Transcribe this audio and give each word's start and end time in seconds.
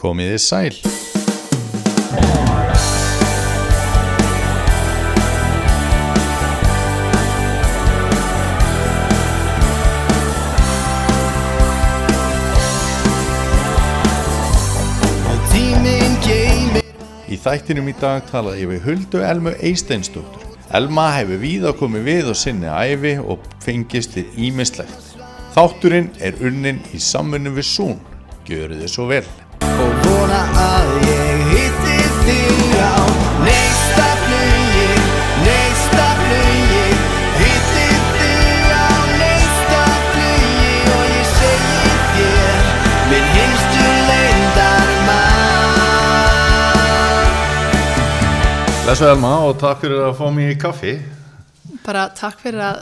Komiði 0.00 0.38
sæl. 0.40 0.72
Í 17.30 17.36
þættinum 17.38 17.86
í 17.88 17.92
dag 18.00 18.24
talaði 18.30 18.64
ég 18.64 18.70
við 18.70 18.80
Huldu 18.86 19.20
Elmu 19.24 19.52
Eisteinsdóttur. 19.60 20.48
Elma 20.72 21.10
hefur 21.18 21.42
víða 21.44 21.74
komið 21.76 22.08
við 22.08 22.32
og 22.32 22.40
sinni 22.40 22.72
æfi 22.72 23.18
og 23.20 23.44
fengist 23.60 24.16
við 24.16 24.40
ímislegt. 24.48 25.12
Þátturinn 25.52 26.08
er 26.24 26.40
unnin 26.40 26.80
í 26.96 27.04
samfunnu 27.04 27.52
við 27.60 27.68
Sún. 27.74 27.96
Gjöru 28.48 28.80
þið 28.80 28.92
svo 28.96 29.08
vel. 29.12 29.24
Vona 30.30 30.42
að 30.62 30.90
ég 31.10 31.40
hitti 31.50 31.96
þig 32.24 32.74
á 32.78 32.94
Neista 33.42 34.08
flugi, 34.22 34.90
neista 35.46 36.06
flugi 36.20 36.84
Hitti 37.40 37.86
þig 38.14 38.68
á 38.70 38.90
neista 39.18 39.82
flugi 40.12 40.76
Og 40.94 41.04
ég 41.10 41.32
segi 41.34 41.98
þér 42.14 42.62
minn 43.10 43.28
hinstu 43.38 43.88
leyndar 44.10 44.94
Lesu 48.86 49.10
Elma 49.10 49.34
og 49.48 49.58
takk 49.60 49.84
fyrir 49.84 50.02
að 50.08 50.16
fá 50.18 50.26
mig 50.34 50.50
í 50.50 50.58
kaffi. 50.58 50.96
Bara 51.84 52.08
takk 52.14 52.40
fyrir 52.42 52.62
að 52.66 52.80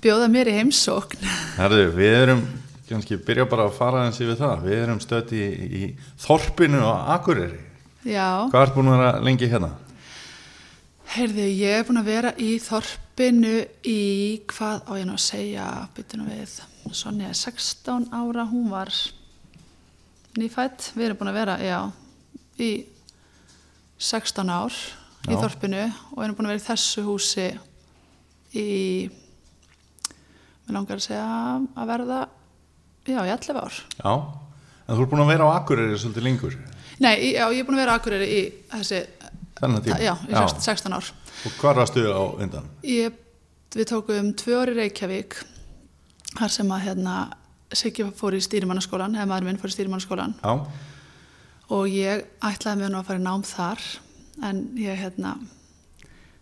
bjóða 0.00 0.28
mér 0.32 0.48
í 0.48 0.54
heimsókn. 0.56 1.20
Herðu, 1.58 1.82
við 1.98 2.14
erum, 2.16 2.40
kannski 2.90 3.18
byrja 3.26 3.46
bara 3.50 3.68
að 3.68 3.76
fara 3.78 4.04
eins 4.06 4.20
yfir 4.20 4.38
það. 4.40 4.64
Við 4.66 4.82
erum 4.84 5.00
stödd 5.02 5.32
í, 5.36 5.44
í 5.80 5.82
Þorpinu 6.20 6.82
á 6.84 7.16
Akureyri. 7.16 7.60
Já, 8.04 8.26
Hvað 8.50 8.62
ert 8.66 8.76
búin 8.76 8.90
að 8.92 8.98
vera 8.98 9.22
lengi 9.24 9.48
hérna? 9.50 9.70
heyrðu, 11.10 11.42
ég 11.58 11.80
er 11.80 11.86
búin 11.88 11.98
að 11.98 12.06
vera 12.06 12.30
í 12.38 12.50
þorpinu 12.62 13.54
í, 13.82 13.96
hvað 14.52 14.84
á 14.86 14.92
ég 15.00 15.08
nú 15.08 15.16
að 15.16 15.24
segja, 15.24 15.64
byttunum 15.96 16.28
við, 16.30 16.52
Sonja 16.94 17.28
er 17.32 17.36
16 17.38 18.06
ára, 18.14 18.44
hún 18.46 18.70
var 18.70 18.90
nýfætt, 20.38 20.92
við 20.94 21.08
erum 21.08 21.18
búin 21.20 21.32
að 21.32 21.38
vera, 21.40 21.56
já, 21.62 21.80
í 22.62 22.70
16 24.00 24.52
ár 24.54 24.74
í 25.28 25.34
Já. 25.34 25.40
þorpinu 25.42 25.82
og 26.14 26.22
erum 26.24 26.36
búin 26.38 26.48
að 26.48 26.54
vera 26.54 26.62
í 26.62 26.68
þessu 26.68 27.04
húsi 27.04 27.48
í, 28.56 28.68
mér 30.64 30.78
langar 30.78 31.00
að 31.02 31.08
segja 31.10 31.26
að 31.74 31.90
verða, 31.90 32.20
já, 33.14 33.20
í 33.26 33.32
11 33.34 33.60
ár. 33.60 33.78
Já, 34.00 34.12
en 34.86 34.96
þú 34.98 35.04
ert 35.04 35.12
búin 35.14 35.24
að 35.24 35.32
vera 35.34 35.48
á 35.48 35.50
Akureyri 35.58 35.98
svolítið 36.00 36.26
lengur. 36.28 36.58
Nei, 37.00 37.14
já, 37.34 37.44
ég 37.50 37.62
er 37.62 37.66
búin 37.68 37.78
að 37.78 37.82
vera 37.84 37.94
á 37.94 37.98
Akureyri 38.00 38.28
í 38.30 38.40
þessi, 38.74 39.02
Þennan 39.60 39.84
tíma. 39.84 39.98
já, 40.00 40.14
í 40.28 40.32
16 40.36 40.64
16 40.66 40.96
ár. 40.96 41.10
Og 41.46 41.58
hvað 41.60 41.80
varstu 41.80 42.04
á 42.08 42.22
undan? 42.40 42.66
Ég, 42.86 43.16
við 43.74 43.90
tókum 43.92 44.32
tvö 44.36 44.60
ári 44.62 44.76
Reykjavík 44.78 45.36
þar 46.38 46.52
sem 46.56 46.72
að 46.74 46.84
hérna 46.88 47.18
Siggi 47.70 48.02
fór 48.18 48.34
í 48.34 48.40
stýrimannaskólan, 48.42 49.14
eða 49.14 49.28
maður 49.30 49.46
minn 49.46 49.58
fór 49.62 49.70
í 49.70 49.74
stýrimannaskólan 49.76 50.32
Já, 50.40 50.54
og 51.70 51.86
ég 51.86 52.24
ætlaði 52.42 52.80
mér 52.80 52.90
nú 52.90 52.98
að 52.98 53.06
fara 53.12 53.20
í 53.20 53.22
nám 53.22 53.44
þar 53.46 53.84
en 54.48 54.62
ég 54.80 54.98
hérna 54.98 55.36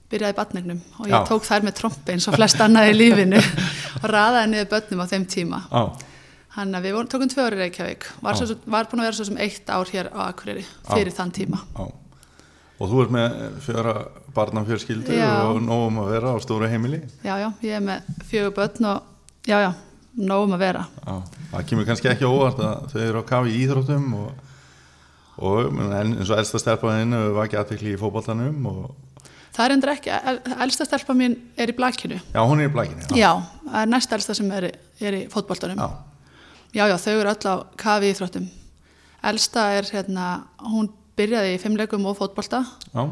byrjaði 0.09 0.37
batningnum 0.39 0.79
og 0.97 1.11
ég 1.11 1.13
Já. 1.13 1.27
tók 1.29 1.45
þær 1.45 1.67
með 1.67 1.77
trompi 1.83 2.15
eins 2.15 2.29
og 2.31 2.39
flest 2.39 2.63
annað 2.65 2.95
í 2.95 2.97
lífinu 2.97 3.43
og 4.01 4.07
raðaði 4.09 4.53
niður 4.55 4.71
börnum 4.73 5.05
á 5.05 5.07
þeim 5.11 5.27
tíma 5.29 5.61
já, 5.69 5.83
hann 6.57 6.75
að 6.75 6.87
við 6.89 6.99
tókum 7.13 7.29
tvö 7.31 7.45
ári 7.47 7.59
Reykjavík 7.61 8.07
var, 8.25 8.35
svo, 8.39 8.57
var 8.67 8.89
búin 8.91 9.03
að 9.03 9.09
vera 9.11 9.17
svo 9.19 9.27
sem 9.29 9.37
eitt 9.45 9.69
ár 9.71 9.91
hér 9.93 10.09
á 10.15 10.21
Akureyri 10.33 10.65
fyrir 10.89 11.13
þann 11.15 11.33
tíma 11.37 11.61
já. 11.77 11.89
Og 12.79 12.87
þú 12.93 13.01
ert 13.03 13.11
með 13.11 13.33
fjöra 13.65 13.93
barnafjörskildu 14.37 15.15
Já. 15.19 15.29
og 15.51 15.57
nógum 15.67 15.97
að 16.05 16.11
vera 16.15 16.31
á 16.31 16.37
stóru 16.39 16.69
heimili. 16.71 17.01
já, 17.27 17.35
já, 17.43 17.49
ég 17.67 17.73
er 17.75 17.81
með 17.83 18.11
fjögur 18.31 18.55
börn 18.55 18.85
og 18.87 19.03
já, 19.51 19.59
já, 19.67 19.73
nógum 20.17 20.55
að 20.55 20.63
vera 20.63 20.85
Já, 21.07 21.17
það 21.53 21.67
kemur 21.73 21.89
kannski 21.89 22.09
ekki 22.13 22.25
á 22.25 22.31
óvart 22.31 22.63
að 22.63 22.87
þau 22.93 23.01
eru 23.09 23.19
á 23.23 23.31
kafi 23.33 23.51
í 23.57 23.65
íþróttum 23.67 24.07
og, 24.15 24.31
og 25.43 25.75
en 25.75 26.15
eins 26.21 26.31
og 26.31 26.39
elsta 26.39 26.59
stelpaðinn 26.63 27.17
var 27.35 27.49
ekki 27.49 27.59
aðtekli 27.59 27.97
í 27.97 28.01
fótboltanum 28.01 28.71
og 28.71 28.95
Það 29.59 29.65
er 29.65 29.73
endur 29.75 29.91
ekki, 29.91 30.11
el- 30.15 30.57
elsta 30.63 30.85
stelpa 30.87 31.15
mín 31.19 31.33
er 31.59 31.73
í 31.73 31.75
blakinu. 31.75 32.21
já, 32.31 32.41
hún 32.47 32.61
er 32.63 32.69
í 32.69 32.73
blækinni. 32.77 33.09
Já, 33.19 33.33
það 33.67 33.81
er 33.83 33.89
næst 33.91 34.13
elsta 34.15 34.35
sem 34.39 34.51
er, 34.55 34.69
í- 34.71 35.03
er 35.03 35.17
í 35.19 35.23
fótboltanum. 35.33 35.81
Já, 35.83 35.89
já, 36.79 36.87
já, 36.87 36.97
þau 37.03 37.17
eru 37.17 37.33
öll 37.35 37.51
á 37.51 37.55
kafi 37.81 38.13
í 38.13 38.17
þróttum. 38.17 38.47
Elsta 39.29 39.65
er 39.75 39.89
hérna, 39.91 40.29
hún 40.63 40.93
byrjaði 41.19 41.57
í 41.57 41.61
fimmleikum 41.63 42.07
og 42.07 42.21
fótbolta. 42.21 42.63
Já, 42.95 43.09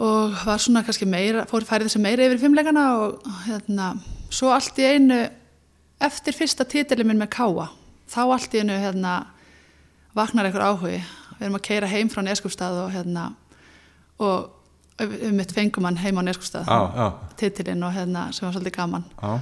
og 0.00 0.38
var 0.46 0.62
svona 0.62 0.80
kannski 0.86 1.08
meira, 1.08 1.44
fór 1.50 1.66
færið 1.68 1.90
þessi 1.90 2.00
meira 2.00 2.24
yfir 2.24 2.38
í 2.38 2.44
fimmleikana 2.44 2.84
og 3.02 3.26
hérna, 3.44 3.90
svo 4.32 4.52
allt 4.54 4.78
í 4.80 4.86
einu, 4.94 5.18
eftir 6.00 6.36
fyrsta 6.36 6.64
titili 6.64 7.04
minn 7.04 7.20
með 7.20 7.34
káa, 7.36 7.66
þá 8.08 8.22
allt 8.24 8.56
í 8.56 8.62
einu 8.62 8.78
hérna, 8.80 9.18
vaknar 10.16 10.48
einhver 10.48 10.64
áhugi. 10.64 11.02
Við 11.36 11.44
erum 11.44 11.58
að 11.60 11.66
keira 11.68 11.90
heim 11.90 12.08
frá 12.12 12.24
Neskústað 12.24 12.80
og 12.86 12.94
hérna, 12.94 13.30
og 14.20 14.56
um 15.00 15.36
mitt 15.36 15.52
fengum 15.56 15.86
hann 15.88 16.00
heim 16.00 16.20
á 16.20 16.22
já, 16.24 17.06
titilinn 17.40 17.84
og 17.84 17.92
hérna 17.94 18.26
sem 18.32 18.46
var 18.46 18.56
svolítið 18.56 18.76
gaman. 18.76 19.04
Já, 19.20 19.40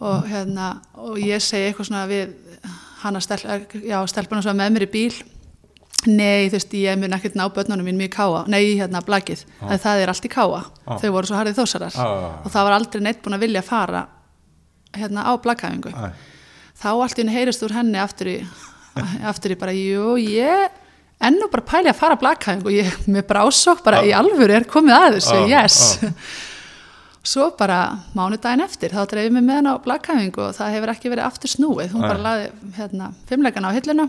og 0.00 0.26
hérna 0.30 0.70
og 0.98 1.20
ég 1.22 1.42
segi 1.42 1.68
eitthvað 1.68 1.90
svona 1.90 2.06
við 2.10 2.34
hana 3.04 3.20
stelpuna 3.20 4.42
var 4.44 4.58
með 4.58 4.74
mér 4.74 4.86
í 4.88 4.90
bíl 4.90 5.14
nei 6.10 6.50
þú 6.50 6.58
veist 6.58 6.74
ég 6.76 6.98
mun 7.00 7.16
ekkert 7.16 7.36
ná 7.38 7.46
börnunum 7.52 7.86
mín 7.88 7.96
mjög 8.00 8.12
káa, 8.12 8.42
nei 8.50 8.76
hérna 8.76 9.00
blakið. 9.04 9.44
En 9.64 9.80
það 9.80 10.02
er 10.02 10.12
allt 10.12 10.26
í 10.26 10.30
káa, 10.32 10.60
Já. 10.84 10.98
þau 11.00 11.10
voru 11.14 11.30
svo 11.30 11.38
harðið 11.38 11.60
þósarar. 11.62 11.96
Já. 11.96 12.08
og 12.44 12.52
það 12.52 12.66
var 12.68 12.76
aldrei 12.76 13.04
neitt 13.06 13.22
búin 13.24 13.36
að 13.38 13.44
vilja 13.46 13.62
fara 13.64 14.06
hérna 14.94 15.24
á 15.26 15.32
blakæfingu 15.40 15.92
þá 16.78 16.88
allt 16.92 17.18
í 17.18 17.22
henni 17.22 17.34
heyrist 17.34 17.62
úr 17.66 17.74
henni 17.74 17.98
aftur 18.02 18.30
í, 18.30 18.38
aftur 19.26 19.54
í 19.54 19.58
bara, 19.58 19.72
jú, 19.74 20.16
ég 20.20 20.80
ennú 21.24 21.48
bara 21.50 21.64
pæli 21.66 21.90
að 21.90 21.98
fara 21.98 22.18
að 22.18 22.24
blakæfingu 22.24 22.70
og 22.70 22.76
ég 22.76 22.98
með 23.08 23.26
brásokk 23.30 23.84
bara 23.86 24.02
í 24.04 24.12
alvöru 24.14 24.58
er 24.58 24.68
komið 24.68 24.96
að 24.98 25.16
þessu, 25.18 25.38
yes 25.50 25.78
svo 27.24 27.46
bara 27.58 27.78
mánudaginn 28.16 28.64
eftir 28.64 28.92
þá 28.92 29.04
dreifum 29.08 29.38
við 29.38 29.46
með 29.46 29.58
henni 29.60 29.72
á 29.72 29.84
blakæfingu 29.84 30.42
og 30.44 30.56
það 30.58 30.74
hefur 30.76 30.92
ekki 30.92 31.12
verið 31.12 31.28
aftur 31.28 31.52
snúið, 31.54 31.94
hún 31.94 32.04
bara 32.04 32.20
laði 32.20 32.50
hérna, 32.76 33.12
fimmleikana 33.30 33.70
á 33.72 33.76
hilluna 33.76 34.08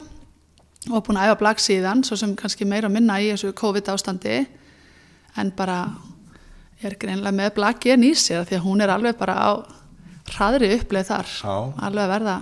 og 0.92 1.06
búin 1.06 1.18
að 1.18 1.32
æfa 1.32 1.38
blak 1.40 1.62
síðan, 1.64 2.04
svo 2.06 2.18
sem 2.20 2.36
kannski 2.38 2.68
meira 2.68 2.90
að 2.90 2.98
minna 2.98 3.20
í 3.24 3.32
þessu 3.32 3.54
COVID 3.58 3.88
ástandi 3.96 4.42
en 5.40 5.54
bara 5.56 5.80
er 6.86 6.98
greinlega 7.00 7.34
með 7.34 7.56
blakið 7.56 8.04
í 8.06 8.12
sér 8.20 8.44
því 8.46 8.60
að 8.60 8.68
hún 8.68 8.84
er 8.84 8.94
alveg 8.94 9.18
bara 9.18 9.38
á 9.40 9.52
hraðri 10.36 10.74
uppleið 10.76 11.10
þar, 11.10 11.32
Já. 11.40 11.56
alveg 11.88 12.04
að 12.04 12.14
verða 12.14 12.36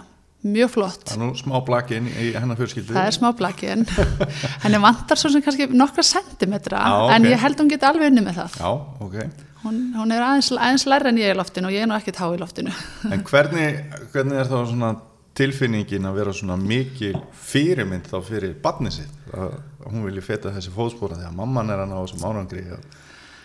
mjög 0.44 0.74
flott. 0.74 1.06
það 1.08 1.16
er 1.16 1.22
nú 1.22 1.30
smá 1.40 1.56
blakinn 1.64 2.08
í 2.10 2.34
hennar 2.36 2.58
fjörskildu. 2.60 2.92
Það 2.92 3.08
er 3.08 3.16
smá 3.16 3.30
blakið 3.40 3.86
henni 4.66 4.82
vantar 4.84 5.20
svo 5.20 5.32
sem 5.32 5.44
kannski 5.46 5.70
nokkra 5.72 6.04
sentimetra 6.04 6.82
Já, 6.84 6.98
ok. 7.06 7.14
en 7.16 7.28
ég 7.30 7.40
held 7.46 7.56
að 7.56 7.64
hún 7.64 7.72
geti 7.72 7.88
alveg 7.88 8.12
unni 8.12 8.26
með 8.26 8.42
það. 8.42 8.58
Já, 8.60 8.72
ok. 9.08 9.53
Hún, 9.64 9.80
hún 9.96 10.12
er 10.12 10.24
aðeins, 10.26 10.52
aðeins 10.58 10.88
lærri 10.92 11.14
en 11.14 11.20
ég 11.22 11.34
í 11.34 11.40
loftinu 11.40 11.70
og 11.70 11.76
ég 11.76 11.86
er 11.86 11.90
nú 11.90 11.96
ekkert 11.96 12.20
há 12.20 12.28
í 12.34 12.40
loftinu. 12.42 12.74
En 13.10 13.24
hvernig, 13.28 13.84
hvernig 14.12 14.42
er 14.42 14.50
þá 14.50 14.58
svona 14.68 14.94
tilfinningin 15.34 16.06
að 16.06 16.18
vera 16.20 16.34
svona 16.36 16.58
mikil 16.60 17.16
fyrirmynd 17.34 18.10
þá 18.12 18.18
fyrir 18.28 18.58
barnið 18.62 19.00
sitt 19.00 19.32
að 19.34 19.56
að 19.84 19.92
hún 19.92 20.06
vilji 20.08 20.24
feta 20.24 20.54
þessi 20.54 20.72
fótspóra 20.74 21.18
þegar 21.20 21.36
mamman 21.36 21.72
er 21.74 21.84
að 21.84 21.92
ná 21.92 21.98
þessum 21.98 22.26
árangri 22.30 22.64
og 22.76 22.84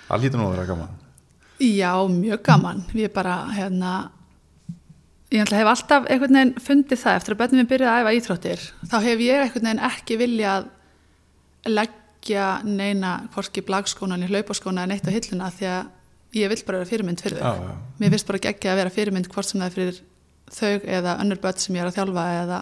það 0.08 0.22
hlýtur 0.22 0.40
nú 0.40 0.46
að 0.46 0.54
vera 0.56 0.70
gaman 0.72 0.96
Já, 1.58 1.92
mjög 2.06 2.42
gaman. 2.46 2.84
Ég 2.94 3.10
bara, 3.10 3.48
hérna, 3.50 3.92
ég 5.34 5.50
hef 5.50 5.66
alltaf 5.72 6.04
einhvern 6.06 6.36
veginn 6.38 6.62
fundið 6.62 7.00
það 7.00 7.16
eftir 7.18 7.34
að 7.34 7.40
börnum 7.40 7.58
minn 7.58 7.70
byrjaði 7.72 7.90
að 7.90 8.02
æfa 8.04 8.12
íþróttir. 8.18 8.66
Þá 8.92 8.98
hef 9.02 9.22
ég 9.24 9.42
einhvern 9.42 9.66
veginn 9.66 9.82
ekki 9.88 10.18
viljað 10.20 10.68
leggja 11.66 12.46
neina 12.62 13.16
hvorki 13.34 13.64
blagskóna 13.66 14.14
en 14.14 14.28
hlaupaskóna 14.30 14.86
en 14.86 14.94
eitt 14.94 15.10
á 15.10 15.16
hilluna 15.16 15.50
því 15.50 15.66
að 15.72 15.90
ég 16.36 16.52
vill 16.52 16.62
bara 16.66 16.82
vera 16.82 16.90
fyrirmynd 16.90 17.22
fyrir 17.24 17.40
þau. 17.40 17.54
Já, 17.54 17.68
já. 17.68 17.96
Mér 18.00 18.14
finnst 18.14 18.28
bara 18.28 18.42
geggja 18.44 18.72
að 18.72 18.80
vera 18.82 18.94
fyrirmynd 18.94 19.30
hvort 19.32 19.48
sem 19.48 19.60
það 19.60 19.68
er 19.68 19.76
fyrir 19.76 20.00
þau 20.58 20.92
eða 20.98 21.16
önnur 21.22 21.40
börn 21.42 21.62
sem 21.62 21.76
ég 21.78 21.84
er 21.84 21.90
að 21.90 21.98
þjálfa 21.98 22.28
eða 22.42 22.60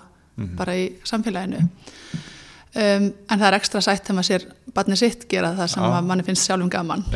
bara 0.58 0.76
í 0.76 0.86
samfélaginu. 1.08 1.62
Um, 2.76 3.06
en 3.30 3.38
það 3.40 3.46
er 3.48 3.56
ekstra 3.56 3.80
sætt 3.80 4.04
þegar 4.04 4.18
maður 4.18 4.28
sér 4.28 4.42
barnið 4.76 4.98
sitt 5.00 5.22
gera 5.30 5.54
það 5.56 5.70
sem 5.72 5.84
að 5.86 6.08
manni 6.10 6.26
finnst 6.26 6.44
sjálfum 6.44 6.68
gaman 6.68 7.06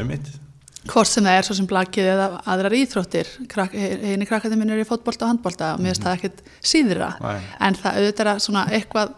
hvort 0.88 1.10
sem 1.10 1.26
það 1.26 1.36
er 1.36 1.44
svo 1.44 1.56
sem 1.58 1.66
blakið 1.68 2.06
eða 2.14 2.28
aðrar 2.48 2.76
íþróttir 2.78 3.28
Krak, 3.50 3.74
eini 3.76 4.24
krakkandi 4.24 4.56
minn 4.56 4.72
er 4.72 4.80
í 4.80 4.86
fótbolta 4.88 5.26
og 5.26 5.34
handbolta 5.34 5.74
og 5.74 5.82
mér 5.84 5.92
finnst 5.92 6.06
það 6.06 6.16
ekkert 6.16 6.40
síðra 6.64 7.10
Nei. 7.20 7.42
en 7.66 7.76
það 7.76 7.98
auðvitað 7.98 8.30
er 8.32 8.40
svona 8.46 8.62
eitthvað 8.72 9.12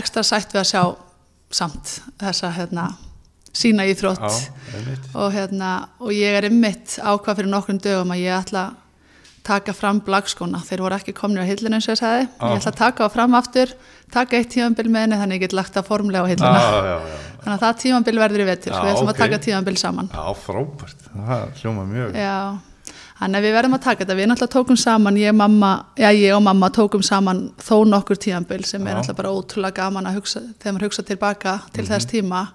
ekstra 0.00 0.26
sætt 0.28 0.52
við 0.52 0.60
að 0.60 0.68
sjá 0.74 0.82
samt 1.60 1.94
þessa 2.20 2.52
hérna, 2.58 2.84
sína 3.52 3.86
íþrótt 3.90 4.20
Já, 4.20 4.52
og, 5.14 5.32
hérna, 5.34 5.70
og 6.00 6.12
ég 6.14 6.36
er 6.38 6.46
ymmit 6.50 6.98
ákvað 7.02 7.36
fyrir 7.40 7.50
nokkrum 7.50 7.80
dögum 7.82 8.12
að 8.14 8.22
ég 8.22 8.36
ætla 8.44 8.62
að 8.70 8.76
taka 9.42 9.72
fram 9.72 9.98
blagskóna, 10.04 10.60
þeir 10.62 10.82
voru 10.84 10.94
ekki 10.98 11.14
komnir 11.16 11.42
á 11.42 11.48
hillinu 11.48 11.74
eins 11.78 11.88
og 11.88 11.94
ég 11.96 12.00
sagði, 12.02 12.26
Já. 12.28 12.46
ég 12.52 12.60
ætla 12.60 12.70
að 12.70 12.76
taka 12.78 13.06
á 13.06 13.08
fram 13.10 13.34
aftur 13.34 13.72
taka 14.12 14.36
eitt 14.36 14.50
tímanbil 14.52 14.90
með 14.92 15.00
henni 15.06 15.16
þannig 15.22 15.38
ég 15.40 15.44
get 15.46 15.52
lagt 15.56 15.74
það 15.74 15.86
formlega 15.88 16.22
á 16.22 16.30
hilluna 16.30 16.60
Já, 16.60 16.70
já, 16.70 16.96
já. 17.10 17.20
þannig 17.40 17.54
að 17.56 17.62
það 17.64 17.78
tímanbil 17.82 18.18
verður 18.20 18.40
í 18.44 18.48
vetur 18.50 18.72
Já, 18.74 18.80
við 18.84 18.90
ætlum 18.92 19.08
ok. 19.08 19.14
að 19.14 19.22
taka 19.24 19.38
tímanbil 19.46 19.76
saman 19.80 20.10
Já, 20.12 20.26
frábært. 20.44 21.06
Það 21.14 21.46
hljóma 21.62 21.84
mjög. 21.88 22.14
Já, 22.20 22.36
þannig 23.20 23.40
að 23.40 23.46
við 23.48 23.54
verðum 23.56 23.74
að 23.78 23.82
taka 23.88 24.04
þetta 24.04 24.18
við 24.20 24.28
náttúrulega 24.30 24.54
tókum 24.54 24.76
saman, 24.84 25.16
ég, 25.24 25.34
mamma, 25.40 25.70
já, 25.98 26.10
ég 26.14 26.36
og 26.36 26.42
mamma 26.46 26.70
tókum 26.70 27.02
saman 27.02 27.42
þó 27.64 27.74
nokkur 27.88 28.20
tímanbil 28.20 28.64
sem 28.68 28.86
er 28.86 28.92
Já. 28.92 29.00
náttúrulega 29.00 29.16
bara 29.22 29.32
ótrúlega 29.40 29.74
gaman 29.80 30.06
að 30.12 30.20
hugsa 30.20 30.40
þegar 30.60 30.76
maður 30.76 30.86
hugsa 30.90 31.02
tilbaka 31.10 31.58
til 31.72 31.84
Mhm. 31.84 31.90
þess 31.90 32.06
tíma 32.12 32.46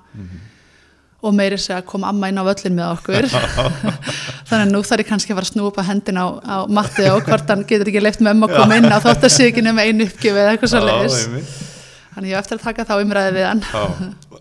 og 1.24 1.34
meiri 1.36 1.58
segja 1.60 1.80
að 1.82 1.88
kom 1.90 2.04
amma 2.08 2.30
inn 2.30 2.42
á 2.42 2.44
völlin 2.46 2.76
með 2.78 2.92
okkur. 2.98 3.28
Þannig 4.50 4.66
að 4.66 4.74
nú 4.74 4.82
þarf 4.86 5.02
ég 5.06 5.10
kannski 5.10 5.34
að 5.34 5.40
fara 5.40 5.48
að 5.66 5.80
að 5.82 5.88
hendina 5.90 6.26
á, 6.26 6.28
á 6.44 6.58
Matti 6.70 7.06
og 7.12 7.24
hvort 7.26 7.48
hann 7.50 7.64
getur 7.70 7.90
ekki 7.92 8.04
leift 8.04 8.22
með 8.26 8.32
að 8.46 8.58
koma 8.60 8.78
inn 8.82 8.92
á 8.92 9.00
þótt 9.02 9.26
að 9.26 9.34
sé 9.38 9.44
ekki 9.52 9.64
nema 9.66 9.82
einu 9.88 10.06
uppgjöf 10.10 10.36
eða 10.36 10.52
eitthvað 10.54 10.72
svo 10.76 10.82
leiðis 10.86 11.18
einmitt. 11.26 11.50
þannig 12.16 12.30
ég 12.32 12.38
á 12.38 12.42
eftir 12.44 12.56
að 12.60 12.66
taka 12.68 12.86
þá 12.88 12.96
umræði 13.02 13.32
við 13.36 13.46
hann. 13.50 13.64
Já. 13.66 13.86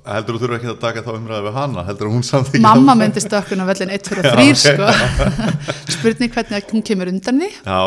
Heldur 0.05 0.37
þú 0.37 0.41
þurfa 0.43 0.57
ekki 0.59 0.69
að 0.69 0.81
taka 0.83 1.01
þá 1.01 1.13
umræði 1.15 1.43
við 1.47 1.55
hana? 1.57 1.81
Heldur 1.89 2.11
hún 2.13 2.25
samþykja 2.29 2.63
mamma 2.67 2.93
myndi 3.01 3.21
stökkun 3.25 3.63
á 3.65 3.67
völlin 3.71 3.93
1, 3.97 4.05
2 4.05 4.21
og 4.21 4.25
3 4.29 4.45
Já, 4.45 4.53
ok. 4.53 4.59
sko. 4.61 4.85
Spurning 5.95 6.31
hvernig 6.35 6.55
hún 6.75 6.85
kemur 6.85 7.09
undan 7.09 7.41
því. 7.41 7.49
Já, 7.65 7.81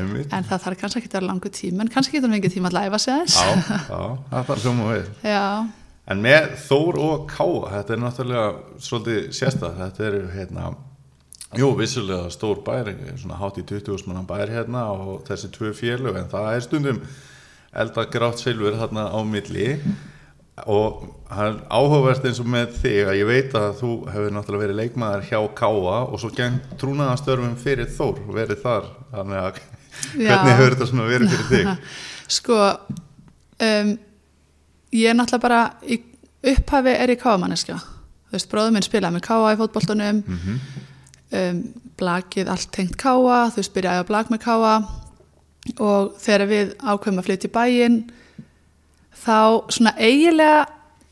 en 0.00 0.48
það 0.50 0.64
þarf 0.66 0.80
kannski 0.82 0.98
ekki 0.98 1.12
að 1.12 1.16
vera 1.20 1.28
langu 1.30 1.48
tíma 1.54 1.86
en 1.86 1.92
kannski 1.94 2.18
getur 2.18 2.26
hún 2.26 2.40
það 6.10 6.16
En 6.16 6.22
með 6.24 6.54
Þór 6.58 6.96
og 6.98 7.26
Káa, 7.30 7.68
þetta 7.76 7.94
er 7.94 8.00
náttúrulega 8.02 8.46
svolítið 8.82 9.26
sérstað, 9.36 9.76
þetta 9.78 10.06
eru 10.08 10.22
hérna, 10.32 10.70
jú, 11.54 11.68
vissulega 11.78 12.30
stór 12.34 12.64
bær, 12.66 12.90
svona 13.20 13.38
hátt 13.38 13.60
í 13.62 13.66
20 13.68 14.08
manna 14.08 14.24
bær 14.26 14.50
hérna 14.50 14.88
og 14.90 15.20
þessi 15.28 15.52
tvö 15.54 15.70
félög, 15.78 16.18
en 16.18 16.32
það 16.32 16.48
er 16.56 16.66
stundum 16.66 16.98
elda 17.70 18.06
grátt 18.10 18.42
silfur 18.42 18.74
þarna 18.80 19.06
á 19.14 19.18
milli 19.22 19.68
og 20.66 21.06
það 21.30 21.44
er 21.46 21.60
áhugavert 21.70 22.26
eins 22.26 22.42
og 22.42 22.50
með 22.56 22.74
þig 22.82 22.98
að 23.06 23.20
ég 23.20 23.30
veit 23.30 23.54
að 23.62 23.70
þú 23.78 23.94
hefur 24.10 24.34
náttúrulega 24.34 24.64
verið 24.66 24.80
leikmaður 24.82 25.26
hjá 25.30 25.38
Káa 25.62 25.96
og 26.02 26.18
svo 26.18 26.34
geng 26.34 26.58
trúnaðastörfum 26.82 27.54
fyrir 27.62 27.94
Þór, 27.94 28.18
verið 28.34 28.66
þar, 28.66 28.92
þannig 29.14 29.42
að 29.44 29.64
Já. 30.18 30.26
hvernig 30.26 30.58
hefur 30.58 30.74
þetta 30.74 30.90
svona 30.90 31.10
verið 31.14 31.36
fyrir 31.36 31.50
þig? 31.54 31.90
sko 32.40 32.62
um, 33.62 33.98
ég 34.92 35.10
er 35.10 35.16
náttúrulega 35.18 35.44
bara 35.44 35.60
í 35.86 36.00
upphafi 36.54 36.94
er 36.96 37.12
ég 37.14 37.20
káamanniska 37.20 37.76
þú 37.76 38.36
veist, 38.36 38.50
bróður 38.50 38.74
minn 38.76 38.86
spilaði 38.86 39.18
með 39.18 39.26
káa 39.26 39.52
í 39.54 39.58
fótboltunum 39.60 40.22
um, 40.30 41.62
blakið 42.00 42.48
allt 42.48 42.70
tengt 42.72 42.96
káa 42.96 43.50
þú 43.50 43.60
veist, 43.60 43.74
byrjaði 43.74 44.04
að 44.04 44.10
blag 44.10 44.30
með 44.32 44.42
káa 44.46 44.74
og 45.78 46.14
þegar 46.18 46.46
við 46.50 46.74
ákveðum 46.80 47.20
að 47.20 47.26
flytja 47.28 47.50
í 47.50 47.54
bæinn 47.54 47.98
þá 49.20 49.38
svona 49.68 49.92
eiginlega 50.00 50.66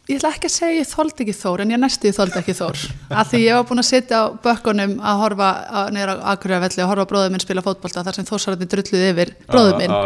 ég 0.09 0.17
ætla 0.17 0.31
ekki 0.33 0.49
að 0.49 0.55
segja 0.55 0.81
ég 0.81 0.89
þóldi 0.89 1.25
ekki 1.25 1.35
Þór 1.37 1.63
en 1.65 1.73
ég 1.75 1.81
næstu 1.83 2.09
ég 2.09 2.17
þóldi 2.17 2.39
ekki 2.41 2.55
Þór. 2.57 2.85
Af 3.13 3.31
því 3.31 3.41
ég 3.45 3.59
var 3.59 3.67
búin 3.69 3.83
að 3.83 3.89
sitja 3.91 4.21
á 4.21 4.25
bökkunum 4.45 4.95
að 5.05 5.23
horfa 5.23 5.49
neyra 5.93 6.15
á 6.17 6.33
Akureyravelli 6.33 6.85
og 6.85 6.93
horfa 6.93 7.05
á 7.05 7.11
bróður 7.11 7.35
minn 7.35 7.45
spila 7.45 7.65
fótbolta 7.67 8.05
þar 8.07 8.17
sem 8.17 8.29
Þórsarðin 8.29 8.71
drulluð 8.73 9.05
yfir 9.11 9.35
bróður 9.51 9.77
minn. 9.83 9.97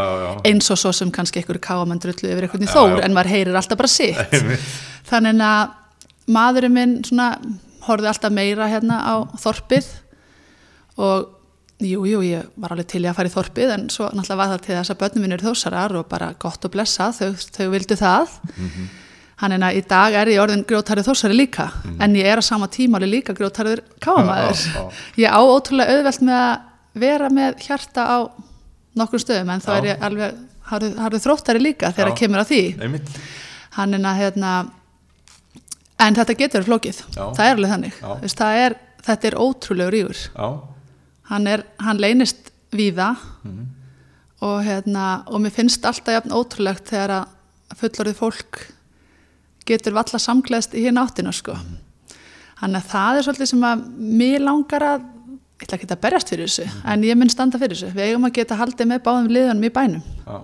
eins 0.50 0.70
og 0.74 0.80
svo 0.82 0.92
sem 0.96 1.12
kannski 1.14 1.42
einhverju 1.42 1.62
káamann 1.62 2.02
drulluð 2.02 2.32
yfir 2.34 2.48
einhvern 2.48 2.66
í 2.66 2.72
Þór 2.72 3.04
en 3.06 3.14
maður 3.14 3.34
heyrir 3.36 3.60
alltaf 3.60 3.78
bara 3.78 3.92
sitt. 3.92 4.40
Þannig 5.10 5.44
að 5.46 5.76
maðurinn 6.34 6.74
minn 6.74 6.96
svona 7.06 7.28
horfði 7.86 8.10
alltaf 8.10 8.34
meira 8.34 8.66
hérna 8.70 8.98
á 9.06 9.14
þorpið 9.42 9.86
og 11.02 11.30
jú, 11.82 12.02
jú, 12.06 12.20
ég 12.26 12.50
var 12.62 12.74
alveg 12.74 12.90
til 12.90 13.02
í 13.02 13.08
að 13.10 13.16
fara 13.18 13.30
í 13.30 13.34
þorpið 13.34 13.72
en 13.76 13.86
svo 13.90 14.10
náttúrulega 14.10 14.38
var 14.38 14.50
það 14.52 14.66
til 14.66 14.74
þess 14.76 14.92
að 14.94 15.00
börnum 15.02 15.24
minn 15.24 15.36
eru 15.36 15.48
þósarar 15.50 15.96
og 15.98 16.10
bara 16.10 16.32
gott 16.42 16.66
og 16.66 16.74
blessa 16.74 17.08
þau, 17.16 17.32
þau 17.56 17.66
vildu 17.72 17.98
það 17.98 18.36
hann 19.42 19.52
en 19.56 19.62
að 19.66 19.76
í 19.80 19.82
dag 19.90 20.14
er 20.14 20.30
ég 20.30 20.40
orðin 20.42 20.62
grjótarið 20.68 21.08
þósari 21.10 21.34
líka 21.36 21.66
en 22.00 22.14
ég 22.16 22.28
er 22.30 22.38
á 22.38 22.44
sama 22.46 22.68
tímáli 22.70 23.08
líka 23.10 23.34
grjótarið 23.34 23.82
káamaður 24.00 24.54
Já, 24.62 24.72
já, 24.72 24.84
ég 25.24 25.34
á 25.34 25.40
ótrúlega 25.42 25.96
auðvelt 25.98 26.22
með 26.28 26.38
að 26.46 27.00
vera 27.02 27.28
með 27.32 27.56
hjarta 27.66 28.02
á 28.06 28.18
nokkur 29.00 29.22
stöðum 29.24 29.50
en 29.54 29.62
þá 29.64 29.70
er 29.78 29.88
ég 29.92 30.02
alveg 30.08 30.34
harðu, 30.72 30.90
harðu 31.00 31.20
þróttari 31.24 31.62
líka 31.64 31.90
þegar 31.92 32.12
Já. 32.12 32.18
kemur 32.22 32.42
að 32.42 32.50
því. 32.52 32.60
Einmitt. 32.86 33.08
hann 33.72 33.94
er 33.96 34.04
að 34.06 34.18
hérna 34.20 34.50
en 36.02 36.16
þetta 36.18 36.34
getur 36.38 36.64
flókið. 36.66 36.98
Já. 37.16 37.24
það 37.36 37.44
er 37.46 37.56
alveg 37.56 37.72
þannig. 37.72 37.98
Það 38.36 38.60
er, 38.66 38.74
þetta 39.06 39.28
er 39.30 39.36
ótrúlegur 39.40 39.94
rígur. 39.96 40.20
Hann, 41.32 41.46
er, 41.48 41.64
hann 41.80 42.00
leynist 42.02 42.50
víða 42.72 43.16
Mhm. 43.44 43.66
og, 44.42 44.62
hérna, 44.66 45.24
og 45.26 45.40
mér 45.40 45.52
finnst 45.54 45.84
alltaf 45.86 46.14
jafn 46.16 46.32
ótrúlegt 46.34 46.88
þegar 46.90 47.10
að 47.22 47.78
fullorðið 47.80 48.18
fólk 48.18 48.60
getur 49.68 49.92
valla 49.96 50.18
samgleðst 50.18 50.74
í 50.74 50.84
hérna 50.86 51.06
áttina 51.06 51.32
sko. 51.32 51.52
Mhm. 51.54 51.78
þannig 52.62 52.78
að 52.78 52.90
það 52.92 53.16
er 53.18 53.26
svolítið 53.26 53.48
sem 53.50 53.60
að 53.66 53.84
mér 53.98 54.40
langar 54.46 54.82
að 54.86 55.00
ég 55.62 55.66
ætla 55.66 55.76
ekki 55.78 55.86
að 55.90 56.00
berjast 56.02 56.28
fyrir 56.30 56.46
þessu 56.50 56.64
Mhm. 56.66 56.82
en 56.92 57.02
ég 57.02 57.16
mun 57.16 57.28
standa 57.30 57.58
fyrir 57.58 57.74
þessu, 57.76 57.92
við 57.94 58.06
eigum 58.08 58.24
að 58.26 58.32
geta 58.38 58.56
haldið 58.56 58.86
með 58.92 59.02
báðum 59.02 59.28
liðanum 59.30 59.64
í 59.64 59.70
bænum 59.70 60.02
já, 60.26 60.40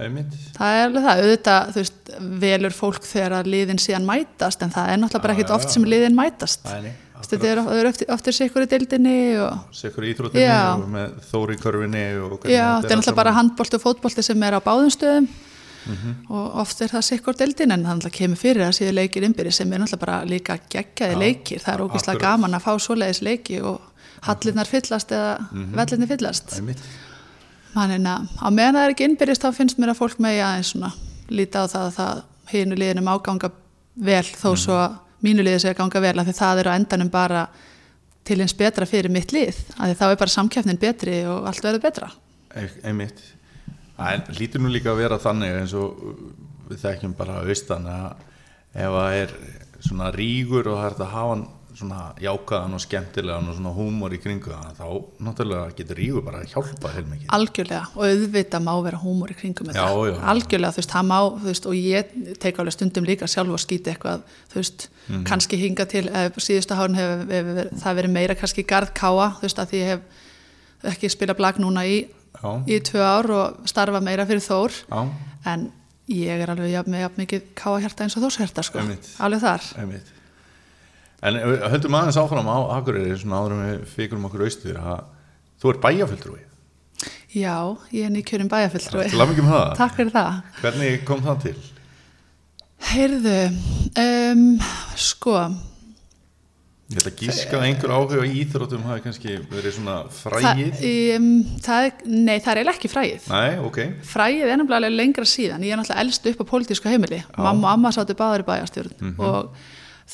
einmitt. 0.00 0.34
Það 0.58 0.74
er 0.76 0.84
alveg 0.88 1.02
það, 1.06 1.22
auðvitað, 1.22 1.70
þú 1.72 1.80
veist, 1.82 2.12
velur 2.40 2.70
fólk 2.74 3.02
þegar 3.06 3.32
að 3.40 3.46
liðin 3.54 3.78
síðan 3.80 4.06
mætast 4.06 4.62
en 4.62 4.70
það 4.70 4.88
er 4.92 4.96
náttúrulega 4.98 5.22
bara 5.22 5.34
ekkit 5.34 5.50
oft 5.56 5.70
sem 5.70 5.84
liðin 5.84 6.14
mætast. 6.18 6.64
Nei, 6.64 6.80
nei, 6.82 6.92
Þú 7.16 7.20
veist, 7.22 7.30
Þetta 7.30 7.46
er, 7.48 7.58
er 7.80 7.86
eftir, 7.88 8.06
eftir 8.12 8.32
sikkur 8.36 8.62
í 8.62 8.66
dildinni 8.68 9.38
og 9.40 9.58
með 10.92 11.14
Þóri 11.30 11.56
körfinni 11.56 12.02
og 12.20 12.34
hvernig 12.42 12.52
já, 12.52 12.66
þetta 12.82 12.92
er 12.92 12.96
náttúrulega 13.00 13.16
bara 13.16 13.32
handbólti 13.32 13.74
og 13.78 13.82
fótbólti 13.86 14.22
sem 14.22 14.42
er 14.42 14.52
á 14.52 14.60
báðum 14.60 14.92
stöðum 14.92 15.28
Mhm. 15.86 16.14
og 16.30 16.54
oft 16.62 16.80
er 16.82 16.88
það 16.88 17.02
sikkur 17.02 17.36
dildin 17.38 17.72
en 17.72 17.84
það 17.84 18.10
kemur 18.12 18.36
fyrir 18.36 18.66
að 18.66 18.74
séu 18.80 18.92
leikir 18.92 19.22
innbyrði 19.22 19.52
sem 19.52 19.72
er 19.72 19.78
náttúrulega 19.78 19.98
bara 20.06 20.24
líka 20.24 20.58
geggjaði 20.68 21.12
Já, 21.12 21.18
leikir. 21.18 21.60
Það 21.62 21.74
er 21.74 21.84
ógeðslega 21.86 22.20
gaman 22.20 22.54
að 22.54 22.62
fá 22.64 22.72
svoleiðis 22.78 23.22
leiki 23.22 23.60
og 23.62 23.80
hallinnar 24.22 24.66
fyllast 24.66 25.08
eða 25.12 25.38
Mhm. 25.52 25.74
vellinni 25.76 26.06
fyllast. 26.06 26.60
Þannig 27.76 28.06
að 28.08 28.28
á 28.40 28.48
meðan 28.50 28.74
það 28.74 28.84
er 28.86 28.94
ekki 28.94 29.04
innbyrðist 29.10 29.42
þá 29.44 29.50
finnst 29.54 29.78
mér 29.78 29.90
að 29.92 29.98
fólk 30.00 30.18
megi 30.18 30.40
aðeins 30.40 30.72
svona 30.72 30.92
líta 31.28 31.62
á 31.62 31.66
það 31.68 31.86
að 31.86 31.96
það 31.96 32.22
hinu 32.52 32.76
liðinu 32.80 33.02
má 33.04 33.22
ganga 33.22 33.50
vel 33.96 34.22
þó 34.24 34.50
Mhm. 34.52 34.56
svo 34.64 34.72
að 34.72 34.98
mínu 35.22 35.42
liði 35.44 35.60
sé 35.60 35.70
að 35.74 35.76
ganga 35.76 36.00
vel 36.00 36.18
af 36.20 36.26
því 36.26 36.34
það 36.40 36.58
er 36.58 36.64
á 36.70 36.76
endanum 36.78 37.10
bara 37.10 37.48
til 38.24 38.40
eins 38.40 38.54
betra 38.54 38.86
fyrir 38.86 39.10
mitt 39.10 39.28
lið 39.32 39.54
af 39.78 39.86
því 39.86 39.94
þá 39.96 40.10
er 40.10 40.16
bara 40.16 40.30
samkeppnin 40.30 40.78
betri 40.78 41.24
og 41.26 41.46
allt 41.46 41.62
verður 41.62 41.80
betra. 41.82 42.10
Ein- 42.56 42.70
Einmitt. 42.84 43.20
Það 43.96 44.32
lítur 44.40 44.60
nú 44.64 44.72
líka 44.72 44.92
að 44.92 45.02
vera 45.04 45.18
þannig 45.22 45.58
eins 45.62 45.74
og 45.78 46.00
við 46.68 46.80
þekkjum 46.82 47.14
bara 47.16 47.40
austan 47.46 47.86
að 47.88 48.24
ef 48.76 48.96
það 48.96 49.20
er 49.22 49.36
svona 49.86 50.10
rígur 50.14 50.66
og 50.72 50.80
það 50.80 50.88
er 50.90 50.98
að 51.00 51.14
hafa 51.14 51.30
hann 51.36 51.46
svona 51.76 51.98
jákaðan 52.24 52.72
og 52.72 52.80
skemmtilegan 52.80 53.48
og 53.50 53.56
svona 53.58 53.70
húmor 53.76 54.14
í 54.16 54.18
kringu 54.20 54.48
það 54.48 54.78
þá 54.78 54.86
náttúrulega 55.26 55.74
getur 55.76 55.98
rígur 56.00 56.22
bara 56.24 56.38
að 56.40 56.54
hjálpa 56.54 56.92
heilmikið. 56.94 57.26
Algjörlega 57.36 57.82
og 57.92 58.04
auðvitað 58.06 58.64
má 58.64 58.72
vera 58.86 59.00
húmor 59.02 59.32
í 59.34 59.36
kringum 59.36 59.68
þetta. 59.68 59.84
Já, 59.84 60.06
já. 60.08 60.14
Algjörlega, 60.32 60.72
þú 60.72 60.80
veist, 60.80 60.94
það 60.94 61.06
má, 61.10 61.18
þú 61.36 61.50
veist, 61.50 61.68
og 61.68 61.76
ég 61.76 62.14
tek 62.40 62.60
alveg 62.62 62.76
stundum 62.78 63.04
líka 63.10 63.28
sjálf 63.28 63.52
og 63.52 63.60
skýti 63.60 63.92
eitthvað, 63.92 64.24
þú 64.52 64.60
veist, 64.62 64.88
Mhm. 65.06 65.24
kannski 65.28 65.56
hinga 65.60 65.84
til, 65.86 66.08
síðustu 66.40 66.74
hárun 66.80 66.96
hefur 66.96 67.30
hef, 67.30 67.46
hef, 67.46 67.82
það 67.84 67.96
verið 68.00 68.10
meira 68.16 68.34
kannski 68.34 68.64
garð 68.66 68.94
káa, 68.96 69.28
þú 69.36 69.42
veist, 69.44 69.58
að 69.60 69.68
því 69.70 69.82
ég 69.82 69.86
hef 69.92 70.00
ekki 70.96 71.12
spilað 71.12 71.36
blag 71.36 71.60
núna 71.60 71.84
í, 71.84 72.06
Já, 72.36 72.50
í 72.68 72.78
tvö 72.84 73.02
ár 73.04 73.30
og 73.36 73.68
starfa 73.70 74.00
meira 74.04 74.26
fyrir 74.28 74.44
Þór, 74.44 74.76
já, 74.90 75.02
en 75.52 75.68
ég 76.12 76.42
er 76.44 76.52
alveg 76.52 76.70
jafn, 76.74 76.92
með 76.94 77.04
jafn 77.06 77.22
mikið 77.22 77.46
káa 77.58 77.80
hjarta 77.82 78.04
eins 78.06 78.16
og 78.18 78.26
Þórs 78.26 78.40
hjarta, 78.42 78.64
sko, 78.66 78.82
Einmitt. 78.82 79.08
alveg 79.18 79.42
þar. 79.42 79.68
einmitt. 79.82 80.12
En 81.26 81.38
við 81.40 81.64
höldum 81.72 81.96
aðeins 81.96 82.18
áfram 82.20 82.50
á 82.52 82.56
Akureyri 82.76 83.16
svona 83.18 83.40
áður 83.40 83.54
en 83.56 83.62
við 83.64 83.86
fíkurum 83.94 84.26
okkur 84.28 84.44
austur 84.46 84.76
að 84.78 85.00
þú 85.62 85.72
ert 85.72 85.80
bæjafulltrúi. 85.86 86.42
Já, 87.36 87.56
ég 87.92 88.04
er 88.06 88.12
nýkjörinn 88.14 88.48
með 88.52 89.56
það. 89.56 89.72
Takk 89.80 89.96
fyrir 89.96 90.12
það. 90.14 90.36
Hvernig 90.60 91.02
kom 91.08 91.24
það 91.24 91.40
til? 91.46 91.56
Heyrðu, 92.86 93.38
um, 93.98 94.44
sko, 95.00 95.34
Ég 96.86 97.00
ætla 97.00 97.10
að 97.10 97.16
gíska 97.18 97.56
að 97.58 97.64
einhver 97.66 97.92
áhuga 97.96 98.24
í 98.28 98.34
íþróttum 98.44 98.84
hafi 98.86 99.02
kannski 99.02 99.32
verið 99.50 99.72
svona 99.74 99.94
það, 100.06 100.18
frægið. 100.22 100.82
um, 101.16 101.30
nei, 102.26 102.36
það 102.44 102.60
er 102.60 102.70
ekki 102.70 102.90
frægið. 102.92 103.24
Nei, 103.32 103.56
ok. 103.66 103.78
Fræið 104.06 104.44
er 104.46 104.60
nefnilega 104.60 104.92
lengra 104.94 105.24
síðan, 105.26 105.64
ég 105.66 105.74
er 105.74 105.80
náttúrulega 105.80 106.04
elst 106.04 106.28
upp 106.30 106.44
á 106.46 106.50
pólitísku 106.52 106.86
heimili, 106.92 107.18
mamma 107.36 107.66
og 107.66 107.72
amma 107.72 107.90
sáttu 107.96 108.14
báður 108.14 108.44
í 108.44 108.50
bæjarstjórn 108.52 108.92
Mhm. 109.00 109.18
og 109.18 109.50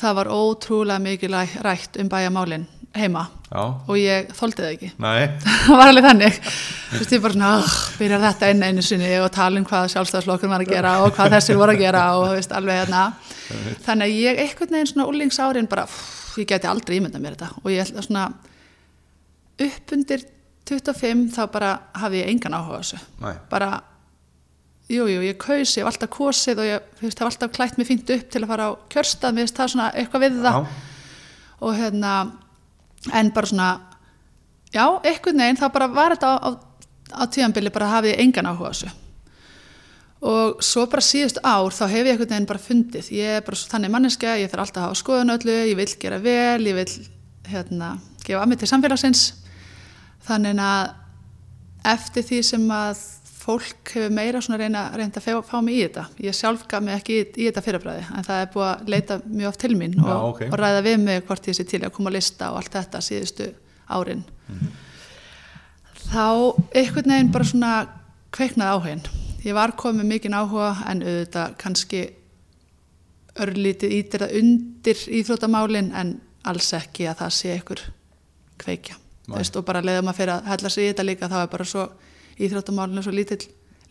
það 0.01 0.15
var 0.17 0.31
ótrúlega 0.33 0.97
mikið 1.05 1.37
rætt 1.61 1.99
um 2.01 2.09
bæjarmálin 2.09 2.65
heima 2.95 3.27
Já, 3.53 3.61
og 3.87 3.95
ég 3.97 4.33
þoldi 4.33 4.57
það 4.65 4.73
ekki, 4.73 4.89
það 4.97 5.77
var 5.77 5.87
alveg 5.93 6.05
þannig, 6.09 6.41
þú 6.89 6.97
veist 7.03 7.13
ég 7.13 7.21
bara 7.21 7.33
svona, 7.33 7.51
byrjar 7.99 8.21
þetta 8.25 8.49
einn 8.49 8.63
einu 8.63 8.81
sinni 8.81 9.13
og 9.21 9.29
tala 9.31 9.59
um 9.61 9.65
hvað 9.69 9.93
sjálfstæðslokkur 9.93 10.49
var 10.49 10.61
að 10.65 10.73
gera 10.73 10.95
og 11.05 11.13
hvað 11.13 11.37
þessir 11.37 11.57
voru 11.61 11.73
að 11.77 11.79
gera 11.85 12.03
og 12.17 12.27
þú 12.31 12.35
veist 12.39 12.51
alveg 12.57 12.81
hérna, 12.81 13.03
þannig 13.85 14.09
að 14.09 14.17
ég 14.25 14.41
einhvern 14.47 14.73
veginn 14.73 14.89
svona 14.93 15.07
úlingsárin 15.09 15.69
bara, 15.69 15.85
ég 16.41 16.49
geti 16.49 16.69
aldrei 16.69 16.97
ímyndað 16.99 17.23
mér 17.23 17.37
þetta. 17.37 17.61
Og 17.63 17.71
ég 17.71 17.83
ætla 17.83 18.03
svona 18.05 18.27
upp 19.63 19.95
undir 19.95 20.23
25 20.69 21.33
þá 21.35 21.41
bara 21.51 21.73
hafði 21.99 22.21
ég 22.23 22.31
engan 22.33 22.55
áhuga 22.57 22.79
þessu. 22.81 23.01
Nei. 23.21 23.33
bara 23.51 23.71
jú, 24.89 25.05
jú, 25.07 25.19
ég 25.23 25.37
kaus, 25.39 25.75
ég 25.77 25.83
hef 25.83 25.91
alltaf 25.91 26.11
kosið 26.13 26.61
og 26.63 26.67
ég 26.67 26.87
veist, 27.01 27.19
hef 27.19 27.27
alltaf 27.27 27.53
klætt 27.55 27.77
mig 27.77 27.87
fínt 27.87 28.09
upp 28.13 28.29
til 28.31 28.43
að 28.43 28.51
fara 28.51 28.69
á 28.69 28.71
kjörstað, 28.93 29.35
mér 29.35 29.45
finnst 29.45 29.59
það 29.59 29.71
svona 29.73 29.91
eitthvað 29.93 30.25
við 30.25 30.41
það. 30.43 30.57
Já, 30.57 30.91
og 31.63 31.77
hérna 31.77 32.13
en 33.13 33.31
bara 33.31 33.47
svona 33.47 33.69
já, 34.73 34.85
einhvern 35.03 35.39
veginn 35.43 35.59
þá 35.59 35.67
bara 35.73 35.87
var 35.91 36.15
þetta 36.15 36.33
á, 36.33 36.35
á, 36.39 36.49
á 37.19 37.23
tíðanbili 37.27 37.71
bara 37.73 37.91
hafið 37.97 38.15
ég 38.15 38.23
engan 38.23 38.51
áhuga 38.51 38.71
þessu 38.73 38.91
og 40.23 40.61
svo 40.63 40.85
bara 40.87 41.03
síðust 41.03 41.41
ár 41.43 41.73
þá 41.75 41.83
hef 41.91 41.99
ég 42.07 42.13
einhvern 42.13 42.31
veginn 42.31 42.49
bara 42.49 42.63
fundið. 42.63 43.09
Ég 43.11 43.39
er 43.39 43.45
bara 43.45 43.59
svo 43.59 43.71
þannig 43.73 43.91
manneskja, 43.91 44.37
ég 44.39 44.51
þarf 44.51 44.65
alltaf 44.65 44.81
að 44.81 44.87
hafa 44.87 44.99
skoðun 45.01 45.35
öllu, 45.35 45.55
ég 45.69 45.79
vil 45.79 45.89
gera 45.99 46.19
vel, 46.23 46.67
ég 46.69 46.77
vil 46.79 46.91
hérna, 47.51 47.95
gefa 48.23 48.43
að 48.43 48.51
mig 48.51 48.61
til 48.61 48.69
samfélagsins. 48.71 49.23
Þannig 50.23 50.63
að 50.63 50.93
eftir 51.93 52.25
því 52.29 52.39
sem 52.47 52.71
að 52.71 53.03
fólk 53.43 53.91
hefur 53.91 54.13
meira 54.15 54.41
svona 54.43 54.59
reyna, 54.61 54.83
reynd 54.95 55.17
að 55.19 55.25
fá, 55.25 55.33
fá 55.43 55.57
mig 55.63 55.75
í 55.75 55.81
þetta 55.83 56.05
ég 56.23 56.37
sjálf 56.37 56.63
gaf 56.71 56.83
mig 56.83 56.95
ekki 56.95 57.17
í, 57.17 57.25
í 57.43 57.47
þetta 57.49 57.63
fyrirbræði 57.65 58.05
en 58.15 58.27
það 58.27 58.43
er 58.43 58.51
búið 58.53 58.67
að 58.69 58.93
leita 58.93 59.17
mjög 59.25 59.49
oft 59.49 59.61
til 59.63 59.73
mín 59.79 59.97
og, 59.99 60.07
Já, 60.07 60.15
ok. 60.29 60.43
og 60.47 60.55
ræða 60.61 60.85
við 60.85 60.95
mig 61.03 61.25
hvort 61.27 61.49
ég 61.51 61.57
sé 61.57 61.65
til 61.67 61.81
að 61.83 61.91
koma 61.97 62.11
að 62.11 62.17
lista 62.19 62.53
og 62.53 62.61
allt 62.61 62.77
þetta 62.77 63.01
síðustu 63.03 63.49
árin. 63.91 64.23
Þá 66.07 66.23
einhvern 66.71 67.15
veginn 67.15 67.33
bara 67.35 67.49
svona 67.49 67.73
kveiknaði 68.33 68.77
áhugin 68.77 69.05
ég 69.43 69.53
var 69.57 69.73
komið 69.79 70.05
mikinn 70.07 70.33
áhuga 70.37 70.69
en 70.89 71.01
auðvitað 71.03 71.55
kannski 71.61 72.03
örlítið 73.43 73.95
ítir 73.97 74.23
það 74.23 74.35
undir 74.39 74.99
íþróttamálin 75.19 75.89
en 75.97 76.11
alls 76.45 76.69
ekki 76.77 77.07
að 77.09 77.17
það 77.23 77.31
sé 77.37 77.53
einhver 77.55 77.81
kveikja. 78.61 78.95
Veist, 79.33 79.55
og 79.55 79.65
bara 79.65 79.81
leiðum 79.81 80.09
að 80.11 80.17
fyrir 80.19 80.33
að 80.35 80.47
hella 80.51 80.69
sig 80.69 80.83
í 80.85 80.91
þetta 80.91 81.05
líka 81.07 81.29
þá 81.31 81.37
er 81.45 81.51
bara 81.53 81.65
svo 81.65 81.85
íþróttamálinu 82.43 83.03
svo 83.05 83.13
lítill, 83.15 83.41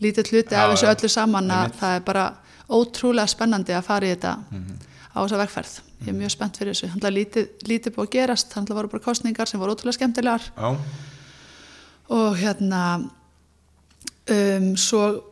lítill 0.05 0.27
hluti 0.31 0.55
af 0.59 0.71
þessu 0.75 0.91
öllu 0.93 1.09
saman 1.11 1.51
að 1.51 1.63
Einmitt. 1.65 1.79
það 1.81 1.97
er 1.97 2.05
bara 2.07 2.25
ótrúlega 2.73 3.33
spennandi 3.33 3.73
að 3.77 3.87
fara 3.89 4.07
í 4.07 4.13
þetta 4.15 4.35
Mhm. 4.53 4.77
á 5.13 5.19
þessa 5.25 5.39
vegferð. 5.43 5.73
Ég 6.03 6.09
er 6.09 6.15
mjög 6.21 6.31
spennt 6.31 6.57
fyrir 6.57 6.73
þessu, 6.75 6.89
hann 6.89 7.15
lítið, 7.15 7.49
lítið 7.69 7.95
búið 7.97 8.07
að 8.07 8.11
gerast. 8.13 8.53
Hann 8.55 8.65
voru 8.67 8.89
bara 8.89 9.03
kostningar 9.05 9.47
sem 9.49 9.61
voru 9.61 9.75
ótrúlega 9.75 9.93
skemmtilegar. 9.99 10.43
Já, 10.57 10.77
og 12.11 12.37
hérna 12.37 13.11
um, 14.29 14.77
svo 14.77 15.32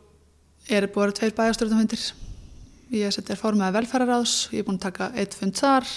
er 0.77 0.87
búið 0.93 1.15
tveir 1.19 1.33
bæjarstjórnumfundir 1.37 2.03
ég 2.91 3.13
seti 3.15 3.33
er 3.33 3.39
fórmaði 3.39 3.75
velferðaráðs 3.79 4.35
ég 4.51 4.61
er 4.63 4.67
búin 4.67 4.79
að 4.79 4.85
taka 4.89 5.09
eitt 5.19 5.35
fund 5.37 5.55
þar 5.59 5.87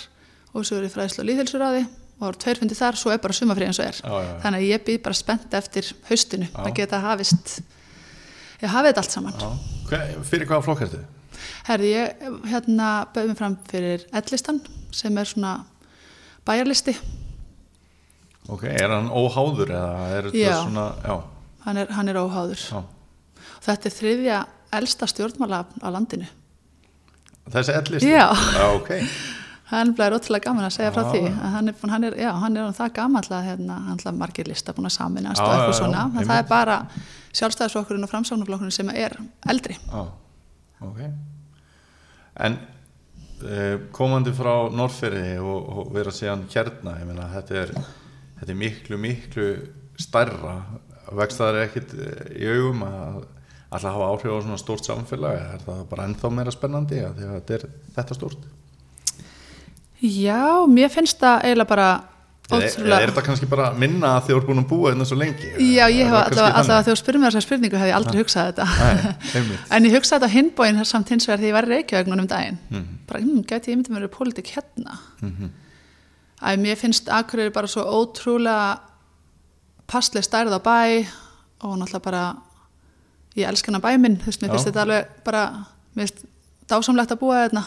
og 0.55 0.67
svo 0.67 0.79
er 0.79 0.87
ég 0.89 0.95
fræðslu 0.95 1.23
og 1.25 1.29
líðhilsuráði 1.31 1.85
og 1.85 2.21
það 2.21 2.29
voru 2.29 2.41
tveir 2.45 2.61
fundir 2.63 2.79
þar, 2.79 2.97
svo 2.97 3.11
er 3.11 3.19
bara 3.23 3.35
sumafrið 3.35 3.67
eins 3.71 3.81
og 3.83 3.89
er 3.89 3.97
Já, 3.99 4.07
já, 4.15 4.29
já. 4.29 4.37
þannig 4.45 4.61
að 4.61 4.69
ég 4.71 4.85
býð 4.87 5.01
bara 5.03 5.19
spennt 5.19 5.57
eftir 5.59 5.89
haustinu 6.09 6.47
að 6.55 6.71
geta 6.79 7.01
hafist 7.03 7.51
ég 8.63 8.71
hafið 8.71 8.93
þetta 8.93 9.03
allt 9.03 9.17
saman. 9.17 9.59
Hver, 9.91 10.15
fyrir 10.31 10.49
hvaða 10.49 10.65
flokk 10.69 10.85
ertu? 10.87 11.01
Herði, 11.67 11.91
ég 11.91 12.25
hérna 12.53 12.89
bauð 13.13 13.33
mér 13.33 13.39
fram 13.41 13.57
fyrir 13.69 14.07
ellistan 14.15 14.63
sem 14.95 15.19
er 15.19 15.29
svona 15.29 15.57
bæjarlisti 16.47 16.95
Ok, 18.53 18.67
er 18.69 18.93
hann 18.93 19.09
óháður 19.11 19.71
er 19.75 20.27
þetta 20.31 20.39
Já. 20.39 20.57
svona, 20.63 20.87
hann 21.65 21.81
er, 21.81 21.91
hann 21.97 22.11
er 22.13 22.19
óháður 22.21 22.63
þetta 23.65 23.89
er 23.91 23.95
þriðja 23.99 24.39
elsta 24.81 25.09
stjórnmála 25.11 25.65
á 25.83 25.89
landinu 25.93 26.29
Þessi 27.45 27.75
ellisti? 27.77 28.09
Já. 28.09 28.31
Já, 28.33 28.67
ok. 28.73 28.91
hann 29.75 29.95
er 29.97 30.15
ótrúlega 30.17 30.51
gaman 30.51 30.67
að 30.67 30.75
segja 30.77 30.93
frá 30.93 31.05
Já. 31.07 31.11
því 31.13 31.21
að 31.31 31.55
hann 31.55 31.71
er, 31.71 31.77
hann 31.95 32.07
er, 32.07 32.17
já, 32.21 32.31
hann 32.43 32.57
er 32.57 32.65
orðinn 32.65 32.79
það 32.79 32.93
gamall 32.99 33.25
að 33.31 33.47
hérna, 33.49 33.79
hann 33.89 34.19
margir 34.21 34.49
lista 34.51 34.75
búin 34.77 34.89
að 34.91 34.97
saminast 34.99 35.41
og 35.41 35.49
eitthvað 35.49 35.65
já, 35.65 35.73
já, 35.73 35.79
svona, 35.81 36.05
en 36.11 36.29
það 36.29 36.41
er 36.41 36.49
bara 36.51 36.77
sjálfstæðisflokkurinn 37.41 38.07
og 38.07 38.13
framsáknarflokkurinn 38.13 38.77
sem 38.77 38.93
er 38.93 39.17
eldri 39.51 39.79
Já, 39.81 40.03
ok. 40.85 41.01
En 42.45 42.59
uh, 43.45 43.77
komandi 43.95 44.35
frá 44.37 44.53
Norrfyrði 44.75 45.39
og, 45.41 45.71
og 45.79 45.95
vera 45.97 46.15
síðan 46.15 46.45
hérna, 46.53 46.99
ég 47.01 47.09
meina, 47.09 47.31
þetta 47.33 47.61
er, 47.63 47.75
þetta 48.41 48.53
er 48.53 48.61
miklu, 48.61 49.01
miklu 49.01 49.49
það 51.39 51.49
er 51.49 51.63
ekkit 51.65 51.95
eh, 51.95 52.23
í 52.43 52.51
augum 52.51 52.85
að 52.87 53.23
alltaf 53.75 53.95
hafa 53.97 54.09
áhrif 54.13 54.33
á 54.33 54.39
svona 54.45 54.59
stórt 54.61 54.87
samfélag, 54.89 55.39
er 55.55 55.63
það 55.67 55.85
bara 55.91 56.07
ennþá 56.09 56.31
meira 56.33 56.53
spennandi 56.55 57.01
að 57.05 57.15
því 57.21 57.29
að 57.29 57.37
þetta 57.39 57.55
er 57.59 57.67
þetta 57.99 58.17
stórt? 58.19 58.43
Já, 60.05 60.43
mér 60.69 60.91
finnst 60.93 61.21
það 61.23 61.47
eiginlega 61.49 61.71
bara 61.71 61.89
ótrúlega 62.53 62.99
er 63.01 63.09
þetta 63.09 63.23
kannski 63.25 63.47
bara 63.49 63.71
minna 63.73 64.11
að 64.19 64.27
þið 64.27 64.35
voru 64.37 64.47
búin 64.51 64.61
að 64.61 64.67
búa 64.69 64.91
hérna 64.93 65.07
svo 65.09 65.17
lengi? 65.17 65.49
Já, 65.73 65.87
ég 65.89 66.11
hef 66.11 66.35
þannig? 66.37 66.67
þegar 66.69 66.85
þú 66.91 66.97
spyrir 67.01 67.23
mér 67.23 67.31
þessar 67.33 67.45
spurningu 67.47 67.79
hef 67.81 67.89
ég 67.89 67.97
aldrei 67.97 68.19
hugsað 68.21 68.51
þetta 68.51 68.67
Nei, 69.33 69.57
en 69.79 69.89
ég 69.89 69.95
hugsaði 69.97 70.19
þetta 70.19 70.29
á 70.29 70.35
hinbóin 70.35 70.83
samt 70.85 71.13
hins 71.15 71.29
vegar 71.31 71.41
þegar 71.41 71.81
ég 71.81 71.95
var 72.05 72.11
núna 72.13 72.27
um 72.27 72.29
daginn 72.35 72.59
Mhm. 72.69 72.99
bara, 73.09 73.21
hm, 73.25 73.41
gæti 73.49 73.73
ég 73.73 73.79
myndi 73.81 73.95
mér 73.97 74.05
að 74.11 74.13
pólitík 74.19 74.53
hérna 74.59 74.99
Æ, 76.45 76.49
mér 76.61 76.77
finnst 76.77 77.09
Akureyri 77.09 77.55
bara 77.55 77.67
svo 77.71 77.81
ótrúlega 77.89 78.79
passleg 79.89 80.25
stærð 80.27 80.53
á 80.53 80.61
bæ 80.61 81.07
og 81.65 81.79
náttúrulega 81.81 82.05
bara 82.05 82.25
ég 83.37 83.49
elska 83.49 83.73
hana 83.73 83.83
bæ 83.83 83.97
minn, 83.99 84.21
þú 84.21 84.31
veist, 84.31 84.43
mér 84.43 84.55
finnst 84.55 84.71
þetta 84.71 84.85
alveg 84.87 85.19
bara, 85.27 85.43
mér 85.95 86.07
finnst 86.07 86.25
dásamlegt 86.71 87.13
að 87.13 87.21
búa 87.21 87.43
hérna 87.43 87.67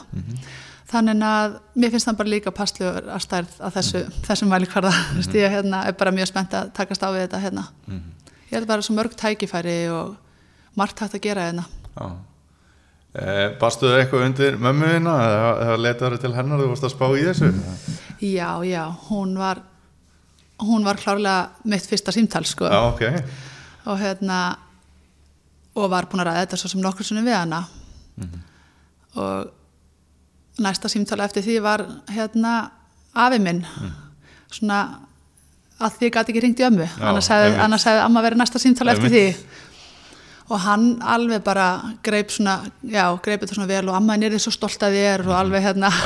þannig 0.88 1.26
að 1.28 1.58
mér 1.76 1.92
finnst 1.94 2.08
það 2.08 2.20
bara 2.22 2.32
líka 2.32 2.54
passlegur 2.56 3.10
að 3.12 3.24
stærð 3.26 3.58
að 3.60 3.76
þessu, 3.80 4.04
þessum 4.28 4.54
vælikvarða 4.54 4.94
mm 4.94 5.20
-hmm. 5.20 5.36
ég 5.36 5.52
hérna, 5.52 5.84
er 5.88 5.98
bara 6.00 6.16
mjög 6.16 6.28
spennt 6.32 6.54
að 6.54 6.72
takast 6.74 7.04
á 7.04 7.10
við 7.12 7.22
þetta 7.26 7.40
hérna. 7.44 7.64
Ég 8.48 8.56
held 8.56 8.68
bara 8.68 8.82
svo 8.82 8.96
mörg 8.96 9.16
tækifæri 9.16 9.90
og 9.92 10.16
margt 10.76 11.00
hægt 11.00 11.16
að 11.16 11.22
gera 11.22 11.48
hérna. 11.50 11.66
Eh, 13.18 13.58
Bastu 13.60 13.88
þau 13.88 13.98
eitthvað 14.00 14.26
undir 14.26 14.58
mömmuðina 14.58 15.14
eða, 15.26 15.78
letaður 15.78 16.18
til 16.22 16.34
hennar 16.36 16.60
þú 16.60 16.68
vorst 16.68 16.84
að 16.84 16.96
spá 16.96 17.08
í 17.18 17.26
þessu? 17.26 17.54
já, 18.22 18.64
já, 18.64 18.86
hún 19.10 19.38
var 19.38 19.62
hún 20.60 20.86
var 20.86 20.96
klárlega 20.96 21.50
mitt 21.66 21.86
fyrsta 21.86 22.12
símtal 22.12 22.46
sko. 22.46 22.66
Já, 22.66 22.94
ok. 22.94 23.24
og 23.86 24.00
hérna 24.00 24.58
og 25.78 25.92
var 25.94 26.08
búin 26.10 26.24
að 26.24 26.32
ræða 26.32 26.46
þetta 26.46 26.60
svo 26.62 26.72
sem 26.74 26.82
nokkur 26.82 27.06
sinni 27.08 27.26
við 27.26 27.38
hana. 27.38 27.62
Og 29.18 29.52
næsta 30.64 30.90
símtala 30.90 31.28
eftir 31.28 31.46
því 31.46 31.60
var 31.66 31.84
hérna 32.10 32.56
afi 33.18 33.40
minn. 33.42 33.62
Svona 34.50 34.82
að 35.78 35.98
því 35.98 36.10
ég 36.10 36.16
gæti 36.16 36.34
ekki 36.34 36.44
ringt 36.44 36.62
í 36.62 36.68
ömmu. 36.68 36.90
Annars 36.98 37.30
hefði, 37.30 38.02
amma 38.02 38.24
verið 38.26 38.42
næsta 38.42 38.62
símtala 38.62 38.96
eftir 38.98 39.14
því. 39.14 39.26
Og 40.48 40.62
hann 40.64 40.86
alveg 41.04 41.44
bara 41.44 41.68
greip 42.04 42.32
svona, 42.32 42.62
já, 42.82 43.04
greip 43.24 43.44
þetta 43.44 43.58
svona 43.58 43.70
vel 43.70 43.90
og 43.90 43.98
amma 43.98 44.16
er 44.16 44.38
svo 44.40 44.54
stolt 44.56 44.84
að 44.88 44.96
þér 44.96 45.26
og 45.28 45.36
alveg 45.42 45.66
hérna. 45.68 45.92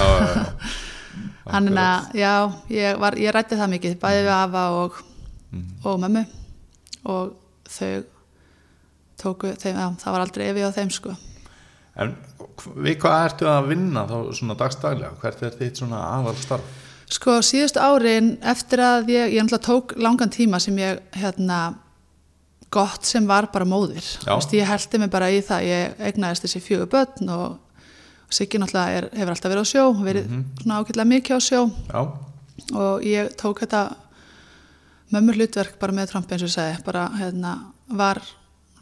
Hann 1.52 1.68
er 1.72 1.78
að, 1.82 2.12
já, 2.16 2.34
ég, 2.72 2.98
var, 3.02 3.16
ég 3.20 3.34
rætti 3.34 3.58
það 3.60 3.72
mikið 3.74 3.96
bæði 4.00 4.26
við 4.28 4.34
afa 4.36 4.62
og, 4.78 5.00
og 5.84 5.98
mömmu. 6.00 6.22
Og 7.12 7.32
þau 7.68 7.90
tóku, 9.22 9.54
þeim, 9.62 9.78
já, 9.78 9.88
það 10.04 10.16
var 10.16 10.26
aldrei 10.26 10.48
evi 10.50 10.66
á 10.66 10.72
þeim 10.76 10.92
sko 10.94 11.16
En 12.02 12.14
við 12.82 12.98
hvað 13.02 13.26
ertu 13.26 13.50
að 13.52 13.70
vinna 13.74 14.06
þá 14.08 14.16
svona 14.38 14.56
dagstælega? 14.60 15.12
Hvert 15.22 15.42
er 15.44 15.56
þitt 15.60 15.82
svona 15.82 16.02
aðal 16.16 16.36
starf? 16.40 16.78
Sko 17.12 17.42
síðustu 17.44 17.82
árin 17.84 18.38
eftir 18.48 18.80
að 18.86 19.12
ég, 19.12 19.34
ég 19.36 19.44
náttúrulega 19.44 19.66
tók 19.66 19.96
langan 20.00 20.32
tíma 20.32 20.62
sem 20.64 20.78
ég 20.80 21.02
hérna 21.20 21.60
gott 22.72 23.04
sem 23.04 23.26
var 23.28 23.50
bara 23.52 23.68
móðir. 23.68 24.06
Vist, 24.24 24.54
ég 24.56 24.70
heldi 24.70 25.02
mig 25.02 25.12
bara 25.12 25.28
í 25.28 25.42
það, 25.44 25.66
ég 25.68 26.06
egnaðist 26.08 26.48
þessi 26.48 26.64
fjögur 26.64 26.92
börn 26.94 27.34
og, 27.36 27.60
Siggi 28.32 28.62
náttúrulega 28.62 28.96
er, 28.96 29.06
hefur 29.12 29.34
alltaf 29.34 29.52
verið 29.52 29.66
á 29.68 29.72
sjó 29.74 29.82
verið 30.06 30.28
svona 30.62 30.78
ágætlega 30.80 31.10
mikið 31.10 31.36
á 31.36 31.40
sjó 31.44 31.58
Já, 31.92 32.02
og 32.80 33.04
ég 33.04 33.34
tók 33.36 33.60
þetta 33.60 33.82
mömmur 35.12 35.36
hlutverk 35.36 35.76
bara 35.82 35.96
með 35.98 36.14
Trump 36.14 36.32
eins 36.32 36.46
og 36.48 36.54
segi 36.54 36.78
bara 36.86 37.10
hérna 37.18 37.58
var 37.92 38.22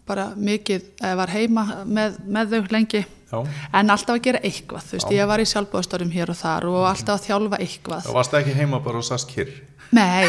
bara 0.10 0.28
mikið, 0.36 0.92
var 1.22 1.32
heima 1.34 1.66
með, 1.86 2.20
með 2.28 2.56
þau 2.56 2.76
lengi. 2.76 3.06
Já. 3.30 3.44
en 3.78 3.92
alltaf 3.94 4.16
að 4.16 4.24
gera 4.26 4.40
eitthvað, 4.42 4.86
þú 4.88 4.96
veist, 4.96 5.10
Já. 5.12 5.18
ég 5.20 5.28
var 5.30 5.42
í 5.42 5.44
sjálfbóðstórum 5.46 6.14
hér 6.16 6.32
og 6.34 6.38
þar 6.40 6.66
og 6.66 6.88
alltaf 6.90 7.20
að 7.20 7.28
þjálfa 7.28 7.60
eitthvað. 7.62 8.08
Það 8.08 8.16
varst 8.18 8.38
ekki 8.40 8.56
heima 8.58 8.80
bara 8.82 9.02
og 9.04 9.06
sast 9.06 9.30
kyrr? 9.30 9.52
Nei, 9.94 10.26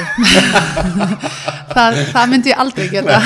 það, 1.76 1.98
það 2.12 2.28
myndi 2.32 2.52
ég 2.52 2.60
aldrei 2.62 2.86
gera 2.92 3.18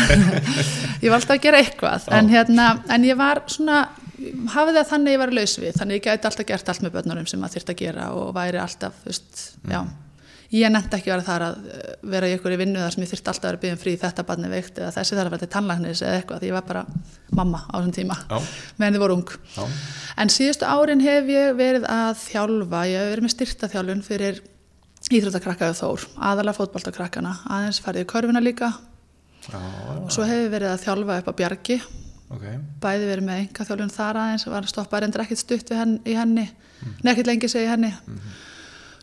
Ég 1.03 1.11
var 1.11 1.21
alltaf 1.21 1.37
að 1.37 1.45
gera 1.45 1.61
eitthvað 1.63 2.09
en, 2.15 2.31
hérna, 2.33 2.71
en 2.91 3.07
ég 3.07 3.19
var 3.19 3.45
svona 3.51 3.85
hafið 4.55 4.81
það 4.81 4.89
þannig 4.91 5.15
ég 5.15 5.23
var 5.23 5.35
laus 5.39 5.55
við 5.61 5.79
þannig 5.79 6.01
ég 6.01 6.09
gæti 6.09 6.31
alltaf 6.31 6.49
gert 6.49 6.73
allt 6.73 6.83
með 6.87 6.97
börnunum 6.97 7.29
sem 7.31 7.43
maður 7.43 7.59
þyrfti 7.59 7.77
að 7.77 7.83
gera 7.85 8.09
og 8.19 8.33
væri 8.35 8.63
alltaf, 8.63 8.99
þú 9.03 9.13
veist, 9.13 9.45
já 9.71 9.81
ég 10.55 10.71
nefndi 10.71 10.99
ekki 10.99 11.11
að 11.11 11.17
vera 11.17 11.27
þar 11.27 11.45
að 11.49 11.69
eh, 11.75 11.93
vera 12.15 12.29
í 12.31 12.37
í 12.37 12.59
vinnu 12.61 12.83
þar 12.83 12.95
sem 12.95 13.05
ég 13.05 13.11
þyrfti 13.11 13.31
alltaf 13.33 13.45
að 13.45 13.51
vera 13.51 13.61
byggðum 13.65 13.81
frí 13.83 13.95
þetta 14.01 14.25
barni 14.29 14.51
veikt 14.53 14.79
eða 14.79 14.93
þessi 14.95 15.17
þarf 15.19 15.27
að 15.27 15.35
vera 15.35 15.43
til 15.43 15.53
tannlæknis 15.55 16.03
eða 16.05 16.19
eitthvað 16.21 16.43
því 16.43 16.51
ég 16.51 16.57
var 16.57 16.67
bara 16.69 16.85
mamma 17.35 17.61
á 17.67 17.75
þessum 17.75 17.95
tíma 17.97 18.17
meðan 18.79 18.97
þið 18.97 19.03
voru 19.05 19.17
ung. 19.19 19.35
Já. 19.57 19.65
en 20.23 20.33
síðustu 20.35 20.69
árin 20.69 21.05
hef 21.05 21.31
ég 21.33 21.59
verið 21.59 21.89
að 21.91 22.23
þjálfa, 22.23 22.85
ég 22.91 23.03
hef 23.03 23.13
verið 23.15 23.27
með 23.27 23.35
styrtaþjálfun 23.35 24.07
fyrir 24.07 24.41
íþróttakrakka 25.15 25.73
og 25.73 25.79
þór, 25.81 26.07
aðalega 26.31 26.59
fótboltakrakkana 26.61 27.35
aðeins 27.51 27.83
farið 27.85 28.07
í 28.07 28.09
körfuna 28.09 28.41
líka. 28.41 28.71
Já, 29.45 29.59
og 30.01 30.09
svo 30.15 30.25
hef 30.25 30.47
ég 30.47 30.55
verið 30.55 30.71
að 30.71 30.83
þjálfa 30.87 31.19
upp 31.21 31.29
á 31.29 31.39
bjargi. 31.43 31.77
Ok, 32.33 32.47
bæði 32.81 33.11
verið 33.11 33.27
með 33.27 33.43
enga 33.43 33.67
þjálfun 33.69 33.93
þar 33.93 34.19
aðeins 34.23 34.47
var 34.49 34.67
stoppað 34.71 35.05
reyndir 35.05 35.23
ekkert 35.27 35.43
stutt 35.43 35.69
við 35.71 35.83
henn, 35.83 35.99
í 36.09 36.17
henni. 36.17 36.47
Mm. 36.81 36.95
ekkert 37.13 37.29
lengi 37.29 37.51
segi 37.53 37.69
henni 37.69 37.93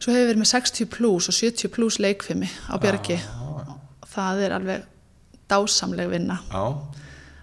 svo 0.02 0.16
hefur 0.16 0.32
verið 0.32 0.42
með 0.42 0.52
60 0.56 0.90
plus 0.96 1.30
og 1.30 1.38
70 1.38 1.74
plus 1.76 2.00
leikfimi 2.02 2.50
á 2.68 2.76
Björgi 2.82 3.20
það 4.12 4.44
er 4.46 4.56
alveg 4.58 4.88
dásamleg 5.52 6.10
vinna. 6.12 6.38
Já, 6.52 6.64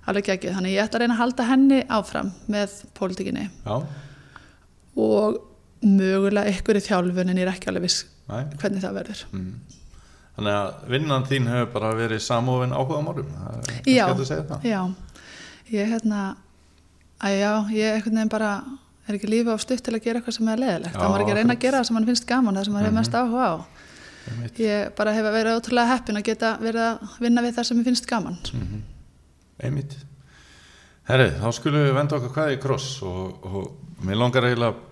alveg 0.09 0.31
ekki, 0.35 0.53
þannig 0.57 0.77
ég 0.77 0.87
ætla 0.87 0.99
að 0.99 1.05
reyna 1.05 1.17
að 1.17 1.23
halda 1.23 1.49
henni 1.49 1.81
áfram 1.99 2.31
með 2.51 2.77
pólitíkinni. 2.97 3.49
Já, 3.65 3.77
og 4.99 5.41
mögulega 5.85 6.51
ykkur 6.57 6.81
í 6.81 6.85
þjálfunin 6.85 7.39
er 7.39 7.53
ekki 7.53 7.71
alveg 7.71 7.87
viss 7.87 8.07
næ 8.29 8.41
hvernig 8.59 8.83
það 8.85 8.97
verður. 8.99 9.25
Þannig 10.39 10.57
að 10.57 10.91
vinnan 10.93 11.29
þín 11.29 11.49
hefur 11.51 11.71
bara 11.75 11.95
verið 11.99 12.23
samofin 12.23 12.75
áhuga 12.75 12.99
er 13.03 13.23
kannski 13.27 13.95
já, 13.95 14.05
já. 14.63 14.83
Ég 15.69 15.91
hérna 15.93 16.21
að 17.21 17.35
já, 17.37 17.53
ég 17.75 17.97
einhvern 17.97 18.21
veginn 18.21 18.33
bara 18.33 18.53
er 19.09 19.19
ekki 19.19 19.31
lífið 19.33 19.53
of 19.55 19.65
stutt 19.65 19.85
til 19.85 19.95
að 19.95 20.05
gera 20.05 20.21
eitthvað 20.21 20.37
sem 20.39 20.51
er 20.53 20.63
leðilegt 20.63 20.97
það 20.97 21.13
maður 21.13 21.25
ekki 21.25 21.35
að 21.35 21.41
reyna 21.41 21.57
að 21.57 21.63
gera 21.65 21.79
það 21.81 21.89
sem 21.89 21.99
mann 21.99 22.09
finnst 22.09 22.29
gaman 22.29 22.59
það 22.59 22.69
sem 22.69 22.77
maður 22.77 22.89
hefur 22.89 22.99
mest 22.99 23.19
áhuga 23.19 23.49
á. 23.49 23.55
Ég 24.61 24.91
bara 24.99 25.15
hef 25.17 25.31
verið 25.33 25.57
ótrúlega 25.57 25.95
heppin 25.95 26.21
að 26.21 26.27
geta 26.29 26.53
verið 26.61 26.85
að 26.85 27.17
vinna 27.25 27.45
við 27.45 27.55
það 27.57 27.69
sem 27.69 27.79
mér 27.79 27.89
finnst 27.89 28.09
gaman. 28.09 28.37
Einmitt. 29.65 29.97
Herri, 31.09 31.31
þá 31.41 31.49
skulum 31.57 31.87
við 31.87 31.97
venda 31.97 32.19
okkur 32.19 32.35
hvað 32.35 32.53
í 32.53 32.61
kross 32.61 32.91
og, 33.09 33.47
og 33.49 34.05
mér 34.05 34.21
langar 34.21 34.45
eiginlega 34.45 34.75
að 34.75 34.85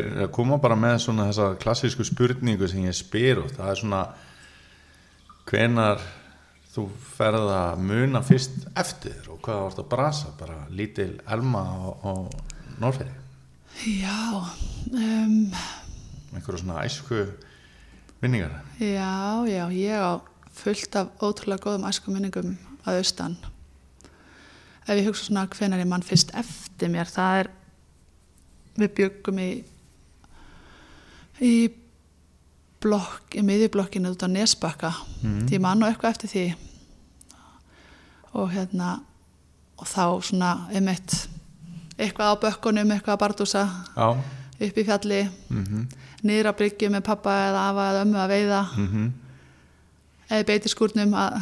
að 0.00 0.30
koma 0.32 0.58
bara 0.60 0.76
með 0.78 0.98
svona 1.04 1.28
þessa 1.28 1.48
klassísku 1.60 2.04
spurningu 2.08 2.68
sem 2.68 2.86
ég 2.86 2.96
spyr 2.96 3.42
og 3.42 3.50
það 3.52 3.70
er 3.70 3.80
svona 3.80 4.02
hvenar 5.50 6.04
þú 6.72 6.86
ferð 7.12 7.50
að 7.52 7.82
muna 7.90 8.22
fyrst 8.24 8.70
eftir 8.78 9.28
og 9.28 9.42
hvað 9.44 9.64
vart 9.66 9.82
að 9.82 9.90
brasa? 9.92 10.32
Bara 10.38 10.62
lítil 10.72 11.18
elma 11.28 11.60
á, 11.60 11.76
á 11.92 12.12
Norrferði 12.80 13.21
já 13.80 14.18
um, 14.92 15.52
einhverju 16.32 16.58
svona 16.62 16.84
æsku 16.84 17.26
vinningar 18.22 18.60
já, 18.78 19.44
já, 19.48 19.64
ég 19.70 19.96
á 19.96 20.20
fullt 20.52 20.96
af 20.96 21.08
ótrúlega 21.22 21.64
góðum 21.64 21.88
æsku 21.88 22.12
minningum 22.12 22.56
að 22.86 23.00
austan. 23.00 23.36
Ef 24.86 24.96
ég 24.98 25.06
hugsa 25.06 25.28
svona 25.28 25.46
hvenar 25.50 25.82
ég 25.82 25.88
mann 25.88 26.04
fyrst 26.04 26.32
eftir 26.38 26.90
mér 26.92 27.10
það 27.10 27.42
er 27.42 27.50
við 28.78 28.94
byggum 28.98 29.38
í 29.42 29.50
í 31.42 31.54
blokk, 32.82 33.36
í 33.38 33.42
miðjublokkinu 33.46 34.12
út 34.12 34.26
á 34.26 34.28
Nesbakka. 34.30 34.92
Mm. 35.22 35.46
því 35.48 35.62
mann 35.62 35.82
og 35.82 35.90
eitthvað 35.90 36.16
eftir 36.16 36.32
því. 36.32 36.44
Og 38.38 38.50
hérna 38.54 38.96
og 39.78 39.88
þá 39.88 40.04
svona 40.22 40.50
einmitt 40.72 41.16
eitthvað 42.02 42.32
á 42.32 42.42
bökkunum, 42.44 42.92
eitthvað 42.94 43.16
að 43.16 43.22
bardúsa. 43.22 43.64
Já, 43.96 44.06
upp 44.66 44.78
í 44.78 44.84
fjalli. 44.86 45.22
Mhm, 45.50 45.88
niður 46.22 46.50
á 46.50 46.58
bryggju 46.58 46.90
með 46.92 47.04
pappa 47.06 47.34
eða 47.48 47.66
afa 47.70 47.88
eða 47.90 48.04
ömmu 48.06 48.22
að 48.22 48.32
veiða. 48.34 48.62
Mhm. 48.76 49.10
Eða 50.32 50.46
beiti 50.48 50.68
skúrnum 50.72 51.12
að 51.12 51.40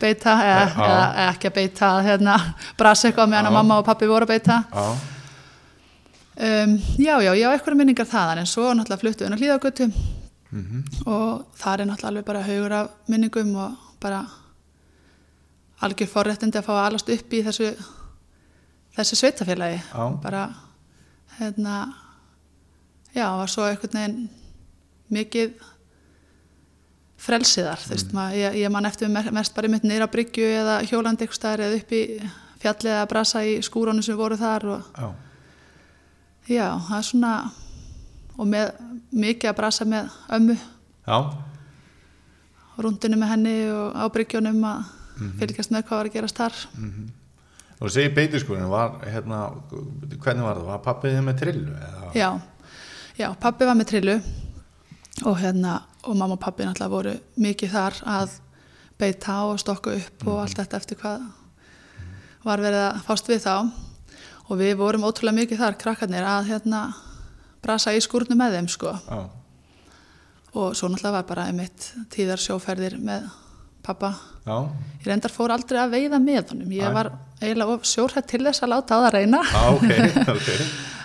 beita 0.00 0.36
eða, 0.38 0.66
Já. 0.70 0.84
eða 0.84 1.32
ekki 1.32 1.48
að 1.48 1.54
beita 1.54 1.88
hérna, 2.04 2.36
brasa 2.78 3.08
eitthvað 3.08 3.30
meðan 3.32 3.48
að 3.48 3.56
mamma 3.58 3.78
og 3.78 3.84
pappi 3.84 4.06
voru 4.06 4.24
að 4.24 4.34
beita. 4.34 4.64
Já, 4.70 4.84
um, 6.36 6.78
já, 6.98 7.14
já, 7.22 7.32
já, 7.34 7.48
eitthvað 7.50 7.76
minningar 7.76 8.06
þaðan 8.06 8.38
en 8.38 8.46
svo 8.46 8.70
náttúrulega 8.74 9.00
fluttu 9.00 9.26
inn 9.26 9.34
á 9.34 9.40
hlýðagötu 9.40 9.90
mhm. 10.50 10.84
Og 11.06 11.44
það 11.58 11.80
er 11.80 11.86
náttúrulega 11.86 12.08
alveg 12.12 12.24
bara 12.24 12.42
haugur 12.42 12.72
af 12.72 12.90
minningum 13.08 13.56
og 13.56 13.76
bara 14.00 14.24
algjör 15.84 16.10
forréttindi 16.10 16.60
að 16.60 16.66
fá 16.68 16.74
að 16.76 16.86
alast 16.86 17.10
upp 17.12 17.34
í 17.34 17.42
þessu 17.44 17.70
þessu 18.96 19.18
sveitafélagi 19.18 19.80
bara 20.22 20.44
hérna 21.38 21.76
já, 23.14 23.26
var 23.36 23.50
svo 23.50 23.66
einhvern 23.66 23.94
veginn 23.98 24.28
mikið 25.14 25.54
frelsiðar, 27.24 27.80
þú 27.80 27.92
veist, 27.94 28.10
maður, 28.12 28.36
ég, 28.36 28.56
ég 28.64 28.72
man 28.74 28.86
eftir 28.88 29.08
mest 29.08 29.54
bara 29.56 29.68
mitt 29.72 29.84
nýra 29.86 30.08
bryggju 30.10 30.44
eða 30.60 30.80
hjólandi 30.88 31.24
eitthvað 31.24 31.38
staðar 31.38 31.62
eða 31.68 31.78
upp 31.80 31.92
í 31.96 32.02
fjallið 32.64 32.92
eða 32.92 33.06
brasa 33.08 33.42
í 33.44 33.54
skúrónu 33.64 34.02
sem 34.04 34.16
voru 34.18 34.36
þar 34.40 34.66
og 34.74 34.98
Já, 34.98 35.08
já, 36.48 36.66
það 36.88 36.98
er 36.98 37.08
svona 37.08 37.32
og 38.34 38.48
með 38.50 38.72
mikið 39.14 39.50
að 39.50 39.56
brasa 39.56 39.84
með 39.88 40.14
ömmu. 40.36 40.56
Já, 41.06 41.18
rúndinu 42.82 43.16
með 43.20 43.30
henni 43.30 43.56
og 43.70 43.94
á 43.94 44.04
bryggjónum 44.10 44.64
að 44.66 44.88
fylgjast 45.38 45.70
með 45.70 45.84
hvað 45.86 46.00
var 46.00 46.08
að 46.10 46.16
gerast 46.18 46.40
þar 46.40 46.56
og 47.78 47.86
þú 47.86 47.92
segir 47.96 48.14
beitiskurinn 48.16 48.70
var 48.70 48.98
hérna, 49.04 49.40
hvernig 49.70 50.46
var 50.46 50.60
það, 50.60 50.66
var 50.70 50.82
pappið 50.84 51.20
með 51.26 51.40
trillu 51.42 51.76
eða? 51.76 52.10
já, 52.14 52.30
já, 53.18 53.28
pappi 53.40 53.68
var 53.68 53.78
með 53.78 53.90
trillu 53.92 54.18
og 55.24 55.38
hérna 55.38 55.78
og 56.04 56.16
mamma 56.18 56.36
og 56.36 56.42
pappi 56.42 56.66
náttúrulega 56.66 56.92
voru 56.92 57.14
mikið 57.40 57.72
þar 57.74 58.00
að 58.16 58.36
beita 59.00 59.40
og 59.48 59.58
stokka 59.62 59.94
upp 59.98 60.26
og 60.28 60.42
allt 60.42 60.58
þetta 60.60 60.80
eftir 60.80 61.00
hvað 61.00 61.24
var 62.44 62.60
verið 62.60 62.82
að 62.90 63.00
fást 63.06 63.30
við 63.30 63.44
þá. 63.46 63.54
Og 64.44 64.58
við 64.60 64.74
vorum 64.76 65.06
ótrúlega 65.08 65.38
mikið 65.38 65.62
þar 65.62 65.78
krakkarnir 65.80 66.26
að 66.28 66.50
hérna 66.50 66.82
brasa 67.64 67.94
í 67.96 68.02
skúrnu 68.04 68.36
með 68.36 68.58
þeim 68.58 68.68
sko. 68.68 68.92
Já, 68.92 69.22
og 70.54 70.76
svo 70.76 70.90
náttúrulega 70.90 71.16
var 71.16 71.28
bara 71.30 71.46
einmitt 71.48 71.88
tíðar 72.12 72.42
sjóferðir 72.42 72.98
með 73.02 73.30
pappa 73.84 74.10
já, 74.44 74.56
Ég 75.00 75.06
reyndar 75.08 75.32
fór 75.34 75.52
aldrei 75.54 75.80
að 75.82 75.94
veiða 75.98 76.20
með 76.22 76.52
honum. 76.54 76.74
Ég 76.74 76.88
Æ. 76.88 76.94
var 76.96 77.10
eiginlega 77.40 77.78
sjórhætt 77.90 78.28
til 78.32 78.42
þess 78.46 78.64
að 78.64 78.72
láta 78.74 78.96
á 78.96 79.02
það 79.04 79.14
reyna. 79.18 79.40
já, 79.44 79.64
ok, 79.74 79.90
ok, 80.34 80.50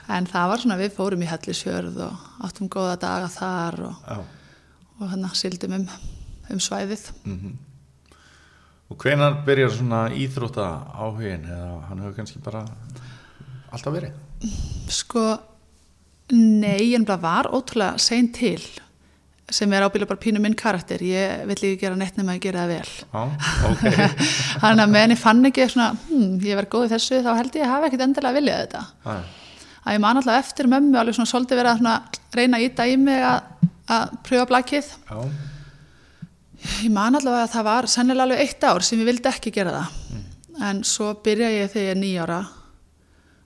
En 0.09 0.25
það 0.25 0.47
var 0.49 0.61
svona, 0.63 0.77
við 0.79 0.93
fórum 0.95 1.21
í 1.21 1.27
Hellisfjörð 1.29 1.97
og 2.07 2.29
áttum 2.47 2.69
góða 2.71 2.95
daga 3.03 3.27
þar 3.29 3.75
og, 3.91 4.13
og 4.97 5.11
hérna 5.11 5.29
sildum 5.37 5.75
um, 5.77 5.83
um 6.49 6.61
svæðið. 6.65 7.03
Og 8.89 8.97
hvenar 9.03 9.43
byrjar 9.45 9.75
svona 9.75 9.99
íþrótta 10.17 10.65
áhugin 10.97 11.45
eða 11.45 11.69
hann 11.91 12.01
hefur 12.01 12.15
kannski 12.17 12.41
bara 12.41 12.63
alltaf 13.69 13.93
verið? 13.93 14.17
Sko, 14.89 15.25
nei, 16.33 16.89
það 17.05 17.21
var 17.21 17.51
ótrúlega 17.53 18.01
sein 18.01 18.31
til 18.33 18.63
sem 19.55 19.73
er 19.73 19.85
ábyggilega 19.85 20.09
bara 20.11 20.21
pínu 20.21 20.41
minn 20.43 20.55
karakter. 20.57 21.01
Ég 21.03 21.43
vill 21.49 21.57
ekki 21.57 21.79
gera 21.81 21.97
neitt 21.97 22.17
nema 22.19 22.35
að 22.35 22.43
gera 22.45 22.65
það 22.65 22.73
vel. 22.75 22.93
Já, 23.09 23.21
ok, 23.69 23.83
Þannig 24.61 24.83
að 24.85 24.93
meðan 24.93 25.13
ég 25.15 25.21
fann 25.21 25.49
ekki 25.49 25.67
svona, 25.71 25.89
hm, 26.09 26.31
ég 26.45 26.59
verð 26.59 26.71
góð 26.75 26.87
í 26.87 26.91
þessu, 26.93 27.21
þá 27.25 27.29
held 27.39 27.59
ég 27.59 27.65
að 27.65 27.73
hafa 27.73 27.89
ekkit 27.89 28.05
endilega 28.05 28.37
viljað 28.39 28.63
þetta. 28.63 28.83
já, 29.05 29.15
að 29.79 29.95
ég 29.95 30.03
man 30.03 30.19
alltaf 30.21 30.41
eftir 30.43 30.69
mömmu 30.69 30.99
alveg 30.99 31.17
svona 31.17 31.31
svolítið 31.31 31.61
verið 31.61 31.71
að 31.71 31.79
svona 31.81 31.95
reyna 32.37 32.59
að 32.59 32.65
íta 32.67 32.85
í 32.89 32.97
mig 32.99 33.23
að, 33.25 33.69
að 33.95 34.15
pröfa 34.27 34.49
blakið. 34.51 34.91
Já, 35.09 35.19
ég 36.83 36.93
man 36.93 37.17
alltaf 37.19 37.39
að 37.39 37.51
það 37.55 37.67
var 37.69 37.89
sennilega 37.95 38.27
alveg 38.27 38.43
eitt 38.45 38.67
ár 38.69 38.85
sem 38.85 39.01
ég 39.01 39.09
vildi 39.09 39.31
ekki 39.31 39.53
gera 39.55 39.75
það. 39.79 39.99
En 40.69 40.81
svo 40.83 41.13
byrja 41.23 41.49
ég 41.55 41.69
þegar 41.71 41.85
ég 41.87 41.93
er 41.95 42.01
nýjára 42.01 42.39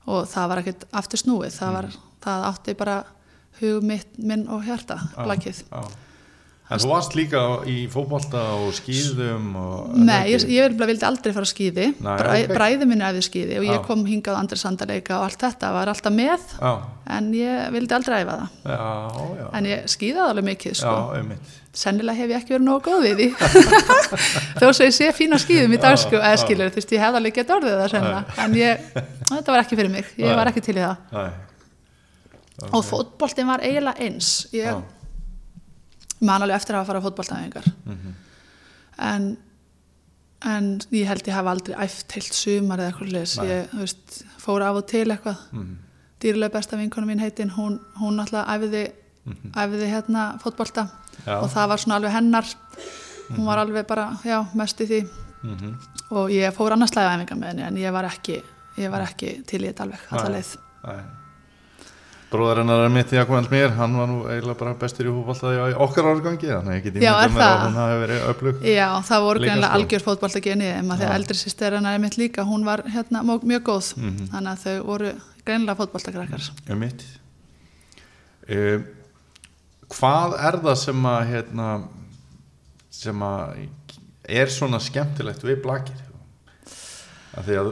og 0.10 0.26
það 0.28 0.48
var 0.50 0.62
ekkert 0.64 0.88
aftur 1.00 1.22
snúið. 1.22 1.54
Það, 1.54 1.76
var, 1.78 1.90
það 2.26 2.48
átti 2.50 2.76
bara 2.80 2.96
hug 3.62 3.84
mitt, 3.86 4.10
minn 4.18 4.48
og 4.50 4.64
hjarta 4.68 4.98
blakið 5.20 5.64
já. 5.70 5.84
En 6.74 6.80
þú 6.80 6.88
varst 6.90 7.12
líka 7.14 7.40
í 7.70 7.74
fótbolta 7.92 8.40
og 8.56 8.70
skýðum 8.74 9.50
og... 9.60 9.90
Nei, 10.00 10.32
ég, 10.32 10.46
ég 10.50 10.72
vil- 10.72 10.88
vildi 10.90 11.06
aldrei 11.06 11.34
fara 11.36 11.46
á 11.46 11.52
skíði. 11.52 11.90
Nei, 12.02 12.14
Bræ, 12.18 12.32
bræði 12.50 12.88
minni 12.90 13.04
æfði 13.06 13.24
skíði 13.28 13.58
og 13.60 13.66
ég 13.68 13.84
kom 13.86 14.06
hingað 14.08 14.38
á 14.40 14.42
andri 14.42 14.58
sandaleika 14.58 15.18
og 15.20 15.26
allt 15.28 15.44
þetta 15.44 15.74
var 15.76 15.92
alltaf 15.92 16.16
með 16.16 16.48
Já, 16.56 16.72
en 17.20 17.28
ég 17.36 17.68
vildi 17.76 17.94
aldrei 18.00 18.22
æfa 18.24 18.38
það. 18.40 18.56
Já, 18.72 18.80
já, 19.44 19.46
en 19.60 19.70
ég 19.74 19.92
skíðaði 19.92 20.32
alveg 20.32 20.48
mikið 20.50 20.80
sko. 20.80 20.96
já, 21.20 21.38
sennilega 21.84 22.22
hef 22.24 22.32
ég 22.34 22.40
ekki 22.42 22.56
verið 22.56 22.68
nógu 22.72 22.84
góð 22.88 23.06
við 23.10 23.22
því. 23.22 23.30
Þó 24.64 24.68
svo 24.72 24.88
ég 24.88 24.96
sé 24.98 25.12
fína 25.20 25.38
skýðum 25.44 25.76
í 25.78 25.82
dag 25.84 26.00
sko, 26.00 26.16
eða 26.24 26.42
skilur, 26.42 26.72
þú 26.74 26.80
veist, 26.82 26.96
ég 26.96 27.04
hef 27.06 27.20
alveg 27.20 27.38
gett 27.42 27.54
orðið 27.60 27.80
það 27.84 27.94
sennilega, 27.98 28.38
en 28.48 28.58
ég, 28.58 28.92
þetta 29.30 29.56
var 29.58 29.66
ekki 29.68 29.78
fyrir 29.84 29.94
mig. 30.00 30.10
Ég 30.22 30.38
var 30.40 30.50
ekki 30.54 30.64
til 30.64 30.78
í 30.80 30.84
það. 30.86 30.96
Nei, 31.20 31.28
og 32.62 32.84
fótboltinn 32.86 33.48
var 33.50 33.64
eiginlega 33.66 34.00
eins. 34.06 34.48
Ég 34.54 34.70
já, 34.70 34.82
man 36.22 36.42
alveg 36.42 36.56
eftir 36.56 36.78
að 36.78 36.86
fara 36.88 37.02
á 37.02 37.06
fótboltaðingar 37.06 37.66
en 39.00 39.38
en 40.44 40.82
ég 40.92 41.08
held 41.08 41.28
ég 41.28 41.34
hafa 41.34 41.52
aldrei 41.56 41.76
æft 41.86 42.12
heilt 42.12 42.36
sumar 42.36 42.80
eða 42.80 42.92
eitthvað 42.92 43.12
leis 43.16 43.38
ég, 43.40 43.70
veist, 43.80 44.24
fór 44.44 44.62
af 44.62 44.76
og 44.76 44.88
til 44.88 45.08
eitthvað. 45.08 45.38
Mhm. 45.52 45.78
dýrlega 46.24 46.52
besta 46.54 46.78
vinkonu 46.78 47.08
mín 47.08 47.20
heitin 47.20 47.50
hún, 47.52 47.80
hún 48.00 48.20
alltaf 48.20 48.48
æfiði 48.48 48.92
æfiði 49.56 49.88
hérna 49.92 50.38
fótbolta. 50.40 50.88
Já. 51.26 51.40
og 51.42 51.50
það 51.50 51.68
var 51.70 51.78
svona 51.78 51.96
alveg 51.96 52.12
hennar. 52.12 52.46
Hún 53.30 53.46
var 53.46 53.58
alveg 53.58 53.88
bara, 53.88 54.18
já, 54.26 54.44
mest 54.54 54.82
í 54.82 54.88
því. 54.88 55.02
Mhm, 55.44 55.74
og 56.12 56.30
ég 56.30 56.52
fór 56.56 56.76
annarslega 56.76 57.16
æfingar 57.18 57.40
með 57.40 57.48
henni 57.48 57.64
en 57.68 57.76
ég 57.78 57.92
var 57.92 58.04
ekki, 58.08 58.42
ég 58.78 58.92
var 58.92 59.02
ekki 59.02 59.44
til 59.48 59.62
í 59.64 59.68
þetta 59.72 59.84
alveg, 59.88 60.00
alla 60.12 60.40
Hennar 62.42 62.84
er 62.86 62.90
mitt 62.90 63.12
í 63.14 63.18
Jakobans 63.20 63.50
mér, 63.52 63.70
hann 63.78 63.94
var 63.98 64.08
nú 64.10 64.24
eiginlega 64.26 64.58
bara 64.60 64.74
bestur 64.82 65.06
í 65.06 65.12
fótbolta 65.14 65.52
í 65.54 65.74
okkar 65.86 66.08
árgangi, 66.10 66.48
þannig 66.50 66.72
að 66.74 66.78
ég 66.80 66.84
get 66.84 67.04
Já, 67.04 67.12
er 67.14 67.30
ímyndað 67.30 67.36
mér 67.36 67.54
að 67.54 67.66
hún 67.68 67.78
hafi 67.82 68.00
verið 68.04 68.24
öflug. 68.32 68.64
Já, 68.74 68.88
það 69.10 69.26
voru 69.28 69.40
greinlega 69.44 69.74
algjör 69.78 70.06
fótbolta 70.08 70.42
genið 70.48 70.72
en 70.78 70.88
maður 70.90 71.04
því 71.04 71.10
að 71.10 71.18
eldri 71.20 71.38
sýster 71.44 71.78
hennar 71.78 71.94
er 71.94 72.00
mitt 72.04 72.18
líka 72.18 72.46
hún 72.50 72.66
var 72.66 72.84
hérna 72.96 73.22
mjög, 73.24 73.44
mjög 73.54 73.64
góð 73.70 73.92
Mhm. 73.98 74.30
þannig 74.34 74.52
að 74.54 74.64
þau 74.66 74.86
voru 74.90 75.12
greinlega 75.46 75.76
fótboltakrakkar 75.78 76.50
Um 76.70 76.80
mitt. 76.80 77.04
Um, 78.50 78.86
hvað 79.94 80.34
er 80.48 80.58
það 80.64 80.78
sem 80.78 81.06
að, 81.06 81.22
hérna, 81.30 81.68
sem 82.92 83.20
að 83.24 83.68
er 84.30 84.48
svona 84.48 84.80
skemmtilegt 84.80 85.44
við 85.44 85.62
blakir? 85.64 86.02
Af 87.34 87.48
því 87.48 87.56
að 87.58 87.70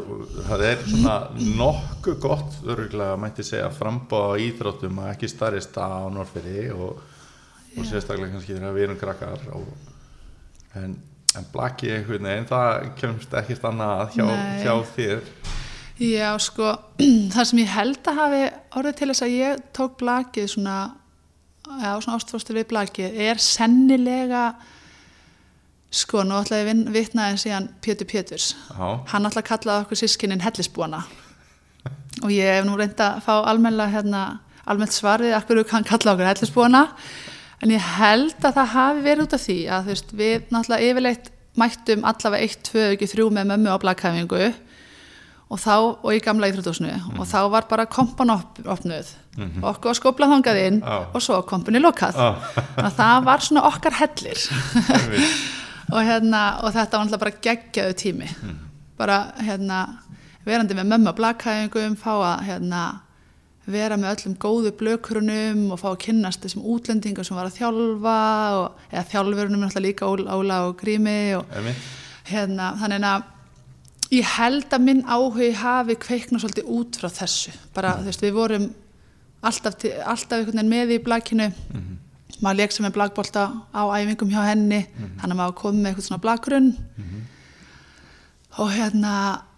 það 0.48 0.64
er 0.66 0.80
svona 0.88 1.16
nokkuð 1.60 2.16
gott 2.24 2.56
örgulega 2.66 3.18
mætti 3.22 3.44
segja 3.46 3.68
frambá 3.74 4.34
íþróttum 4.42 5.02
að 5.04 5.12
ekki 5.14 5.30
starrist 5.30 5.78
á 5.78 6.10
Norfiri 6.10 6.72
og, 6.74 6.98
og 7.78 7.86
sérstaklega 7.86 8.34
kannski 8.34 8.56
þegar 8.56 8.74
við 8.74 8.88
erum 8.88 8.98
krakkar 9.04 9.44
og, 9.54 9.68
en, 10.82 10.96
en 11.38 11.48
blaki 11.54 11.92
einhvern 11.94 12.26
veginn 12.32 12.50
það 12.50 12.88
kemst 13.04 13.38
ekkert 13.38 13.70
annað 13.70 13.94
að 14.00 14.18
hjá, 14.18 14.26
hjá 14.64 14.74
þér. 14.96 15.24
Já, 16.02 16.30
sko, 16.42 16.74
það 17.36 17.48
sem 17.52 17.62
ég 17.62 17.74
held 17.76 18.10
að 18.10 18.20
hafi 18.24 18.44
orðið 18.82 18.98
til 18.98 19.12
þess 19.12 19.26
að 19.28 19.36
ég 19.36 19.64
tók 19.78 19.98
blakið 20.02 20.48
svona, 20.56 20.78
já, 21.70 21.92
svona 22.02 22.18
ástfóstur 22.18 22.58
við 22.58 22.70
blakið, 22.74 23.20
er 23.30 23.42
sennilega, 23.46 24.48
sko, 25.92 26.24
nú 26.24 26.38
ætla 26.40 26.62
ég 26.62 26.70
að 26.72 26.94
vitna 26.96 27.28
en 27.32 27.40
síðan 27.42 27.68
Pétur 27.84 28.08
Péturs. 28.08 28.54
Já, 28.72 29.04
Hann 29.12 29.28
ætla 29.28 29.44
að 29.44 29.50
kalla 29.50 29.82
okkur 29.84 30.00
sískinin 30.00 30.44
hellisbúana. 30.44 31.04
Og 32.24 32.32
ég 32.32 32.48
hef 32.58 32.66
nú 32.68 32.78
reynd 32.80 33.00
að 33.02 33.22
fá 33.26 33.34
almennilega, 33.40 33.92
hérna, 33.98 34.24
almennt 34.66 34.96
svar 34.96 35.24
við 35.24 35.36
akkur 35.36 35.64
hann 35.72 35.88
kalla 35.88 36.16
okkur 36.16 36.32
hellisbúana, 36.32 36.86
en 37.62 37.76
ég 37.76 37.92
held 38.00 38.40
að 38.42 38.58
það 38.58 38.74
hafi 38.76 39.06
verið 39.06 39.24
út 39.28 39.38
af 39.38 39.46
því 39.46 39.60
að, 39.68 39.86
þú 39.86 39.96
veist, 39.96 40.12
við 40.18 40.52
náttúrulega 40.52 40.90
yfirleitt 40.92 41.32
mættum 41.60 42.06
allavega 42.08 42.48
eitt, 42.48 42.62
tvö, 42.70 42.92
ekki 42.96 43.10
þrjú 43.12 43.32
með 43.36 43.50
mömmu 43.52 43.74
á 43.76 43.78
blakhæfingu 43.84 44.44
og 45.52 45.60
þá, 45.60 45.74
og 46.00 46.14
í 46.16 46.22
gamla 46.24 46.48
íþrótusnu 46.48 46.92
og 47.20 47.26
þá 47.28 47.40
var 47.52 47.68
bara 47.68 47.86
kompan 47.92 48.32
op, 48.32 48.62
opnuð. 48.64 49.10
Og 49.62 49.66
okkur 49.74 49.92
var 49.92 49.98
skoplað 50.00 50.34
þangað 50.36 50.60
inn 50.62 50.78
Já. 50.84 50.96
og 51.12 51.24
svo 51.24 51.40
kompunni 51.48 51.82
lokað. 51.84 52.20
Að 52.20 52.94
það 52.98 53.26
var 53.28 53.44
svona 53.44 53.66
okkar 53.68 54.00
hellir. 54.00 54.46
og, 55.92 56.02
hérna, 56.08 56.42
og 56.64 56.74
þetta 56.74 56.98
var 56.98 57.06
náttúrulega 57.06 57.24
bara 57.26 57.40
geggjaðu 57.48 57.96
tími. 58.00 58.30
Bara 58.98 59.22
hérna 59.42 59.80
verandi 60.46 60.78
með 60.78 60.92
mömmu 60.92 61.14
á 61.14 61.20
blakhæfingum 61.20 61.98
fá 62.00 62.14
að 62.16 62.46
hérna 62.50 62.82
vera 63.72 63.98
með 64.00 64.16
öllum 64.16 64.38
góðu 64.42 64.72
blökurunum 64.80 65.68
og 65.72 65.80
fá 65.82 65.92
að 65.92 66.00
kynnast 66.08 66.42
þessum 66.44 66.66
útlendingum 66.74 67.26
sem 67.26 67.38
var 67.38 67.50
að 67.50 67.60
þjálfa 67.60 68.16
og, 68.58 68.80
eða 68.90 69.04
þjálfurunum 69.12 69.62
náttúrulega 69.62 69.86
líka 69.86 70.10
Óla, 70.10 70.38
Óla 70.38 70.58
og 70.68 70.80
Grími 70.82 71.36
og 71.38 71.46
hérna, 72.26 72.72
þannig 72.82 73.06
að 73.12 73.30
ég 74.18 74.34
held 74.38 74.74
að 74.74 74.86
minn 74.88 75.04
áhugi 75.06 75.52
hafi 75.62 75.96
kveikna 76.02 76.42
svolítið 76.42 76.72
út 76.74 76.98
frá 77.00 77.10
þessu. 77.22 77.54
Bara, 77.76 77.96
þú 78.02 78.10
veist, 78.10 78.26
við 78.26 78.36
vorum 78.36 78.68
alltaf, 79.42 79.78
alltaf 80.06 80.52
með 80.58 80.98
í 80.98 81.02
blakinu 81.06 81.52
maður 82.42 82.58
leik 82.62 82.74
sem 82.76 82.86
er 82.88 82.96
blakbolta 82.96 83.46
á 83.72 83.82
æfingum 83.98 84.32
hjá 84.34 84.42
henni 84.50 84.82
þannig 84.98 85.32
að 85.32 85.40
maður 85.40 85.56
kom 85.62 85.78
með 85.78 85.92
eitthvað 85.92 86.08
svona 86.08 86.24
blakgrunn 86.26 86.72
og 88.58 88.72
hérna 88.74 89.14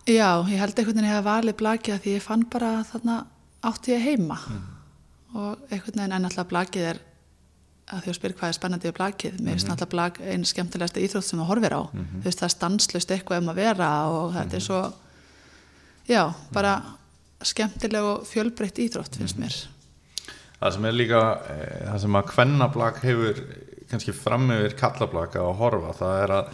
já, 0.05 0.43
ég 0.51 0.59
held 0.59 0.77
einhvern 0.77 0.97
veginn 0.97 1.07
að 1.07 1.09
ég 1.09 1.17
hef 1.17 1.25
valið 1.25 1.57
blakið 1.61 1.95
að 1.95 2.03
því 2.03 2.13
ég 2.17 2.23
fann 2.27 2.45
bara 2.51 2.71
þarna 2.91 3.25
átti 3.63 3.93
ég 3.93 4.03
heima. 4.03 4.37
Og 5.33 5.57
einhvern 5.71 5.97
veginn 5.97 6.15
en 6.17 6.25
alltaf 6.27 6.47
blakið 6.51 6.87
er 6.91 6.99
að 7.93 8.03
því 8.03 8.11
að 8.11 8.17
spyrir 8.17 8.35
hvað 8.39 8.49
er 8.51 8.57
spennandi 8.57 8.87
við 8.87 8.95
blakið 8.97 9.39
mér 9.43 9.55
finnst 9.57 9.67
náttúrulega 9.67 9.91
blak 9.93 10.19
einu 10.23 10.47
skemmtilegasta 10.47 11.03
íþrótt 11.03 11.27
sem 11.27 11.39
það 11.39 11.49
horfir 11.49 11.75
á. 11.75 11.81
Þú 11.91 12.23
veist 12.23 12.39
það 12.39 12.47
er 12.47 12.53
stanslust 12.55 13.11
eitthvað 13.11 13.41
um 13.41 13.51
að 13.51 13.59
vera 13.59 13.89
og 14.07 14.33
þetta 14.37 14.55
er 14.59 14.65
svo 14.67 14.81
já, 16.07 16.21
bara 16.53 16.73
skemmtileg 17.43 18.03
og 18.03 18.27
fjölbreytt 18.27 18.79
íþrótt 18.79 19.17
finnst 19.19 19.39
mér 19.39 19.57
Það 20.63 20.73
sem 20.77 20.85
er 20.87 20.93
líka, 20.95 21.21
e, 21.51 21.55
það 21.89 21.97
sem 22.05 22.15
að 22.19 22.27
kvennablak 22.31 22.99
hefur 23.03 23.39
kannski 23.91 24.13
fram 24.15 24.45
yfir 24.55 24.75
kallablaka 24.79 25.41
að 25.43 25.57
horfa, 25.59 25.89
það 25.99 26.21
er 26.23 26.31
að 26.37 26.53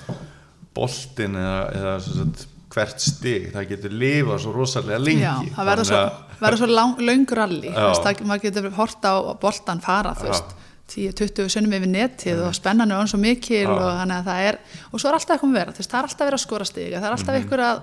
boltin 0.75 1.35
eða, 1.39 1.59
eða 1.77 1.93
sagt, 2.05 2.47
hvert 2.73 3.01
stig, 3.01 3.47
það 3.53 3.67
getur 3.71 3.93
lifað 4.01 4.41
svo 4.43 4.51
rosalega 4.53 4.99
lengi. 5.01 5.23
já, 5.23 5.35
það 5.55 5.69
verður 5.71 5.87
svo, 5.89 6.01
verður 6.39 6.61
svo 6.61 6.67
lang, 6.69 6.99
löng 7.01 7.23
ralli 7.39 7.69
Já. 7.69 7.77
þú 7.77 7.85
veist, 7.89 8.03
það, 8.07 8.23
maður 8.29 8.43
getur 8.47 8.67
horta 8.77 9.13
á 9.13 9.17
boltan 9.41 9.81
fara 9.81 10.11
þú 10.19 10.27
veist 10.29 10.55
10-20 10.89 11.49
sunnum 11.53 11.73
yfir 11.77 11.89
netið 11.93 12.43
og 12.47 12.53
spennan 12.57 12.91
er 12.93 12.97
hann 13.01 13.09
svo 13.09 13.19
mikil 13.21 13.63
Já. 13.65 13.71
og 13.73 13.89
þannig 14.01 14.15
að 14.19 14.29
það 14.29 14.45
er 14.49 14.59
og 14.91 15.01
svo 15.01 15.09
er 15.09 15.17
alltaf 15.17 15.35
eitthvað 15.37 15.73
veist, 15.79 15.89
það 15.89 15.99
er 15.99 16.09
alltaf 16.09 16.25
verið 16.29 16.39
að 16.39 16.45
skora 16.45 16.65
stiga 16.69 17.01
það 17.01 17.09
er 17.09 17.15
alltaf 17.17 17.33
Mhm. 17.33 17.41
eitthvað 17.41 17.65
að, 17.69 17.81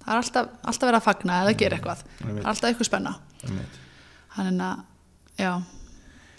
það 0.00 0.14
er 0.14 0.20
alltaf, 0.22 0.46
alltaf 0.70 0.88
verið 0.90 1.00
að 1.00 1.08
fagna 1.10 1.40
eða 1.44 1.56
gera 1.64 1.76
eitthvað 1.80 2.00
Ég 2.06 2.30
það 2.30 2.40
er 2.40 2.50
alltaf 2.54 2.70
eitthvað 2.70 2.90
spenna 2.90 3.12
þannig 4.36 4.64
að, 4.70 4.84
já, 5.40 5.52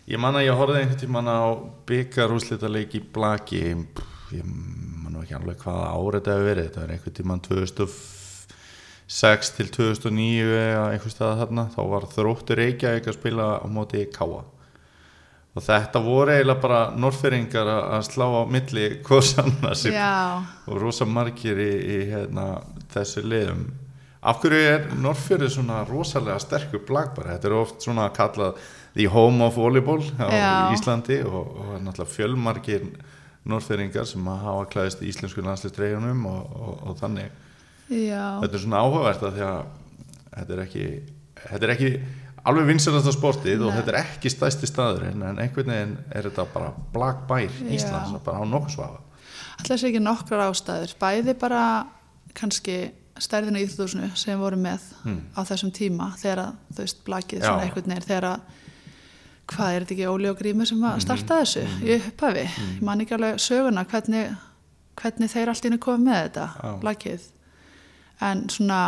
Ég 0.09 0.17
man 0.19 0.33
að 0.35 0.47
ég 0.47 0.55
horfði 0.57 0.79
einhvern 0.81 0.99
tímann 0.99 1.27
á 1.29 1.53
byggarúslitaleik 1.87 2.95
í 2.97 2.99
blaki, 3.13 3.59
ég 4.33 4.43
man 4.43 5.15
ekki 5.21 5.35
alveg 5.37 5.61
hvaða 5.61 5.91
ár 5.93 6.13
þetta 6.17 6.33
hefur 6.33 6.47
verið, 6.49 6.65
þetta 6.67 6.81
er 6.81 6.91
einhvern 6.95 7.15
tímann 7.19 7.43
2006 7.45 9.51
til 9.59 9.67
2009 9.75 10.57
eða 10.57 10.87
einhvers 10.95 11.15
staða 11.15 11.39
þarna, 11.43 11.63
þá 11.75 11.81
var 11.93 12.03
þróttur 12.15 12.57
Reykjavík 12.59 13.05
að 13.07 13.17
spila 13.19 13.45
á 13.61 13.67
móti 13.69 13.99
Káa. 14.11 14.41
Og 15.51 15.59
þetta 15.67 15.99
voru 16.03 16.31
eiginlega 16.33 16.63
bara 16.63 16.81
norferingar 16.95 17.67
að 17.69 18.03
slá 18.07 18.25
á 18.25 18.43
milli 18.47 18.85
já. 19.91 20.39
og 20.65 20.75
rosa 20.79 21.05
margir 21.05 21.57
í, 21.59 21.73
í 21.77 22.09
hérna, 22.09 22.63
þessu 22.91 23.21
liðum 23.27 23.90
af 24.21 24.41
hverju 24.41 24.61
er 24.69 24.83
Norrfjörður 25.01 25.49
svona 25.55 25.81
rosalega 25.89 26.37
sterkur 26.41 26.83
blag 26.85 27.15
bara, 27.15 27.35
þetta 27.35 27.49
er 27.49 27.57
oft 27.57 27.81
svona 27.81 28.07
kallað 28.13 28.59
the 28.93 29.07
home 29.09 29.41
of 29.45 29.57
volleyball 29.57 30.03
á 30.21 30.27
Já. 30.29 30.51
Íslandi 30.75 31.21
og, 31.25 31.55
og 31.57 31.75
náttúrulega 31.81 32.13
fjölmargir 32.15 32.87
Norrfjörðingar 33.49 34.05
sem 34.05 34.27
hafa 34.29 34.67
klæðist 34.69 35.01
í 35.01 35.09
íslensku 35.09 35.41
landslistreifunum 35.45 36.25
og, 36.29 36.41
og, 36.53 36.73
og 36.91 36.99
þannig 36.99 37.31
já, 37.89 38.37
þetta 38.43 38.53
er 38.53 38.63
svona 38.65 38.83
áhugavert 38.85 39.25
að 39.25 39.39
því 39.39 39.47
að 39.47 39.61
þetta 40.35 40.53
er 40.53 40.63
ekki, 40.67 40.85
þetta 41.47 41.65
er 41.65 41.73
ekki 41.75 41.91
alveg 42.51 42.69
vinsalast 42.69 43.09
á 43.09 43.13
sportið 43.13 43.65
og 43.65 43.71
Nei. 43.71 43.79
þetta 43.79 43.93
er 43.95 43.99
ekki 44.03 44.33
stæsti 44.33 44.69
staðurinn 44.69 45.25
en 45.25 45.41
einhvern 45.41 45.73
veginn 45.73 45.97
er 46.13 46.29
þetta 46.29 46.45
bara 46.53 46.69
blagbær 46.93 47.49
Íslands, 47.73 48.13
Já. 48.13 48.21
bara 48.25 48.41
á 48.41 48.45
nokkuð 48.45 48.77
svafa 48.77 49.01
alltaf 49.61 49.81
sé 49.81 49.89
ekki 49.89 50.01
nokkrar 50.01 50.47
ástæður 50.47 50.93
bæði 51.01 51.37
bara 51.41 51.63
kannski 52.37 52.77
stærðina 53.21 53.61
í 53.61 53.65
Íþjóðsunu 53.67 54.09
sem 54.17 54.33
við 54.33 54.41
vorum 54.43 54.63
með 54.65 54.87
á 55.37 55.41
þessum 55.47 55.71
tíma 55.75 56.09
þegar 56.21 56.41
að, 56.47 56.55
þú 56.73 56.83
veist, 56.85 57.03
blakið 57.07 57.43
svona 57.43 57.57
Hmm. 57.57 57.65
Einhvern 57.67 57.89
veginn 57.91 58.07
þegar 58.07 58.27
að 58.31 58.41
hvað 59.51 59.73
er 59.75 59.83
þetta 59.85 59.93
ekki 59.97 60.07
Óli 60.07 60.29
og 60.31 60.37
Grímur 60.39 60.67
sem 60.69 60.83
að 60.87 60.99
starta 61.03 61.37
þessu 61.41 61.63
í 61.83 61.93
upphafi, 61.97 62.45
ég 62.47 62.81
man 62.87 63.01
ekki 63.03 63.15
alveg 63.17 63.39
söguna 63.43 63.83
hvernig, 63.91 64.35
hvernig 65.01 65.31
þeir 65.33 65.49
allt 65.51 65.65
inni 65.67 65.79
komið 65.81 66.05
með 66.07 66.19
þetta, 66.21 66.45
Já. 66.63 66.71
blakið. 66.81 67.25
En 68.21 68.43
svona 68.53 68.81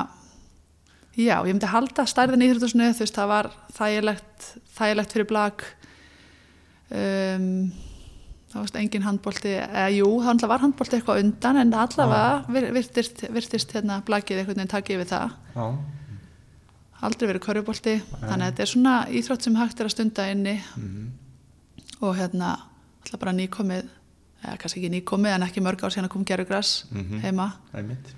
já, 1.17 1.35
ég 1.43 1.51
myndi 1.51 1.67
halda 1.73 2.05
stærðin 2.07 2.45
í 2.45 2.49
Íþjóðsunu 2.53 2.91
þú 2.93 3.03
veist, 3.03 3.17
það 3.17 3.31
var 3.33 3.49
þægilegt 3.75 4.47
þægilegt 4.77 5.11
fyrir 5.17 5.27
blak. 5.29 5.65
Um, 6.93 7.71
það 8.53 8.61
varst 8.61 8.75
engin 8.77 9.03
handbólti 9.07 9.51
eða 9.57 9.87
jú, 9.95 10.07
það 10.23 10.47
var 10.51 10.61
handbólti 10.63 10.97
eitthvað 10.99 11.21
undan 11.23 11.57
en 11.63 11.73
allavega 11.73 12.45
vir- 12.53 12.71
virtist, 12.75 13.23
virtist 13.33 13.73
hérna 13.73 13.99
blakið 14.05 14.39
einhvern 14.43 14.59
veginn 14.61 14.71
takið 14.75 15.01
við 15.01 15.09
það. 15.13 15.35
Já, 15.57 15.65
aldrei 17.03 17.27
verið 17.31 17.43
körfubolti 17.47 17.95
þannig 18.21 18.45
að 18.45 18.51
þetta 18.51 18.63
er 18.67 18.71
svona 18.73 18.93
íþrótt 19.09 19.47
sem 19.47 19.55
hægt 19.59 19.79
er 19.83 19.89
að 19.89 19.95
stunda 19.95 20.27
inni. 20.31 20.55
Og 22.03 22.15
hérna 22.19 22.53
alltaf 23.03 23.19
bara 23.19 23.33
nýkomið 23.35 23.83
eða 24.43 24.57
kannski 24.59 24.81
ekki 24.81 24.91
nýkomið 24.97 25.35
en 25.37 25.45
ekki 25.47 25.63
mörg 25.63 25.83
ár 25.83 25.93
síðan 25.95 26.07
að 26.09 26.13
kom 26.15 26.25
gerugras 26.27 26.71
heima. 27.23 27.49
Einmitt. 27.73 28.13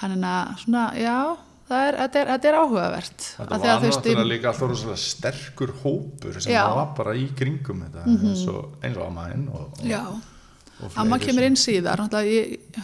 Þannig 0.00 0.26
að 0.30 0.54
svona, 0.64 0.84
já 0.98 1.16
það 1.26 1.53
er, 1.88 1.96
þetta, 1.96 2.20
er, 2.20 2.26
þetta 2.34 2.48
er 2.50 2.56
áhugavert 2.60 3.24
Þetta 3.38 3.58
var 3.58 3.82
náttúrulega 3.84 4.24
líka 4.28 4.48
alltaf 4.50 4.68
rosalega 4.68 4.96
sterkur 5.00 5.72
hópur 5.82 6.40
sem 6.40 6.52
Já. 6.52 6.64
Var 6.76 6.90
bara 6.98 7.14
í 7.16 7.24
kringum 7.38 7.80
þetta 7.86 8.04
eins 8.10 8.42
og, 8.52 8.74
eins 8.84 8.96
og 9.00 9.06
og, 9.48 9.80
já, 9.88 10.02
og 10.04 10.90
fleiri 10.92 11.00
Amma 11.00 11.18
kemur 11.22 11.46
inn 11.48 11.56
síðar 11.56 12.02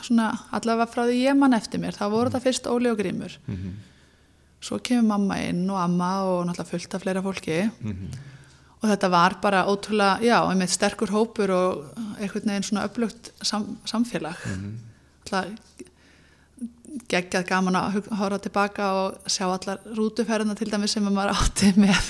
svona, 0.03 0.31
allavega 0.57 0.87
frá 0.95 1.05
því 1.11 1.19
ég 1.27 1.37
mann 1.37 1.53
eftir 1.59 1.81
mér 1.83 1.93
þá 1.99 2.07
voru 2.11 2.31
þetta 2.31 2.41
fyrst 2.47 2.67
Óli 2.73 2.91
og 2.91 2.99
Grímur 2.99 3.37
Mhm. 3.47 3.77
svo 4.61 4.79
kemur 4.85 5.07
mamma 5.09 5.39
inn 5.49 5.63
og 5.71 5.77
amma 5.81 6.11
og 6.25 6.47
náttúrulega 6.47 6.69
fullt 6.71 6.95
af 6.95 7.03
fleira 7.03 7.23
fólki 7.23 7.71
Mhm. 7.81 8.09
og 8.83 8.89
þetta 8.89 9.11
var 9.11 9.37
bara 9.43 9.65
ótrúlega 9.67 10.21
já, 10.25 10.41
einmitt 10.51 10.71
sterkur 10.71 11.09
hópur 11.13 11.51
og 11.51 11.85
einhvern 12.21 12.47
veginn 12.49 12.63
svona 12.63 12.85
upplugt 12.89 13.31
sam, 13.43 13.77
samfélag 13.85 14.37
Mhm. 14.47 14.79
Mm 16.91 17.01
geggjað 17.11 17.47
gaman 17.49 17.79
að 17.79 18.01
horfa 18.19 18.41
tilbaka 18.45 18.91
og 18.99 19.31
sjá 19.31 19.47
allar 19.47 19.81
rútuferðina 19.97 20.57
til 20.59 20.71
dæmis 20.71 20.97
sem 20.97 21.07
maður 21.07 21.37
átti 21.37 21.73
með 21.83 22.01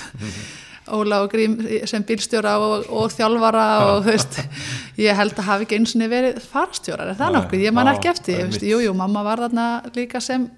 Óla 0.91 1.21
og 1.23 1.29
Grím 1.31 1.59
sem 1.87 2.03
bílstjóra 2.03 2.55
og, 2.59 2.87
og 2.89 3.11
þjálfara 3.13 3.65
og 3.85 3.99
þú 4.01 4.15
veist, 4.15 4.39
ég 5.05 5.17
held 5.17 5.37
að 5.37 5.47
hafi 5.47 5.67
ekki 5.67 5.77
eins 5.77 5.93
og 5.95 6.07
verið 6.11 6.41
farstjórar, 6.51 7.13
er 7.13 7.19
það 7.19 7.37
nokkuð, 7.37 7.65
ég 7.67 7.75
man 7.77 7.91
ekki 7.91 8.11
eftir, 8.11 8.39
ég 8.41 8.49
veist, 8.49 8.65
jú, 8.65 8.81
jú, 8.87 8.95
mamma 8.97 9.23
var 9.27 9.43
þarna 9.45 9.67
líka 9.95 10.23
sem 10.23 10.49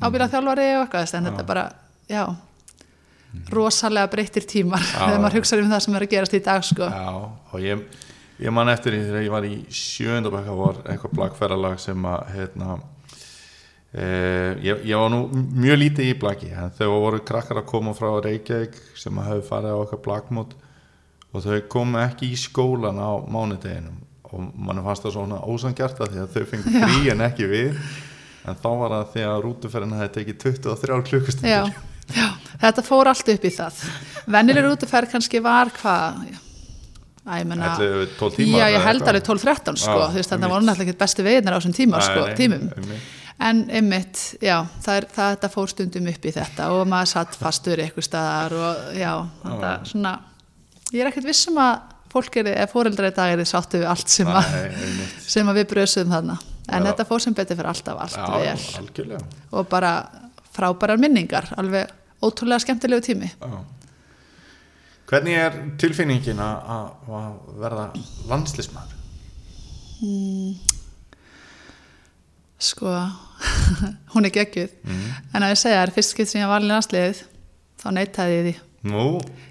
ábyrða 0.00 0.28
þjálfari 0.36 0.68
og 0.76 0.84
eitthvað, 0.84 1.16
en 1.16 1.30
þetta 1.30 1.42
er 1.42 1.48
bara, 1.48 1.64
já, 2.12 2.22
rosalega 3.56 4.12
breyttir 4.12 4.46
tímar 4.52 4.84
þegar 4.92 5.24
maður 5.24 5.40
hugsaður 5.40 5.66
um 5.66 5.74
það 5.74 5.84
sem 5.86 5.96
er 5.98 6.06
að 6.06 6.14
gerast 6.14 6.36
í 6.36 6.44
dag, 6.44 6.68
sko. 6.68 6.92
Já, 6.92 7.10
og 7.56 7.64
ég, 7.64 8.00
ég 8.44 8.56
man 8.60 8.70
eftir 8.76 8.94
því 8.98 9.02
þegar 9.08 9.26
ég 9.26 9.36
var 9.38 9.48
í 9.48 9.58
sjöndabækka 9.80 10.60
var 10.60 10.82
eitthvað 10.84 11.16
blagferðalag 11.16 11.82
sem 11.82 12.10
að 12.12 12.34
hérna, 12.36 12.80
e, 13.92 14.06
ég, 14.64 14.84
ég 14.88 14.96
var 14.96 15.10
nú 15.12 15.22
mjög 15.34 15.80
lítið 15.84 16.10
í 16.12 16.18
blagi 16.20 16.50
en 16.54 16.74
þau 16.78 16.90
voru 16.94 17.22
krakkar 17.26 17.62
að 17.62 17.70
koma 17.70 17.94
frá 17.96 18.12
Reykjavík 18.24 18.78
sem 18.98 19.18
að 19.18 19.32
hafi 19.32 19.48
farið 19.48 19.74
á 19.74 19.80
eitthvað 19.80 20.04
blagmót 20.06 20.54
og 21.30 21.44
þau 21.46 21.58
komu 21.70 22.00
ekki 22.02 22.30
í 22.30 22.38
skólan 22.38 22.98
á 22.98 23.10
mánudeginum 23.30 24.00
og 24.30 24.50
mann 24.54 24.82
fannst 24.84 25.06
það 25.06 25.16
svona 25.16 25.40
ósangjarta 25.42 26.08
því 26.10 26.22
að 26.22 26.34
þau 26.36 26.48
fengi 26.52 26.74
frí 26.76 27.12
en 27.12 27.24
ekki 27.26 27.48
við 27.50 27.78
en 28.48 28.58
þá 28.58 28.68
var 28.82 28.94
það 28.94 29.14
því 29.14 29.24
að 29.28 29.40
rútuferðin 29.46 29.96
hefði 29.98 30.12
tekið 30.18 30.38
23 30.44 31.00
klukkustundir 31.08 31.50
Já, 31.50 31.62
já, 32.14 32.28
þetta 32.62 32.84
fór 32.86 33.10
allt 33.10 33.32
upp 33.34 33.46
í 33.46 33.52
það. 33.54 33.82
Vennilegur 34.30 34.76
útferð 34.76 35.12
kannski 35.14 35.42
var 35.44 35.72
hvað, 35.76 36.22
að 37.26 37.42
ég 37.42 37.48
menna, 37.50 37.72
11, 37.76 38.14
12 38.20 38.38
tímar 38.38 38.62
já, 38.62 38.66
ég 38.76 38.86
held 38.86 39.06
alveg 39.12 39.26
12-13 39.28 39.80
sko, 39.84 39.98
veist, 40.14 40.30
þetta 40.30 40.38
einmitt. 40.38 40.54
var 40.54 40.66
náttúrulega 40.68 40.94
ekki 40.94 41.02
bestu 41.04 41.26
veginar 41.26 41.56
á 41.56 41.58
þessum 41.58 41.76
tíma, 41.76 42.04
sko, 42.06 42.26
tímum. 42.38 42.68
En 43.40 43.62
einmitt, 43.72 44.18
já, 44.44 44.58
það 44.84 44.98
er, 44.98 45.06
það, 45.14 45.30
þetta 45.34 45.48
fór 45.54 45.70
stundum 45.72 46.08
upp 46.10 46.26
í 46.28 46.32
þetta 46.34 46.66
og 46.76 46.82
maður 46.90 47.10
satt 47.14 47.38
fastur 47.40 47.80
eitthvað 47.80 48.04
staðar 48.04 48.54
og 48.58 48.82
já, 49.00 49.12
þetta 49.46 49.70
svona, 49.88 50.12
ég 50.92 51.00
er 51.00 51.08
ekkert 51.08 51.28
vissum 51.30 51.60
að 51.62 51.78
fólk 52.10 52.36
er, 52.42 52.50
eða 52.52 52.68
fóreldra 52.68 53.08
í 53.08 53.14
dag 53.16 53.32
er 53.32 53.42
sáttu 53.48 53.80
við 53.80 53.88
allt 53.94 54.12
sem, 54.12 54.28
að, 54.28 54.52
Nei, 54.52 55.08
sem 55.24 55.50
að 55.50 55.60
við 55.62 55.68
bröðsum 55.72 56.12
þarna. 56.12 56.36
En 56.70 56.84
Já. 56.84 56.90
þetta 56.90 57.06
fór 57.08 57.24
sem 57.24 57.34
betur 57.34 57.58
fyrir 57.58 57.70
alltaf 57.72 58.02
allt 58.04 58.18
Já, 58.18 58.26
vel 58.30 58.82
algjörlega 58.82 59.20
og 59.56 59.68
bara 59.70 59.92
frábærar 60.54 61.00
minningar, 61.00 61.48
alveg 61.58 61.90
ótrúlega 62.22 62.62
skemmtilegu 62.66 63.06
tími. 63.08 63.30
Já. 63.40 63.60
Hvernig 65.10 65.38
er 65.42 65.56
tilfinningin 65.80 66.38
að 66.44 67.08
að 67.10 67.56
verða 67.64 67.86
landslismar? 68.30 68.92
Sko, 72.60 72.90
hún 74.14 74.26
er 74.28 74.32
geggjuð, 74.34 74.72
en 75.32 75.44
að 75.46 75.54
ég 75.54 75.60
segja 75.60 75.78
þér, 75.84 75.92
fyrst 75.96 76.12
skipt 76.14 76.28
sem 76.32 76.42
ég 76.42 76.50
var 76.50 76.60
alveg 76.60 76.74
landsliðið, 76.74 77.22
þá 77.80 77.86
neitaði 77.96 78.34
ég 78.36 78.44
því. 78.50 78.56
Nú, 78.90 79.04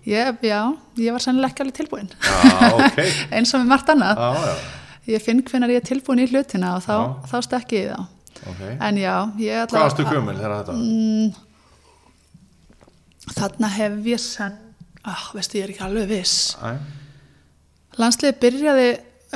Ég, 0.09 0.37
já, 0.41 0.59
ég 0.97 1.13
var 1.13 1.21
sennilega 1.21 1.51
ekki 1.53 1.61
alveg 1.65 1.75
tilbúin, 1.77 2.07
já, 2.09 2.69
ok 2.73 3.01
eins 3.37 3.51
og 3.53 3.61
með 3.63 3.71
margt 3.73 3.89
annað. 3.93 4.21
Já, 4.21 4.77
Ég 5.09 5.23
finn 5.25 5.39
hvenar 5.41 5.71
ég 5.73 5.79
er 5.81 5.85
tilbúin 5.89 6.19
í 6.21 6.27
hlutina 6.29 6.75
og 6.77 6.83
þá, 6.85 6.93
Já. 6.93 7.29
þá 7.31 7.37
stekki 7.47 7.77
ég 7.79 7.93
þá. 7.95 8.01
ok 8.51 8.59
En 8.85 8.97
já, 9.01 9.13
ég 9.41 9.71
Hvað 9.71 9.85
varstu 9.87 10.03
gömul 10.05 10.35
þegar 10.37 10.67
þetta? 10.67 10.75
Þarna 13.39 13.69
hef 13.73 13.95
ég 14.09 14.21
senn, 14.21 14.57
ah, 15.09 15.23
veistu, 15.33 15.57
ég 15.59 15.65
er 15.67 15.73
ekki 15.73 15.85
alveg 15.85 16.09
viss. 16.11 16.35
Æ, 16.61 16.75
Landsliði 17.99 18.37
byrjaði, 18.43 18.87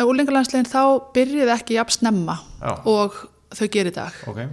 úlingalandsliðin 0.06 0.70
þá 0.72 0.82
byrjaði 1.16 1.54
ekki 1.58 1.78
jafn 1.80 1.96
snemma 1.98 2.38
Já. 2.62 2.74
og 2.90 3.18
þau 3.58 3.68
gerir 3.74 3.92
í 3.92 3.96
dag. 3.96 4.22
ok, 4.28 4.44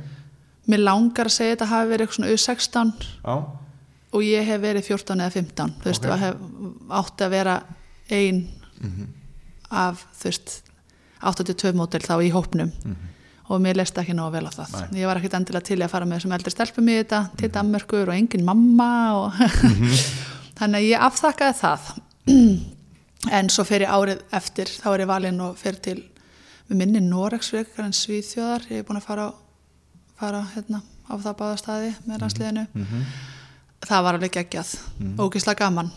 Mér 0.71 0.83
langar 0.85 1.27
að 1.27 1.35
segja 1.35 1.55
þetta 1.57 1.67
hafi 1.73 1.89
verið 1.91 2.05
eitthvað 2.07 2.17
svona 2.21 2.33
U16 2.37 2.91
já, 3.25 3.37
og 4.13 4.25
ég 4.27 4.47
hef 4.47 4.61
verið 4.63 4.89
14 4.91 5.21
eða 5.25 5.35
15 5.35 5.73
þú 5.83 5.89
veist, 5.91 6.05
Ok. 6.05 6.13
okay. 6.15 6.33
átti 7.01 7.25
að 7.27 7.31
vera 7.35 7.55
ein 8.11 8.43
af 9.71 10.05
þú 10.21 10.29
veist 10.31 10.53
82 11.23 11.73
mótel 11.77 12.01
þá 12.05 12.15
í 12.25 12.31
hópnum 12.35 12.71
og 13.51 13.59
mér 13.61 13.77
leist 13.81 13.99
ekki 13.99 14.15
nógu 14.15 14.37
vel 14.37 14.47
á 14.47 14.53
það 14.55 14.77
Nei. 14.93 15.01
ég 15.03 15.07
var 15.11 15.19
ekkit 15.19 15.35
endilega 15.41 15.67
til 15.67 15.81
að 15.83 15.91
fara 15.91 16.07
með 16.07 16.21
þessum 16.21 16.35
eldri 16.37 16.53
stelpum 16.55 16.89
í 16.93 16.99
þetta 17.01 17.21
til 17.41 17.51
Danmörkur 17.57 18.09
og 18.13 18.15
engin 18.15 18.45
mamma 18.47 18.91
og 19.19 19.41
þannig 20.61 20.77
að 20.79 20.87
ég 20.87 21.05
afþakkaði 21.09 21.59
það 21.61 21.91
en 23.41 23.51
svo 23.53 23.65
fer 23.69 23.85
ég 23.85 23.91
árið 23.93 24.23
eftir 24.39 24.71
þá 24.71 24.87
er 24.95 25.03
ég 25.05 25.11
valinn 25.11 25.41
og 25.45 25.59
fer 25.61 25.81
til 25.83 25.99
við 26.71 26.79
minni 26.79 27.03
Noregsfrekar 27.05 27.85
en 27.85 27.97
Svíþjóðar. 27.97 28.65
Ég 28.71 28.83
er 28.83 28.89
búin 28.89 29.01
að 29.01 29.09
fara, 29.09 29.27
fara 30.21 30.47
hérna, 30.55 30.81
á 31.11 31.15
það 31.19 31.37
báða 31.43 31.61
staði 31.61 31.93
með 32.07 32.23
rannsliðinu 32.23 32.67
það 33.87 34.05
var 34.05 34.19
alveg 34.19 34.35
geggjað. 34.37 34.75
Ógislega 35.21 35.65
gaman. 35.65 35.91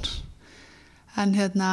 En 1.20 1.36
hérna 1.38 1.70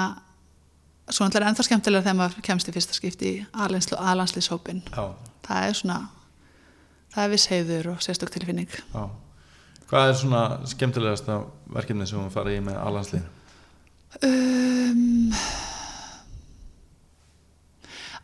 svo 1.10 1.26
náttúrulega 1.26 1.46
er 1.46 1.50
ennþá 1.50 1.66
skemmtilega 1.66 2.06
þegar 2.06 2.18
maður 2.20 2.46
kemst 2.46 2.70
í 2.70 2.74
fyrsta 2.74 2.96
skipti 2.96 3.30
í 3.30 3.42
aðlandslýshópin 3.50 4.82
já, 4.86 5.04
það 5.46 5.66
er 5.66 5.78
svona 5.78 5.98
það 7.10 7.24
er 7.24 7.32
viss 7.32 7.50
heiður 7.50 7.90
og 7.94 8.04
sérstök 8.04 8.30
tilfinning. 8.34 8.70
Já. 8.94 9.08
Hvað 9.90 10.12
er 10.12 10.18
svona 10.20 10.42
skemmtilegasta 10.70 11.40
verkefni 11.74 12.06
sem 12.06 12.20
við 12.22 12.34
farið 12.36 12.58
í 12.60 12.64
með 12.68 12.78
alhanslíðinu? 12.84 13.36
um, 14.26 15.30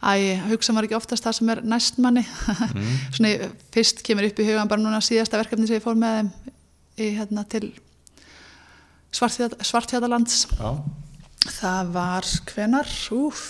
Æ, 0.04 0.36
hugsa 0.50 0.74
maður 0.76 0.90
ekki 0.90 0.98
oftast 0.98 1.24
það 1.24 1.36
sem 1.38 1.50
er 1.54 1.62
næst 1.64 1.96
manni. 2.04 2.22
Svona 3.16 3.30
fyrst 3.74 4.02
kemur 4.06 4.28
upp 4.28 4.42
í 4.42 4.46
hugan 4.50 4.68
bara 4.70 4.82
núna 4.82 5.00
síðasta 5.04 5.40
verkefni 5.40 5.66
sem 5.68 5.78
ég 5.78 5.84
fór 5.84 5.96
með 5.98 6.28
í 7.00 7.10
hérna 7.16 7.44
til 7.48 7.70
Svartfjadalands 9.16 10.42
Já, 10.58 10.70
það 11.46 11.90
var 11.94 12.28
hvenar 12.50 12.90
úf, 13.16 13.46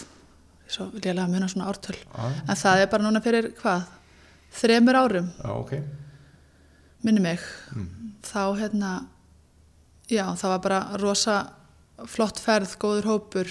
svo 0.70 0.87
vil 0.92 1.02
ég 1.02 1.16
lega 1.16 1.26
muna 1.30 1.48
svona 1.50 1.66
ártöl. 1.72 1.96
Já, 1.98 2.26
en 2.46 2.61
það 2.62 2.82
er 2.85 2.90
bara 2.92 3.06
núna 3.06 3.22
fyrir 3.24 3.48
hvað? 3.59 3.88
Þremur 4.56 4.98
árum, 5.00 5.30
já, 5.42 5.50
ok. 5.56 5.72
Minni 7.06 7.22
mig. 7.24 7.42
Þá 8.26 8.40
hérna 8.61 8.92
já, 10.11 10.24
það 10.38 10.52
var 10.54 10.62
bara 10.64 10.80
rosa 11.02 11.37
flott 12.06 12.38
ferð, 12.42 12.76
góður 12.80 13.11
hópur 13.11 13.50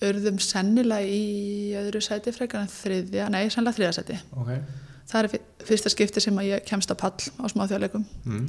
urðum 0.00 0.38
sennilega 0.40 1.04
í 1.04 1.72
öðru 1.80 2.00
sæti 2.04 2.32
frekar 2.32 2.62
en 2.64 2.70
þriðja, 2.72 3.26
nei, 3.32 3.42
sennilega 3.52 3.76
þriðja 3.76 3.96
sæti. 3.98 4.18
Ok, 4.40 4.52
það 5.10 5.18
er 5.24 5.28
fyr- 5.34 5.66
fyrsta 5.68 5.92
skipti 5.92 6.22
sem 6.24 6.38
ég 6.46 6.64
kemst 6.68 6.92
á 6.92 6.96
pall 6.96 7.16
á 7.40 7.44
smáþjóðleikum. 7.52 8.04
Mm. 8.24 8.46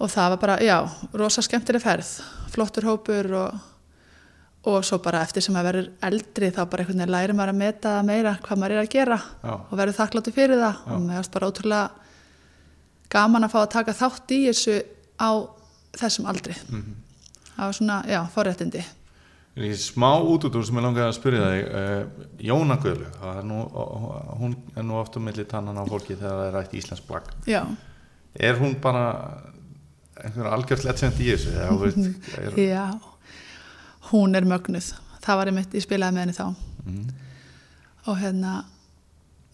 og 0.00 0.08
það 0.08 0.30
var 0.32 0.38
bara, 0.40 0.54
já, 0.64 0.78
rosa 1.12 1.42
skemmtileg 1.44 1.82
ferð 1.84 2.08
flottur 2.54 2.86
hópur 2.88 3.26
og, 3.36 3.58
og 4.64 4.84
svo 4.84 4.96
bara 5.04 5.20
eftir 5.26 5.44
sem 5.44 5.56
að 5.60 5.66
verður 5.68 5.90
eldri 6.08 6.48
þá 6.56 6.62
bara 6.72 6.82
einhvern 6.86 7.02
veginn 7.02 7.12
læri 7.12 7.36
maður 7.36 7.52
að 7.52 7.58
meta 7.60 7.92
meira 8.08 8.32
hvað 8.40 8.58
maður 8.62 8.76
er 8.78 8.80
að 8.86 8.88
gera 8.94 9.18
Já. 9.44 9.52
og 9.60 9.74
verður 9.76 9.98
þakkláttu 10.00 10.32
fyrir 10.36 10.60
það. 10.62 10.80
Og 10.94 11.02
mér 11.04 11.20
varst 11.20 11.32
bara 11.36 11.50
ótrúlega 11.52 11.90
gaman 13.12 13.44
að 13.46 13.52
fá 13.54 13.58
að 13.62 13.70
taka 13.76 13.94
þátt 14.00 14.34
í 14.36 14.40
þessu 14.48 14.78
á 15.20 15.30
þessum 16.00 16.28
aldri. 16.32 16.56
Það 16.64 17.60
var 17.66 17.76
svona, 17.76 18.00
já, 18.08 18.20
forréttindi 18.32 18.82
Í 19.58 19.70
smá 19.74 20.12
útútur 20.22 20.62
sem 20.64 20.78
ég 20.78 20.84
langaði 20.84 21.08
að 21.08 21.16
spyrja 21.16 21.46
þig 21.50 21.70
uh, 21.80 22.26
Jóna 22.46 22.76
Guðlu 22.80 23.08
það 23.18 23.40
er 23.40 23.46
nú, 23.50 23.60
hún 24.38 24.56
er 24.78 24.86
nú 24.86 24.98
ofta 25.00 25.22
milli 25.22 25.44
tannan 25.50 25.80
á 25.80 25.84
fólki 25.90 26.14
þegar 26.14 26.36
það 26.38 26.46
er 26.46 26.54
rætt 26.58 26.76
íslensk 26.78 27.08
blagg 27.08 27.32
já, 27.50 27.64
Er 28.38 28.60
hún 28.60 28.76
bara 28.80 29.06
einhver 30.20 30.52
algjört 30.54 30.86
legend 30.86 31.18
í 31.18 31.32
þessu? 31.32 31.56
Veist, 31.80 32.04
er, 32.38 32.60
já 32.62 32.84
hún 34.10 34.34
er 34.34 34.46
mögnuð. 34.48 34.92
Það 35.20 35.40
var 35.40 35.50
einmitt, 35.50 35.74
ég 35.76 35.84
spilaði 35.84 36.16
með 36.16 36.24
henni 36.24 36.36
þá. 36.36 36.46
Og 38.08 38.20
hérna 38.20 38.54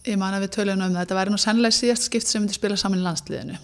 ég 0.07 0.17
man 0.19 0.35
að 0.35 0.45
við 0.45 0.51
töluðum 0.55 0.83
um 0.85 0.93
það 0.95 1.03
þetta 1.03 1.17
væri 1.17 1.33
nú 1.33 1.39
sennilega 1.41 1.75
síðast 1.75 2.07
skipt 2.07 2.29
sem 2.29 2.41
myndi 2.43 2.55
spila 2.55 2.77
saman 2.79 3.01
í 3.01 3.05
landsliðinu. 3.05 3.57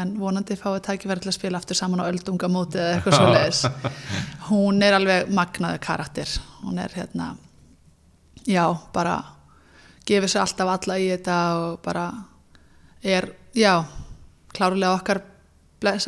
En 0.00 0.14
vonandi 0.20 0.56
fáið 0.58 0.82
tækifæri 0.86 1.24
til 1.24 1.30
að 1.30 1.36
spila 1.36 1.60
aftur 1.60 1.78
saman 1.78 2.02
á 2.02 2.08
öldunga 2.08 2.48
móti 2.52 2.80
eða 2.80 2.94
eitthvað 2.96 3.16
svo 3.16 3.28
leiðis 3.32 3.62
hún 4.50 4.82
er 4.82 4.96
alveg 4.96 5.32
magnaður 5.36 5.82
karakter. 5.84 6.32
Hún 6.62 6.80
er 6.82 6.96
hérna 6.96 7.34
já, 8.46 8.64
bara 8.92 9.18
gefur 10.06 10.30
sér 10.30 10.44
alltaf 10.44 10.72
alla 10.76 10.98
í 10.98 11.10
þetta 11.12 11.38
og 11.60 11.78
bara 11.84 12.08
er, 13.02 13.30
já 13.54 13.84
klárlega 14.56 14.96
okkar 14.96 15.22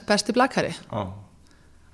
besti 0.08 0.32
blakari 0.32 0.72
á, 0.88 1.12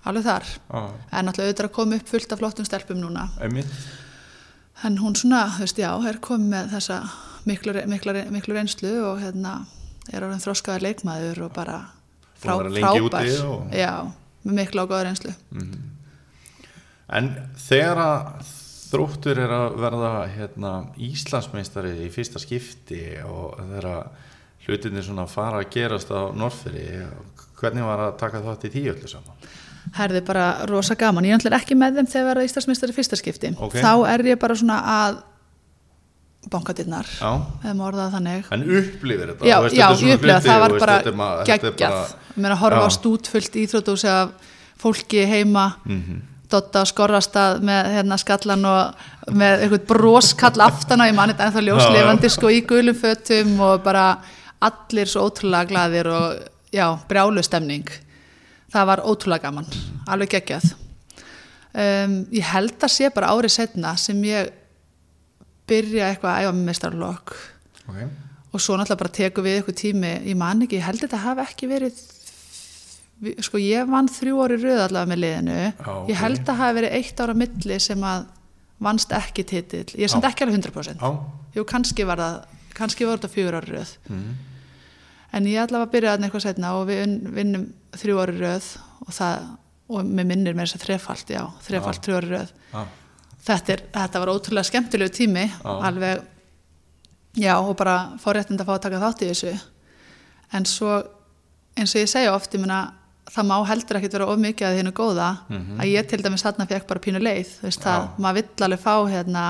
alveg 0.06 0.24
þar. 0.24 0.54
Á, 0.70 0.80
en 1.10 1.28
alltaf 1.28 1.44
auðvitað 1.44 1.68
að 1.68 1.76
koma 1.80 1.98
upp 1.98 2.08
fullt 2.08 2.32
af 2.32 2.42
flottum 2.42 2.68
stelpum 2.68 3.00
núna. 3.00 3.28
Einmitt 3.42 4.03
en 4.84 4.98
hún 4.98 5.14
svona, 5.16 5.44
þú 5.54 5.60
veist, 5.64 5.78
já, 5.78 5.90
er 6.08 6.18
komið 6.24 6.48
með 6.50 6.72
þessa 6.74 6.98
miklu, 7.46 7.74
miklu, 7.88 8.14
miklu 8.34 8.54
reynslu 8.56 8.92
og 9.06 9.20
hérna 9.22 9.54
er 10.12 10.24
orðin 10.26 10.42
þroskaðar 10.42 10.82
leikmaður 10.88 11.42
og 11.46 11.52
bara 11.56 11.78
frá, 12.42 12.56
að 12.58 12.78
frábær. 12.80 13.30
og- 13.48 13.72
já, 13.72 13.92
með 14.44 14.54
miklu 14.60 14.82
og 14.82 14.90
góða 14.90 15.04
reynslu. 15.08 15.34
En 17.14 17.30
þegar 17.60 18.00
að 18.00 18.52
þróttur 18.90 19.38
er 19.42 19.50
að 19.52 19.76
verða 19.82 20.10
hérna, 20.32 20.72
Íslandsmeistari 21.02 21.94
í 22.06 22.10
fyrsta 22.14 22.38
skipti 22.42 23.00
og 23.26 23.58
þegar 23.60 24.08
hlutinni 24.66 25.02
svona 25.04 25.26
fara 25.28 25.60
að 25.62 25.70
gerast 25.74 26.08
á 26.14 26.32
Norðfyrir 26.32 27.10
hvernig 27.60 27.84
var 27.84 27.98
að 28.08 28.16
taka 28.18 28.40
þátt 28.44 28.64
í 28.68 28.72
því 28.74 28.84
öllu 28.94 29.08
saman? 29.10 29.36
Herði 29.94 30.24
bara 30.26 30.46
rosa 30.66 30.96
gaman, 30.98 31.24
ég 31.28 31.44
er 31.46 31.54
ekki 31.54 31.76
með 31.78 32.00
þeim 32.00 32.08
þegar 32.10 32.26
verða 32.32 32.48
Íslandsmeistari 32.48 32.94
fyrsta 32.96 33.18
skipti. 33.20 33.52
Ok. 33.62 33.76
Þá 33.78 33.92
er 34.10 34.24
ég 34.26 34.40
bara 34.42 34.56
svona 34.58 34.80
að 34.82 35.20
bankadirnar, 36.52 37.08
eða 37.20 37.72
maður 37.72 37.86
orðað 37.92 38.14
þannig. 38.18 38.48
En 38.52 38.64
upplifir 38.78 39.30
þetta? 39.32 39.48
Já, 39.48 39.56
veist, 39.64 39.76
já, 39.78 39.86
þetta 39.86 40.04
er 40.04 40.10
ég 40.10 40.20
hluti, 40.20 40.48
það 40.48 40.60
var 40.64 40.74
bara 40.82 40.96
er 40.98 41.08
er 41.08 41.48
geggjað. 41.48 42.14
að 42.36 42.60
horfa 42.64 42.84
á 42.84 42.90
stútfullt 42.98 43.58
íþrótúsi 43.62 44.08
af 44.10 44.52
fólki 44.82 45.26
heima, 45.30 45.74
Mhm. 45.84 46.22
Dotta 46.50 46.84
skorrastað 46.84 47.62
með 47.64 47.86
hérna 47.94 48.16
skallan 48.20 48.64
og 48.68 49.32
með 49.32 49.62
eitthvað 49.64 49.86
broskall 49.86 50.60
aftan 50.60 51.00
á, 51.00 51.08
ég 51.08 51.14
manni 51.16 51.32
þetta 51.32 51.48
ennþá 51.50 51.62
ljóslefandi 51.64 52.30
sko 52.30 52.46
í 52.52 52.60
gulum 52.66 52.94
fötum 52.94 53.58
og 53.60 53.82
bara 53.82 54.18
allir 54.60 55.06
svo 55.06 55.24
ótrúlega 55.30 55.66
glaðir 55.66 56.06
og 56.06 56.42
já, 56.70 56.98
brjálu 57.08 57.42
stemning. 57.42 57.88
Það 58.74 58.86
var 58.90 59.02
ótrúlega 59.06 59.44
gaman, 59.46 59.66
alveg 60.10 60.32
geggjað. 60.34 60.72
Um, 61.74 62.14
ég 62.34 62.46
held 62.52 62.74
að 62.86 62.90
sé 62.94 63.08
bara 63.14 63.30
árið 63.34 63.52
setna 63.54 63.92
sem 63.98 64.18
ég 64.26 64.50
byrja 65.66 66.10
eitthvað 66.12 66.30
að 66.36 66.44
æfa 66.44 66.52
með 66.54 66.66
meistarlokk 66.68 67.32
Ok. 67.88 67.96
og 68.54 68.60
svo 68.62 68.76
náttúrulega 68.78 69.00
bara 69.00 69.14
teku 69.16 69.42
við 69.42 69.56
eitthvað 69.58 69.78
tími 69.80 70.12
ég 70.28 70.36
man 70.38 70.62
ekki, 70.62 70.78
ég 70.78 70.86
held 70.86 71.02
þetta 71.02 71.20
hafi 71.24 71.42
ekki 71.48 71.68
verið 71.70 72.02
sko 73.46 73.58
ég 73.62 73.88
vann 73.90 74.08
þrjú 74.12 74.40
ári 74.44 74.58
röð 74.62 74.82
allavega 74.84 75.10
með 75.14 75.20
liðinu 75.24 75.56
Já, 75.58 75.90
ok. 75.94 76.08
ég 76.12 76.20
held 76.20 76.48
að 76.52 76.60
hafi 76.62 76.76
verið 76.78 76.96
eitt 76.98 77.22
ára 77.24 77.36
milli 77.42 77.78
sem 77.80 78.06
að 78.10 78.26
vannst 78.84 79.14
ekki 79.18 79.44
titill 79.48 79.86
ég 79.96 80.04
er 80.08 80.12
samt 80.14 80.26
ekki 80.28 80.44
alveg 80.46 80.58
100% 80.60 81.02
Já. 81.02 81.10
jú 81.58 81.64
kannski 81.70 82.06
var 82.06 82.22
það, 82.22 82.36
kannski 82.76 83.06
var 83.08 83.18
þetta 83.18 83.32
fjögur 83.34 83.58
ári 83.60 83.74
röð 83.78 83.94
Mhm. 84.10 84.34
en 85.34 85.44
ég 85.50 85.58
allavega 85.64 85.90
byrjaði 85.96 86.28
eitthvað 86.28 86.46
setna 86.46 86.74
og 86.78 86.86
við 86.92 87.02
vinnum 87.34 87.66
þrjú 88.00 88.20
ári 88.22 88.36
röð 88.40 88.68
og 89.06 89.12
það, 89.16 89.46
og 89.94 90.04
með 90.08 90.28
minnir 90.30 90.54
með 90.56 90.66
þess 90.68 90.78
að 90.78 90.84
þrefalt, 90.86 91.30
já, 91.34 91.42
þrefalt 91.66 92.04
þrjú 92.06 92.16
ári 92.20 92.30
röð. 92.34 92.52
Þetta, 93.44 93.72
er, 93.74 93.82
þetta 93.92 94.20
var 94.22 94.32
ótrúlega 94.32 94.64
skemmtilegu 94.70 95.12
tími 95.12 95.44
alveg 95.90 96.22
já 97.36 97.54
og 97.58 97.74
bara 97.76 97.96
fá 98.22 98.30
réttind 98.32 98.60
að 98.62 98.66
fá 98.70 98.74
að 98.78 98.82
taka 98.86 99.00
þátt 99.02 99.22
í 99.26 99.30
þessu. 99.32 99.54
En 100.54 100.64
svo 100.64 101.02
eins 101.76 101.92
og 101.94 102.00
ég 102.00 102.08
segja 102.08 102.32
oft 102.34 102.54
ég 102.54 102.60
meina, 102.62 102.94
það 103.34 103.46
má 103.50 103.56
heldur 103.66 103.98
ekkert 103.98 104.12
vera 104.14 104.26
of 104.30 104.38
mikið 104.38 104.66
að 104.68 104.76
þínu 104.78 104.92
góða 104.94 105.28
að 105.80 105.88
ég 105.90 106.06
til 106.08 106.22
dæmis 106.22 106.44
þarna 106.44 106.66
fekk 106.70 106.86
bara 106.86 107.00
pínu 107.00 107.20
leið 107.20 107.48
þú 107.58 107.64
veist 107.68 107.82
það, 107.82 108.02
maður 108.18 108.34
vill 108.40 108.64
alveg 108.64 108.80
fá 108.80 108.94
hérna, 109.10 109.44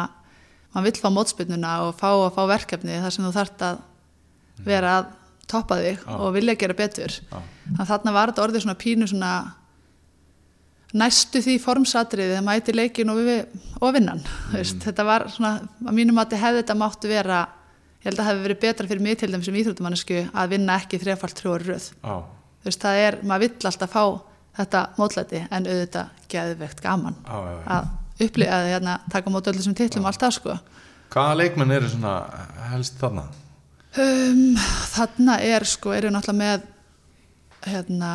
maður 0.75 0.85
vill 0.91 1.03
fá 1.03 1.11
mótspyrnuna 1.13 1.73
og 1.87 1.95
fá 1.99 2.09
að 2.11 2.35
fá 2.35 2.43
verkefni 2.49 3.01
þar 3.03 3.11
sem 3.13 3.25
þú 3.27 3.33
þarft 3.35 3.63
að 3.69 3.79
vera 4.65 4.93
að 4.99 5.05
toppa 5.47 5.77
þig 5.83 5.99
og 6.09 6.33
vilja 6.35 6.55
gera 6.57 6.75
betur. 6.75 7.11
Já. 7.31 7.43
Þannig 7.65 7.85
að 7.85 7.93
þarna 7.93 8.15
var 8.17 8.33
þetta 8.33 8.45
orðið 8.47 8.65
svona 8.65 8.81
pínu 8.81 9.09
svona 9.11 9.35
næstu 10.95 11.43
því 11.43 11.57
formsatriði 11.63 12.37
að 12.39 12.47
mæti 12.47 12.75
leikin 12.75 13.11
og, 13.11 13.19
við, 13.27 13.65
og 13.81 13.95
vinnan 13.97 14.23
mm. 14.23 14.83
þetta 14.85 15.07
var 15.07 15.27
svona, 15.33 15.57
að 15.83 15.97
mínum 15.97 16.21
að 16.23 16.37
hefði 16.39 16.63
þetta 16.63 16.79
máttu 16.79 17.11
vera 17.11 17.41
ég 18.05 18.11
held 18.11 18.19
að 18.19 18.23
það 18.23 18.31
hefði 18.31 18.47
verið 18.47 18.63
betra 18.63 18.91
fyrir 18.91 19.05
mig 19.07 19.19
til 19.19 19.31
þeim 19.33 19.45
sem 19.47 19.59
íþróttumannesku 19.63 20.21
að 20.31 20.55
vinna 20.55 20.79
ekki 20.79 21.01
þrefalt 21.03 21.37
trjóri 21.41 21.69
röð 21.73 21.89
veist, 22.65 22.85
það 22.85 23.01
er, 23.01 23.19
maður 23.27 23.47
vill 23.47 23.71
alltaf 23.71 23.95
fá 23.95 24.05
þetta 24.55 24.83
mótlæti 25.01 25.41
en 25.51 25.67
auðvitað 25.67 26.27
geðvegt 26.31 26.83
gaman 26.85 27.17
Já, 27.25 27.35
já, 27.35 27.55
já. 27.57 27.79
að 27.79 28.27
upplifa 28.29 28.59
að 28.61 28.69
hérna, 28.71 28.99
taka 29.11 29.33
mót 29.35 29.49
öllum 29.51 29.67
sem 29.67 29.79
titlum 29.79 30.07
og 30.07 30.13
allt 30.13 30.23
það 30.23 30.37
sko 30.39 30.59
Hvaða 31.15 31.35
leikmenn 31.39 31.75
eru 31.75 31.89
svona 31.91 32.15
helst 32.71 33.01
þarna? 33.01 33.27
um, 33.99 34.55
þarna 34.95 35.41
er 35.43 35.67
sko, 35.69 35.93
eru 35.95 36.13
náttúrulega 36.15 36.39
með 36.41 36.71
hérna 37.67 38.11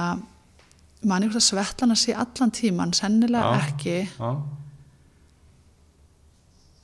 manni 1.03 1.27
hvort 1.29 1.39
að 1.39 1.47
svetlana 1.47 1.95
sé 1.95 2.13
allan 2.13 2.51
tíman 2.51 2.93
sennilega 2.93 3.53
Já. 3.55 3.67
ekki 3.67 3.97
Já. 4.19 4.31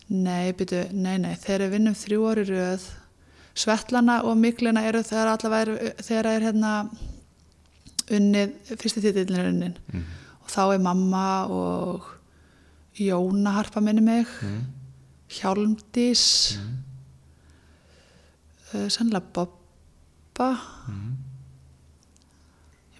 Nei, 0.07 0.51
byrju, 0.53 0.83
nei, 0.93 1.17
nei, 1.17 1.33
þegar 1.41 1.63
við 1.65 1.71
vinnum 1.79 1.95
þrjú 1.97 2.25
ári 2.29 2.43
röð, 2.51 2.83
Svetlana 3.55 4.17
og 4.27 4.35
Miklina 4.37 4.81
eru 4.85 4.99
þegar 5.07 5.31
allavega 5.31 5.93
þegar 6.03 6.27
er 6.33 6.43
hérna 6.49 6.71
unnið, 8.13 8.51
fyrsti 8.77 9.01
titillin 9.01 9.39
er 9.39 9.47
unnin 9.49 9.77
Mm. 9.93 10.03
og 10.43 10.49
þá 10.51 10.59
er 10.75 10.79
mamma 10.83 11.47
og 11.49 12.03
Jóna 12.99 13.51
harpa 13.57 13.81
minni 13.81 14.01
mig, 14.01 14.27
Mm. 14.43 14.61
Hjálmdís, 15.29 16.57
uh, 18.73 18.87
sennilega 18.89 19.25
Bobba, 19.33 20.59
Mm. 20.87 21.17
ég 21.17 21.24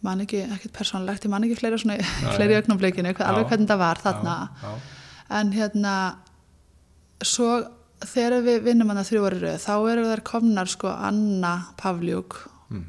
man 0.05 0.21
ekki, 0.25 0.43
ekkert 0.55 0.73
persónlegt, 0.77 1.25
ég 1.25 1.31
man 1.33 1.43
ekki 1.47 1.57
fleiri 1.59 1.79
svona, 1.81 1.97
fleiri 2.35 2.57
ögnumleikinu, 2.61 3.11
alveg 3.25 3.49
hvernig 3.51 3.69
það 3.71 3.81
var 3.83 4.01
þarna 4.03 4.35
Já. 4.61 4.69
Já. 4.69 4.75
en 5.39 5.51
hérna 5.57 5.95
svo 7.25 7.49
þegar 8.05 8.41
við 8.45 8.63
vinnum 8.67 8.89
hann 8.91 8.99
að 9.01 9.07
þrjú 9.11 9.23
ári 9.29 9.37
röð 9.45 9.61
þá 9.65 9.73
eru 9.93 10.03
þær 10.09 10.21
komnar 10.27 10.67
sko 10.69 10.91
Anna 10.93 11.53
Pavljúk 11.79 12.41
Mm. 12.69 12.83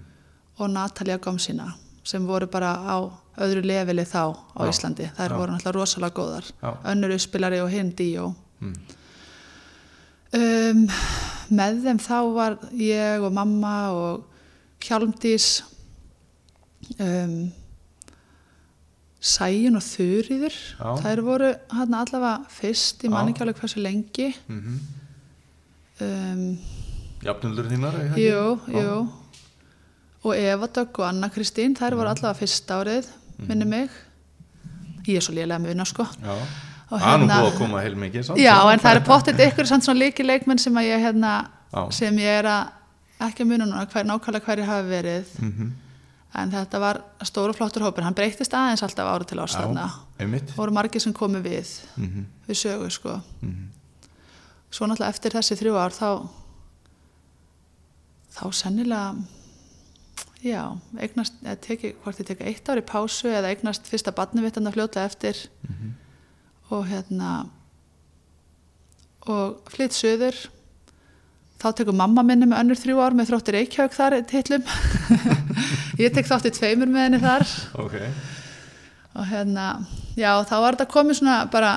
og 0.58 0.70
Natalia 0.72 1.18
Gomsina 1.20 1.66
sem 2.02 2.24
voru 2.26 2.46
bara 2.48 2.70
á 2.80 2.96
öðru 3.44 3.60
leveli 3.68 4.04
þá 4.08 4.32
á 4.56 4.60
Já. 4.64 4.70
Íslandi 4.72 5.10
þær 5.18 5.34
voru 5.36 5.52
náttúrulega 5.52 5.76
rosalega 5.76 6.16
góðar 6.16 6.46
önnur 6.92 7.12
uppspilari 7.18 7.60
og 7.60 7.68
hinn 7.70 7.92
Díó 7.98 8.30
Mm. 8.62 8.72
um, 10.32 10.86
með 11.52 11.82
þeim 11.84 12.00
þá 12.02 12.16
var 12.34 12.56
ég 12.80 13.22
og 13.26 13.32
mamma 13.36 13.74
og 13.92 14.24
Hjálmdís 14.86 15.62
um, 16.98 17.52
Sæjun 19.26 19.78
og 19.78 19.82
Þurriður 19.82 20.56
þær 21.02 21.22
voru 21.26 21.48
hann 21.74 21.94
allavega 21.98 22.44
fyrst 22.52 23.02
ég 23.06 23.10
man 23.10 23.26
Já. 23.26 23.32
ekki 23.32 23.42
alveg 23.46 23.60
hversu 23.62 23.80
lengi. 23.82 24.28
Mhm. 24.46 24.76
um, 26.00 26.58
Jafnuldur 27.26 27.66
þínar, 27.70 27.96
jú, 28.20 28.42
jú. 28.70 29.08
Og 30.26 30.36
Eva 30.36 30.66
Dögg 30.66 30.98
og 31.00 31.06
Anna 31.08 31.28
Kristín 31.32 31.74
þær 31.78 31.96
voru 31.98 32.10
allavega 32.12 32.38
fyrst 32.38 32.70
árið 32.70 33.08
minni 33.48 33.64
mig. 33.66 33.90
Ég 35.06 35.16
er 35.18 35.24
svo 35.24 35.34
lélega 35.34 35.58
með 35.62 35.74
unna 35.74 35.84
sko. 35.86 36.04
Já. 36.22 36.36
Og 36.90 37.00
hérna- 37.02 37.40
búið 37.42 37.52
að 37.52 37.58
koma 37.58 37.80
heil 37.82 37.94
mikið 37.98 38.24
samt. 38.28 38.38
Já, 38.38 38.54
en 38.72 38.78
það 38.78 38.96
er 38.96 39.00
pottet 39.06 39.40
ykkur 39.42 39.66
samt 39.66 39.82
svona 39.84 39.98
líki 40.04 40.22
leikmenn 40.26 40.58
sem 40.58 40.74
að 40.74 40.86
ég 40.92 41.02
hérna, 41.02 41.32
sem 41.90 42.14
ég 42.16 42.38
er 42.44 42.44
að 42.44 42.68
ekki 43.26 43.42
að 43.42 43.46
muna 43.50 43.64
núna 43.66 43.86
hver, 43.90 44.04
nákvæmlega 44.04 44.44
hverju 44.44 44.64
hafi 44.64 44.88
verið. 44.92 45.26
Mhm. 45.40 45.72
En 46.36 46.50
þetta 46.52 46.78
var 46.80 47.00
stóru 47.24 47.54
flottur 47.56 47.82
hópur, 47.86 48.02
hann 48.04 48.14
breytist 48.14 48.52
aðeins 48.54 48.82
alltaf 48.82 49.06
ára 49.08 49.24
til 49.24 49.38
Já, 49.38 49.44
einmitt. 50.20 50.52
voru 50.56 50.72
margir 50.72 51.00
sem 51.00 51.12
komu 51.12 51.40
við 51.42 51.66
Mhm. 51.96 52.26
við 52.48 52.54
sögu 52.56 52.90
sko 52.90 53.20
Mhm. 53.42 53.68
svo 54.70 54.86
náttúrulega 54.86 55.08
eftir 55.08 55.30
þessi 55.32 55.56
þrjú 55.56 55.76
ár 55.76 55.90
þá 55.92 56.28
þá 58.36 58.52
sennilega 58.52 59.16
já, 60.44 60.78
eignast 61.00 61.32
teki, 61.62 61.94
hvort 62.04 62.18
ég 62.20 62.26
teka 62.26 62.44
eitt 62.44 62.68
ár 62.68 62.78
í 62.78 62.84
pásu 62.84 63.28
eða 63.32 63.48
eignast 63.54 63.86
fyrsta 63.88 64.12
badnivittan 64.12 64.66
að 64.68 64.74
fljóta 64.76 65.04
eftir 65.06 65.48
Mhm. 65.68 65.94
og 66.70 66.86
hérna 66.86 67.48
og 69.26 69.62
flytt 69.70 69.92
söður 69.96 70.46
þá 71.62 71.68
tekur 71.78 71.96
mamma 71.96 72.24
minni 72.26 72.48
með 72.48 72.62
önnur 72.62 72.80
þrjú 72.80 73.02
ár 73.02 73.16
með 73.16 73.30
þróttir 73.30 73.58
Reykjavík 73.58 73.96
þar 73.96 74.16
titlum. 74.30 74.66
Ég 76.02 76.12
tek 76.14 76.28
þátt 76.28 76.48
í 76.50 76.54
tveimur 76.56 76.90
með 76.92 77.06
henni 77.06 77.22
þar. 77.22 77.46
Ok. 77.82 77.96
og 79.16 79.24
hérna, 79.30 79.66
já 80.12 80.30
þá 80.44 80.56
var 80.60 80.76
þetta 80.76 80.92
komið 80.92 81.20
svona 81.22 81.36
bara 81.52 81.72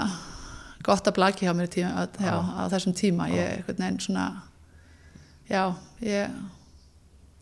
gott 0.83 1.07
að 1.07 1.15
blaki 1.15 1.47
hjá 1.47 1.53
mér 1.55 1.69
tíma, 1.71 1.91
á, 1.95 2.03
já, 2.19 2.35
á 2.35 2.63
þessum 2.73 2.95
tíma. 2.99 3.29
Ég 3.31 3.63
veginn 3.67 3.99
svona 4.03 4.25
já, 5.47 5.63
ég 6.03 6.33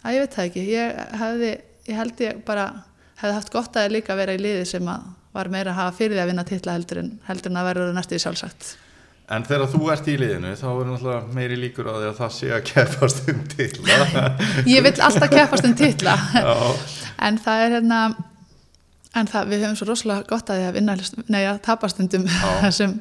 að 0.04 0.18
ég 0.18 0.24
veit 0.24 0.38
það 0.38 0.50
ekki, 0.50 0.66
ég 0.72 1.02
hefði 1.22 1.52
ég 1.88 2.00
held 2.02 2.24
ég 2.24 2.42
bara 2.48 2.68
hefði 3.18 3.38
haft 3.40 3.54
gott 3.54 3.80
að 3.80 3.96
líka 3.96 4.18
vera 4.18 4.36
í 4.36 4.42
liði 4.42 4.66
sem 4.70 4.92
að 4.92 5.08
var 5.34 5.50
meira 5.54 5.74
að 5.74 5.82
hafa 5.82 5.98
fyrir 6.00 6.18
því 6.18 6.24
að 6.24 6.30
vinna 6.32 6.46
titla 6.48 6.76
heldur 6.78 7.02
en 7.02 7.10
heldur 7.28 7.52
en 7.52 7.60
að 7.62 7.68
vera 7.70 7.88
næstu 7.96 8.18
í 8.18 8.22
sjálfsagt 8.24 8.70
En 9.30 9.44
þegar 9.44 9.68
þú 9.68 9.90
ert 9.92 10.06
í 10.08 10.14
liðinu, 10.22 10.54
þá 10.56 10.66
er 10.72 10.86
náttúrulega 10.88 11.34
meiri 11.36 11.56
líkur 11.60 11.88
á 11.92 11.94
því 12.00 12.06
að 12.08 12.20
það 12.22 12.30
sé 12.38 12.52
að 12.56 12.62
keppast 12.70 13.18
um 13.34 13.42
til. 13.52 13.72
ég 14.76 14.86
vill 14.86 15.02
alltaf 15.04 15.30
keppast 15.34 15.66
um 15.68 15.74
titla 15.76 16.14
Já. 16.32 16.54
en 17.28 17.40
það 17.44 17.64
er 17.66 17.76
hérna 17.76 18.00
en 19.18 19.28
það, 19.28 19.50
við 19.52 19.64
höfum 19.66 19.76
svo 19.82 19.88
rosalega 19.90 20.28
gott 20.30 20.50
að 20.54 20.62
því 20.62 20.68
að 20.70 20.78
vinna 20.80 20.96
nei, 21.28 21.42
að 21.50 21.60
tapa 21.68 21.90
stundum 21.92 22.24
Já. 22.30 22.54
þessum, 22.70 22.96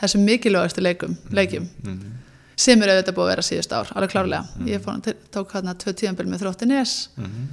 þessum 0.00 0.26
mikilvægastu 0.26 0.82
leikum, 0.82 1.16
leikjum 1.30 1.68
Mhm. 1.84 2.14
sem 2.58 2.82
er 2.82 2.90
auðvitað 2.96 3.14
búið 3.14 3.28
að 3.28 3.32
vera 3.36 3.46
síðust 3.46 3.72
ár, 3.78 3.90
alveg 3.94 4.10
klárlega 4.16 4.66
ég 4.66 4.82
fór, 4.82 4.98
tók 5.30 5.52
hérna 5.54 5.76
tvö 5.78 5.92
tíðanbíl 5.94 6.26
með 6.32 6.42
þrótti 6.42 6.66
nes 6.72 6.96
Mhm. 7.14 7.48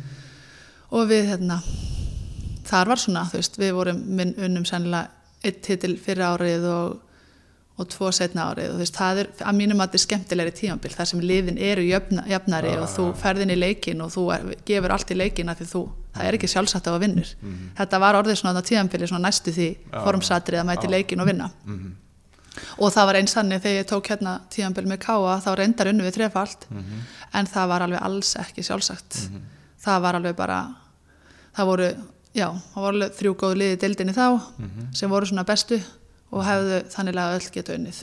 og 0.98 1.08
við 1.14 1.30
hérna 1.30 1.60
þar 2.66 2.88
var 2.90 2.98
svona, 2.98 3.28
þú 3.30 3.38
veist, 3.38 3.58
við 3.62 3.74
vorum 3.78 4.02
minn 4.18 4.34
unnum 4.42 4.66
sennilega 4.66 5.10
eitt 5.46 5.62
titil 5.62 5.94
fyrir 6.02 6.26
árið 6.26 6.66
og, 6.74 6.96
og 7.76 7.90
tvo 7.92 8.08
setna 8.16 8.46
árið. 8.54 8.70
Og 8.72 8.78
þú 8.78 8.84
veist, 8.86 8.96
það 8.96 9.18
er 9.20 9.28
að 9.44 9.58
mínum 9.58 9.82
að 9.84 9.90
þetta 9.90 9.98
er 10.00 10.04
skemmtilegri 10.06 10.52
tímabil 10.56 10.92
þar 10.94 11.08
sem 11.10 11.20
liðin 11.20 11.58
eru 11.60 11.84
jöfna, 11.84 12.24
jöfnari 12.32 12.72
og 12.80 12.88
þú 12.88 13.08
ferðin 13.20 13.52
í 13.52 13.58
leikin 13.60 14.02
og 14.06 14.14
þú 14.14 14.24
er, 14.32 14.46
gefur 14.70 14.94
allt 14.96 15.12
í 15.12 15.18
leikin 15.20 15.50
að 15.52 15.60
því 15.60 15.68
þú, 15.74 15.82
það 16.16 16.30
er 16.30 16.38
ekki 16.38 16.48
sjálfsagt 16.54 16.88
að 16.88 17.00
vinur 17.04 17.34
þetta 17.78 18.00
var 18.00 18.16
orðið 18.22 18.40
svona 18.40 18.64
á 18.64 18.68
tímabili 18.70 19.08
svona 19.12 19.28
næstu 19.28 19.52
því 19.52 19.68
formsatrið 20.06 20.60
að 20.62 20.68
mæti 20.70 20.88
leikin 20.88 21.20
og 21.20 21.28
vinna. 21.28 21.50
Og 22.80 22.94
það 22.96 23.06
var 23.06 23.16
eins 23.20 23.36
þannig 23.36 23.62
þegar 23.62 23.76
ég 23.82 23.88
tók 23.92 24.08
hérna 24.08 24.40
tímabili 24.50 24.88
með 24.88 25.00
káa 25.04 25.42
þá 25.44 25.52
reyndar 25.60 25.88
unnu 25.92 26.04
við 26.08 26.14
trefalt 26.16 26.68
en 27.36 27.46
það 27.46 27.68
var 27.68 27.82
alveg 27.84 28.02
alls 28.02 28.36
ekki 28.40 28.64
sjálfsagt. 28.64 29.20
Það 29.84 30.02
var 30.02 30.16
alveg 30.16 30.36
bara 30.40 30.62
það 31.56 31.66
voru, 31.66 31.90
já, 32.32 32.48
það 32.72 32.82
voru 32.88 33.10
og 36.36 36.44
hefðu 36.46 36.80
þannig 36.94 37.20
að 37.24 37.36
öll 37.40 37.50
geta 37.56 37.76
unnið. 37.80 38.00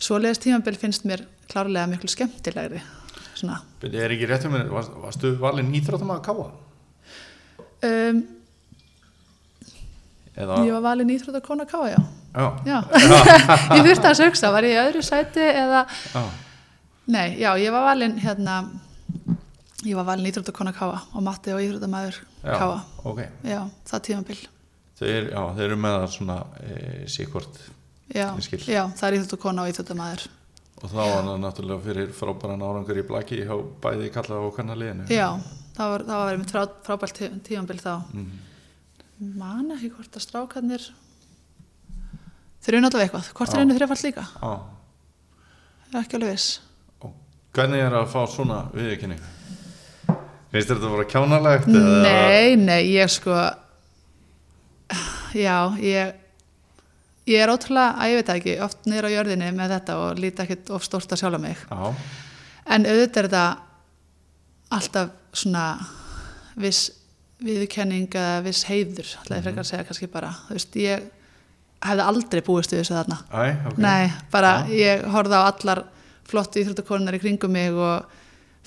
Svoleiðis 0.00 0.40
tímabil 0.44 0.76
finnst 0.80 1.06
mér 1.08 1.24
klárlega 1.50 1.88
miklu 1.90 2.08
skemmtilegri 2.12 2.80
svona. 3.36 3.60
Er 3.88 4.12
ekki 4.12 4.28
rétt 4.28 4.44
um 4.48 4.54
mér, 4.54 4.68
varst, 4.72 4.92
varstu 5.00 5.32
valinn 5.40 5.72
íþróttum 5.76 6.12
að 6.14 6.22
káa? 6.28 6.50
um, 7.88 8.20
Eða, 10.40 10.60
ég 10.64 10.72
var 10.76 10.84
valin 10.84 11.10
íþrótt 11.12 11.36
að 11.40 11.44
kona 11.44 11.66
káa, 11.68 11.88
já. 11.90 11.98
Já, 12.30 12.44
Já, 12.64 12.76
ég 13.76 13.82
þurfti 13.88 14.06
að 14.12 14.20
hugsa, 14.22 14.52
var 14.54 14.64
ég 14.64 14.76
í 14.76 14.78
öðru 14.84 15.00
sæti 15.02 15.42
eða, 15.42 15.80
já, 16.14 16.20
nei, 17.10 17.26
já, 17.40 17.50
ég 17.58 17.74
var 17.74 17.82
valin 17.88 18.14
hérna, 18.22 18.60
ég 19.82 19.98
var 19.98 20.06
valin 20.12 20.28
íþróttakona 20.30 20.72
káa 20.76 21.00
og 21.10 21.24
Matti 21.26 21.50
og 21.56 21.60
íþróttamæður 21.64 22.20
já, 22.22 22.54
káa, 22.54 22.78
ok. 23.10 23.20
já, 23.50 23.58
það 23.90 24.04
tímabil, 24.06 24.38
Þeir, 25.00 25.30
já, 25.32 25.42
þeir 25.56 25.64
eru 25.70 25.76
með 25.80 25.94
það 25.96 26.10
svona 26.12 26.34
e, 26.60 26.74
síkvort 27.08 27.56
já, 28.12 28.26
já, 28.68 28.82
það 28.98 29.06
er 29.08 29.14
íþróttakona 29.16 29.62
og 29.64 29.70
íþróttamæður, 29.72 30.24
og 30.80 30.90
þá 30.92 30.96
var 30.98 31.24
það 31.24 31.38
náttúrulega 31.44 31.84
fyrir 31.86 32.10
frábæran 32.18 32.64
árangur 32.66 33.00
í 33.00 33.04
blaki 33.08 33.38
hjá 33.46 33.54
bæði 33.80 34.10
kalla 34.12 34.40
og 34.44 34.52
kannar 34.58 34.76
liðinu. 34.80 35.06
já, 35.08 35.28
það 35.78 35.92
var, 35.94 36.04
það 36.10 36.20
var 36.20 36.32
einmitt 36.34 36.52
frá, 36.52 36.62
frábært 36.84 37.16
tí- 37.16 37.30
tímabil 37.48 37.80
þá, 37.80 37.94
Mhm. 38.12 39.36
man 39.40 39.70
ekki 39.76 39.90
hvort 39.96 40.12
að 40.20 40.26
strákarnir, 40.26 40.84
þeir 42.60 42.74
eru 42.74 42.82
náttúrulega 42.84 43.08
eitthvað, 43.08 43.32
hvort 43.32 43.48
Já. 43.48 43.54
þeir 43.56 43.64
eru 43.64 43.78
þreifall 43.78 44.04
líka, 44.04 44.26
Já, 44.42 44.52
er 45.94 46.00
ekki 46.04 46.18
alveg 46.20 46.30
viss, 46.34 46.60
og 47.00 47.12
hvernig 47.54 47.86
er 47.86 47.96
að 48.02 48.08
fá 48.12 48.20
svona? 48.28 48.60
Finnst 50.50 50.66
þér 50.66 50.78
þetta 50.80 50.88
að 50.88 50.94
vera 50.96 51.10
kjánalegt? 51.12 51.66
eða- 51.70 52.02
Nei, 52.02 52.56
nei, 52.56 52.82
ég 52.90 53.08
sko 53.08 53.30
já, 55.34 55.56
ég 55.80 56.14
ég 57.30 57.38
er 57.44 57.52
ótrúlega, 57.52 57.94
að 58.00 58.10
ég 58.10 58.16
veit 58.20 58.30
ekki 58.34 58.54
oft 58.64 58.86
niður 58.90 59.06
á 59.06 59.14
jörðinni 59.14 59.50
með 59.54 59.74
þetta 59.76 59.96
og 60.02 60.18
líti 60.18 60.42
ekkit 60.42 60.70
of 60.74 60.82
stórt 60.86 61.12
að 61.14 61.20
sjálfa 61.22 61.38
mig 61.42 61.56
Já, 61.70 61.94
en 62.74 62.86
auðvitað 62.86 63.20
er 63.24 63.28
þetta 63.28 63.44
alltaf 64.70 65.10
svona 65.32 65.64
viss 66.60 66.90
viðurkenning 67.40 68.08
eða 68.12 68.42
viss 68.44 68.64
heiður 68.68 69.08
ætla 69.22 69.38
ég 69.38 69.44
frekar 69.46 69.62
að 69.64 69.68
segja 69.70 69.86
kannski 69.88 70.08
bara 70.12 70.32
þú 70.48 70.56
veist, 70.58 70.76
ég 70.76 71.06
hefði 71.86 72.04
aldrei 72.10 72.42
búist 72.44 72.74
við 72.74 72.82
þessu 72.82 72.96
þarna 72.98 73.20
æ, 73.32 73.44
ok. 73.70 73.78
Nei, 73.80 74.10
bara 74.32 74.50
Já. 74.68 74.74
ég 74.76 75.04
horfði 75.14 75.38
á 75.40 75.42
allar 75.48 75.82
flottu 76.30 76.60
íþróttakonunar 76.60 77.16
í 77.16 77.20
kringum 77.22 77.54
mig 77.54 77.72
og 77.72 78.18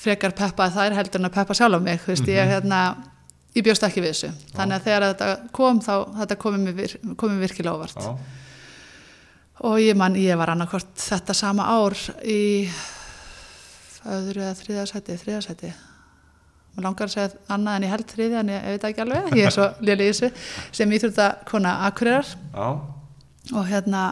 frekar 0.04 0.34
peppa 0.36 0.70
þær 0.74 0.96
heldur 0.98 1.22
en 1.22 1.30
að 1.30 1.36
peppa 1.38 1.54
sjálf 1.58 1.78
á 1.78 1.82
mig, 1.86 2.00
þú 2.02 2.10
veist, 2.16 2.26
Mhm. 2.26 2.34
ég 2.34 2.50
hérna 2.56 2.80
ég 3.54 3.66
bjóst 3.66 3.86
ekki 3.86 4.02
við 4.02 4.14
þessu, 4.14 4.32
þannig 4.56 4.80
að 4.80 4.88
þegar 4.88 5.06
þetta 5.12 5.30
kom 5.56 5.82
þá, 5.84 5.94
þetta 6.20 6.38
komið 6.42 6.80
vir, 6.80 6.96
komið 7.20 7.36
mér 7.36 7.46
virkilega 7.46 7.78
óvart. 7.78 8.04
Já, 8.04 8.12
og 9.70 9.80
ég 9.84 9.98
man, 10.00 10.18
ég 10.20 10.40
var 10.40 10.54
annarkvort 10.54 10.94
þetta 10.98 11.36
sama 11.38 11.68
ár 11.70 11.98
í 12.26 12.42
öðru 14.10 14.44
eða 14.44 14.56
þriðja 14.60 14.88
sæti, 14.90 15.20
þriðja 15.22 15.44
sæti. 15.46 15.74
Maður 16.74 16.88
langar 16.88 17.06
að 17.06 17.14
segja 17.14 17.30
annað 17.54 17.78
en 17.78 17.86
ég 17.86 17.94
held 17.94 18.10
þriðja 18.10 18.42
en 18.42 18.52
ég, 18.56 18.66
veit 18.74 18.88
ekki 18.90 19.04
alveg, 19.04 19.30
ég 19.38 19.48
er 19.48 19.54
svo 19.54 19.70
léli 19.86 20.10
í 20.10 20.12
þessu 20.12 20.32
sem 20.74 20.98
íþróttakona 20.98 21.76
Akureyrar. 21.88 22.34
Já, 22.56 22.68
og 23.54 23.70
hérna 23.70 24.08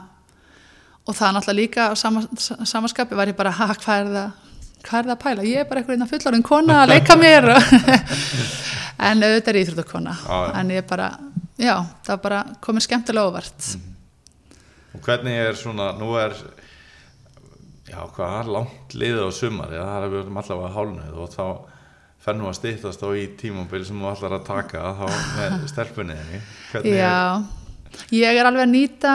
og 1.08 1.18
það 1.18 1.36
náttúrulega 1.36 1.58
líka 1.58 1.90
á 1.90 1.94
sama, 1.98 2.22
samaskapi 2.38 3.18
var 3.18 3.32
ég 3.32 3.38
bara, 3.40 3.54
hvað 3.58 4.06
er 4.06 4.14
það 4.14 4.50
hvað 4.82 4.98
er 5.00 5.08
það 5.08 5.14
að 5.14 5.22
pæla, 5.22 5.46
ég 5.46 5.62
er 5.62 5.68
bara 5.70 5.82
einhverjum 5.82 6.10
fullorinn 6.10 6.46
kona 6.46 6.78
að 6.84 6.94
leika 6.96 7.18
mér 7.20 7.50
og 7.54 7.74
en 9.02 9.26
auðvitað 9.26 9.52
er 9.52 9.60
ég 9.60 9.68
íþróttakona. 9.68 10.16
En 10.60 10.74
ég 10.74 10.88
bara, 10.90 11.08
já, 11.58 11.76
það 12.06 12.14
var 12.14 12.22
bara 12.26 12.42
komið 12.64 12.88
skemmtilega 12.88 13.32
óvart. 13.32 13.68
Og 14.92 15.04
hvernig 15.06 15.40
er 15.40 15.58
svona, 15.60 15.92
nú 15.98 16.14
er, 16.20 16.36
já, 17.90 18.00
hvað 18.16 18.38
er 18.42 18.54
langt 18.58 18.96
liðið 18.98 19.28
á 19.28 19.32
sumar, 19.36 19.74
já, 19.74 19.84
það 19.88 20.08
er 20.08 20.32
allavega 20.44 20.74
hálnuð 20.76 21.22
og 21.24 21.36
þá 21.36 21.46
fer 22.22 22.38
nú 22.38 22.50
að 22.52 22.58
stýttast 22.60 23.02
á 23.02 23.10
í 23.18 23.26
tímabil 23.40 23.82
sem 23.88 23.98
þú 23.98 24.10
allar 24.12 24.38
að 24.38 24.48
taka 24.52 24.92
þá 25.00 25.06
með 25.10 25.56
er, 25.82 26.90
Já, 26.94 27.16
ég 28.14 28.42
er 28.42 28.50
alveg 28.50 28.68
að 28.68 28.76
nýta 28.76 29.14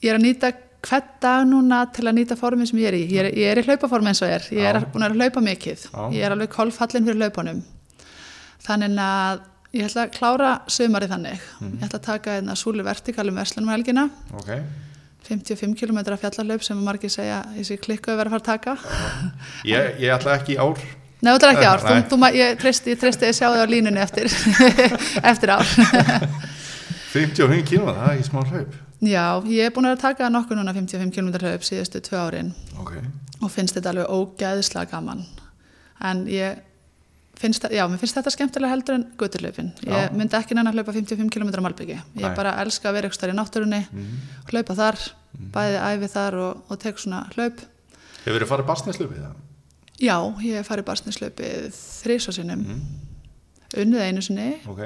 ég 0.00 0.12
er 0.12 0.16
að 0.16 0.24
nýta 0.24 0.52
hvern 0.84 1.12
dag 1.20 1.44
núna 1.48 1.82
til 1.96 2.06
að 2.08 2.16
nýta 2.18 2.36
formið 2.36 2.70
sem 2.70 2.80
ég 2.82 2.90
er 2.90 2.96
í. 2.96 3.04
Ég 3.08 3.20
er, 3.22 3.28
ég 3.40 3.52
er 3.52 3.60
í 3.60 3.64
hlaupaformi 3.64 4.10
eins 4.10 4.20
og 4.24 4.32
er. 4.32 4.48
Ég 4.52 4.66
er 4.68 4.84
búin 4.92 5.06
að 5.06 5.16
hlaupa 5.16 5.40
mikið. 5.44 5.86
Já. 5.88 6.02
ég 6.12 6.26
er 6.26 6.34
alveg 6.34 6.50
kolfallin 6.52 7.06
fyrir 7.08 7.22
hlaupunum 7.22 7.62
þannig 8.66 8.96
að 9.04 9.44
ég 9.74 9.88
ætla 9.88 10.06
að 10.06 10.14
klára 10.14 10.50
sömari 10.70 11.10
þannig. 11.10 11.44
Mhm. 11.60 11.76
ég 11.78 11.86
ætla 11.88 11.98
að 11.98 12.08
taka 12.08 12.38
einna 12.38 12.54
súli 12.54 12.84
vertikalum 12.86 13.34
verslunum 13.40 13.72
helgina. 13.74 14.08
Ok, 14.34 14.50
55 15.24 15.74
km 15.80 15.98
fjallarlaup 16.20 16.62
sem 16.62 16.76
margir 16.84 17.10
segja 17.10 17.44
ég 17.56 17.64
sé 17.66 17.78
klikku 17.80 18.12
að 18.12 18.20
vera 18.20 18.30
að 18.30 18.36
fara 18.36 18.42
að 18.42 18.50
taka. 18.52 18.76
Ég, 19.64 19.98
ég 20.00 20.12
ætla 20.12 20.38
ekki 20.38 20.58
ár, 20.58 20.78
Nei, 21.24 21.32
þetta 21.32 21.48
er 21.48 21.54
ekki 21.54 21.68
ár, 21.70 21.82
þú, 21.88 21.94
þú, 22.10 22.28
ég 22.36 22.58
treysti 22.60 22.96
að 23.00 23.36
sjá 23.38 23.46
þig 23.48 23.62
á 23.64 23.66
línunni 23.72 24.02
eftir, 24.02 24.28
eftir 25.32 25.54
ár. 25.54 25.64
55 27.14 27.64
kíló, 27.68 27.92
það 27.94 28.08
er 28.10 28.16
ekki 28.18 28.26
smá 28.28 28.42
hlaup. 28.42 28.76
Já, 29.04 29.24
ég 29.48 29.68
er 29.68 29.72
búin 29.74 29.88
að 29.88 30.00
taka 30.02 30.28
nokkuð 30.32 30.58
núna 30.58 30.74
55 30.76 31.14
km 31.14 31.30
hlaup 31.38 31.64
síðustu 31.64 32.02
tvö 32.04 32.20
árin. 32.26 32.52
Ok, 32.82 32.96
og 33.40 33.52
finnst 33.54 33.78
þetta 33.78 33.92
alveg 33.94 34.12
ógæðislega 34.12 34.90
gaman. 34.92 35.24
En 36.04 36.24
ég 36.28 36.60
finnst, 37.40 37.64
já, 37.74 37.84
mér 37.90 37.98
finnst 38.00 38.16
þetta 38.18 38.32
skemmtilega 38.34 38.72
heldur 38.74 38.94
en 38.98 39.04
guturlaupin. 39.20 39.72
Ég 39.84 39.92
Já. 40.08 40.12
myndi 40.14 40.36
ekki 40.38 40.54
nennan 40.54 40.72
að 40.72 40.80
hlaupa 40.82 40.92
55 40.96 41.30
km 41.34 41.50
á 41.58 41.64
Malbyggi. 41.66 41.96
Ég 42.18 42.26
Nei. 42.28 42.34
bara 42.36 42.52
elska 42.62 42.88
að 42.90 42.94
vera 42.98 43.08
eitthvað 43.10 43.32
í 43.32 43.38
náttúrunni, 43.38 43.80
hlaupa 44.52 44.76
þar, 44.78 45.00
bæði 45.54 45.80
æfi 45.88 46.10
þar 46.14 46.38
og, 46.44 46.62
og 46.70 46.78
tek 46.84 46.98
svona 47.02 47.24
hlaup. 47.34 47.64
hefur 48.24 48.40
þið 48.44 48.52
farið 48.52 48.66
basneslupið 48.70 49.24
það? 49.24 49.34
Já, 50.02 50.16
ég 50.42 50.56
hef 50.58 50.66
farið 50.68 50.86
barsnislaupið 50.88 51.74
þrísvarsinnum, 52.04 52.62
unnið 53.78 54.00
einu 54.08 54.22
sinni 54.22 54.46
Ok, 54.70 54.80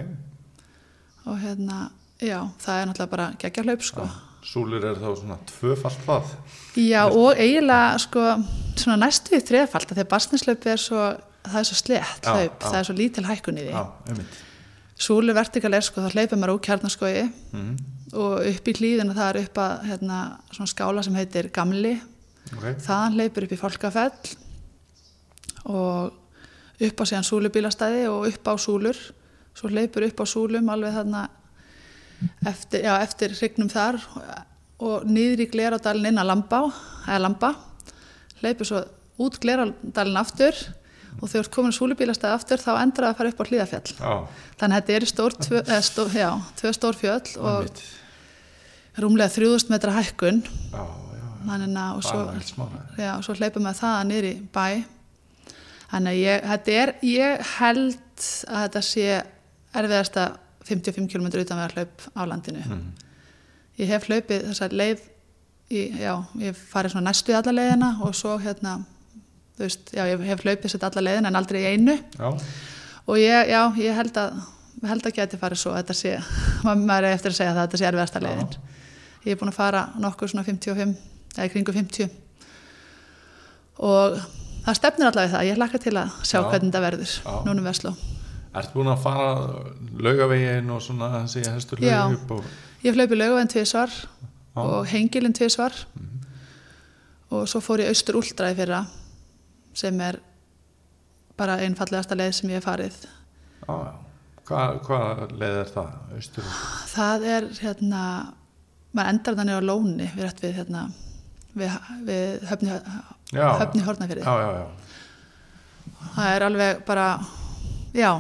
og 1.29 1.39
hérna, 1.41 1.91
já, 2.21 2.41
það 2.61 2.81
er 2.81 2.89
náttúrulega 2.91 3.13
bara 3.15 3.29
geggja 3.41 3.65
hlaup 3.65 3.83
sko. 3.87 4.09
súlur 4.49 4.85
er 4.85 4.97
þá 5.01 5.09
svona 5.19 5.39
tvöfalt 5.49 6.05
það. 6.07 6.35
Já, 6.81 7.03
og 7.09 7.37
eiginlega 7.37 7.99
sko, 8.05 8.27
svona 8.79 8.97
næstu 9.03 9.37
í 9.37 9.41
þriðfald 9.45 9.91
þegar 9.93 10.09
barsnislaupið 10.13 10.73
er 10.73 10.81
svo, 10.81 11.03
það 11.45 11.59
er 11.61 11.69
svo 11.71 11.79
slett 11.79 12.27
hlaup, 12.27 12.59
það 12.63 12.79
er 12.81 12.89
svo 12.89 12.95
lítil 12.99 13.25
hækkun 13.29 13.59
í 13.63 13.67
því. 13.69 14.25
Súlu 14.99 15.35
vertikal 15.37 15.71
er 15.79 15.85
sko, 15.87 16.03
þá 16.03 16.11
hleypir 16.17 16.39
maður 16.41 16.57
úr 16.57 16.63
kjarnaskogi 16.67 17.25
Mm. 17.55 17.77
og 18.19 18.41
upp 18.49 18.69
í 18.69 18.73
hlýðina 18.75 19.15
það 19.15 19.29
er 19.31 19.39
upp 19.45 19.59
að 19.63 19.85
hérna, 19.87 20.19
svona 20.51 20.67
skála 20.73 21.05
sem 21.05 21.15
heitir 21.15 21.51
Gamli, 21.55 22.01
Ok, 22.49 22.65
þaðan 22.81 23.15
hleypur 23.15 23.45
upp 23.45 23.53
í 23.53 23.59
Fálkafell 23.61 24.35
og 25.69 26.13
upp 26.81 27.01
á 27.03 27.05
síðan 27.11 27.27
súlubílastæði 27.27 28.07
og 28.11 28.27
upp 28.31 28.49
á 28.49 28.55
súlur, 28.59 28.97
svo 29.55 29.69
hleypur 29.69 30.07
upp 30.07 30.23
á 30.23 30.27
súlum 30.27 30.71
alveg 30.73 30.95
þarna 30.95 31.29
eftir, 32.47 32.83
já, 32.87 32.95
eftir 33.03 33.35
hrygnum 33.37 33.69
þar 33.71 33.99
og 34.81 35.05
niður 35.11 35.43
í 35.45 35.49
Gleradalinn 35.51 36.13
inn 36.13 36.19
að 36.23 36.31
Lambá, 36.31 36.61
eða 37.07 37.21
Lamba, 37.25 37.53
hleypur 38.43 38.67
svo 38.71 38.83
út 39.19 39.39
Gleradalinn 39.43 40.21
aftur 40.21 40.55
og 41.19 41.27
þegar 41.27 41.39
þú 41.39 41.43
ert 41.43 41.55
komin 41.55 41.75
á 41.75 41.79
súlubílastæði 41.79 42.35
aftur 42.37 42.63
þá 42.63 42.71
endur 42.83 43.07
það 43.07 43.11
að 43.11 43.19
fara 43.19 43.33
upp 43.33 43.41
á 43.43 43.49
hlýðafjall. 43.49 43.95
Þannig 44.59 44.77
að 44.77 44.77
þetta 44.79 44.97
eru 44.99 45.09
stór, 45.11 45.37
tvö, 45.47 45.63
eða 45.65 45.81
stó, 45.89 46.05
já, 46.15 46.29
tvö 46.61 46.73
stór 46.77 46.99
fjöll 46.99 47.33
og 47.43 47.83
rúmlega 48.99 49.35
3000 49.35 49.75
metra 49.75 49.97
hækkun. 49.99 50.43
Já, 50.47 50.85
já, 51.19 51.27
þannig 51.49 51.81
að 51.83 51.99
og 51.99 52.07
svo, 52.07 52.69
svo 53.27 53.37
hleypum 53.39 53.69
við 53.69 53.81
það 53.83 53.99
niður 54.11 54.29
í 54.29 54.35
bæ. 54.55 54.67
Þannig 55.89 56.13
að 56.13 56.23
ég, 56.23 56.49
þetta 56.53 56.79
er, 56.83 56.95
ég 57.09 57.53
held 57.57 58.25
að 58.49 58.65
þetta 58.67 58.85
sé 58.85 59.07
erfiðasta 59.79 60.25
55 60.69 61.09
km 61.13 61.29
utan 61.33 61.63
við 61.63 61.77
hlaup 61.79 62.09
á 62.13 62.23
landinu. 62.29 62.65
Mm. 62.67 62.89
ég 63.79 63.91
hef 63.93 64.09
hlaupið 64.09 64.49
þessa 64.51 64.69
leið 64.75 65.03
í, 65.71 65.83
já, 66.01 66.15
ég 66.43 66.57
farið 66.73 66.95
svona 66.95 67.11
næstu 67.11 67.33
í 67.33 67.37
alla 67.39 67.55
leiðina 67.55 67.91
og 68.05 68.17
svo 68.17 68.37
hérna 68.43 68.79
þú 69.59 69.67
veist, 69.67 69.91
já, 69.93 70.05
ég 70.07 70.23
hef 70.31 70.47
hlaupið 70.47 70.75
þetta 70.77 70.91
alla 70.93 71.05
leiðina 71.09 71.33
en 71.33 71.41
aldrei 71.41 71.61
einu. 71.73 71.99
Já, 72.15 72.31
og 73.09 73.21
ég, 73.21 73.51
já, 73.51 73.61
ég 73.83 73.99
held 73.99 74.23
að 74.23 74.41
held 74.87 75.07
að 75.09 75.17
geti 75.17 75.39
farið 75.41 75.59
svo 75.59 75.75
að 75.75 75.81
þetta 75.83 75.99
sé, 75.99 76.15
maður 76.65 77.09
er 77.09 77.17
eftir 77.17 77.35
að 77.35 77.39
segja 77.41 77.53
það 77.53 77.61
að 77.61 77.65
þetta 77.67 77.81
sé 77.81 77.89
erfiðasta 77.91 78.23
leiðin. 78.23 78.59
Ég 79.27 79.35
er 79.35 79.41
búin 79.41 79.51
að 79.51 79.59
fara 79.59 79.85
nokkuð 79.99 80.33
svona 80.33 80.47
55 80.47 80.95
eða 81.35 81.49
kringu 81.53 81.75
50 81.75 82.13
og 83.79 84.21
það 84.65 84.79
stefnir 84.79 85.09
allavega 85.11 85.35
það 85.35 85.49
ég 85.49 85.59
hlakka 85.59 85.81
til 85.83 85.95
að 85.99 86.15
sjá 86.27 86.39
Já. 86.39 86.47
hvernig 86.49 86.71
þetta 86.71 86.85
verður 86.85 87.13
Já. 87.15 87.35
núna 87.47 87.61
um 87.63 87.69
Vestló 87.69 87.93
Ertu 88.59 88.79
búin 88.79 88.91
að 88.91 89.03
fara 89.05 89.29
laugavegin 90.03 90.71
og 90.75 90.81
svona 90.83 91.11
þessi 91.21 91.45
hestur 91.47 91.83
laug 91.85 92.17
upp 92.17 92.33
og 92.39 92.87
ég 92.87 92.97
hlaupi 92.97 93.19
lögaveginn 93.19 93.53
tvisvar 93.53 93.93
Já. 93.93 94.63
og 94.65 94.89
hengilinn 94.91 95.37
tvisvar. 95.37 95.75
Og 97.29 97.45
svo 97.47 97.61
fór 97.61 97.85
ég 97.85 97.93
austur 97.93 98.17
últra 98.19 98.49
í 98.51 98.57
fyrra 98.57 98.81
sem 99.79 100.01
er 100.05 100.21
bara 101.39 101.61
einfallegasta 101.63 102.19
leið 102.19 102.35
sem 102.39 102.53
ég 102.53 102.61
hef 102.61 102.69
farið 102.69 102.99
já. 103.69 103.79
Hvað 104.49 104.79
hva 104.87 105.01
leið 105.29 105.57
er 105.61 105.73
það? 105.75 105.91
Austur? 106.17 106.53
það 106.95 107.27
er 107.35 107.49
hérna 107.61 108.03
maður 108.97 109.11
endar 109.13 109.37
þannig 109.39 109.61
á 109.61 109.69
lóni 109.69 110.09
við 110.15 110.25
rétt 110.25 110.41
við 110.43 110.57
hérna 110.63 110.87
við, 111.59 111.77
við 112.09 112.49
höfni, 112.49 112.79
höfni 113.85 114.19
já. 114.25 114.65
það 116.17 116.33
er 116.33 116.47
alveg 116.49 116.83
bara 116.89 117.07
já, 117.97 118.11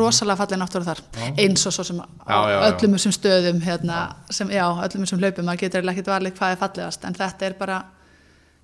rosalega 0.00 0.40
fallið 0.40 0.60
náttúru 0.62 0.86
þar 0.86 1.02
Já. 1.16 1.26
eins 1.44 1.66
og 1.68 1.74
svo 1.74 1.84
sem 1.86 2.00
Já, 2.00 2.38
já, 2.50 2.56
öllum 2.70 2.96
þessum 2.96 3.14
stöðum 3.14 3.60
hérna, 3.64 4.00
sem, 4.30 4.50
já, 4.54 4.64
öllum 4.70 5.04
þessum 5.04 5.22
hlaupum 5.22 5.46
maður 5.46 5.62
getur 5.64 5.80
eiginlega 5.82 5.96
ekkert 5.96 6.12
valið 6.14 6.36
hvað 6.40 6.54
er 6.54 6.60
fallegast 6.62 7.06
en 7.06 7.18
þetta 7.20 7.46
er 7.46 7.56
bara, 7.60 7.78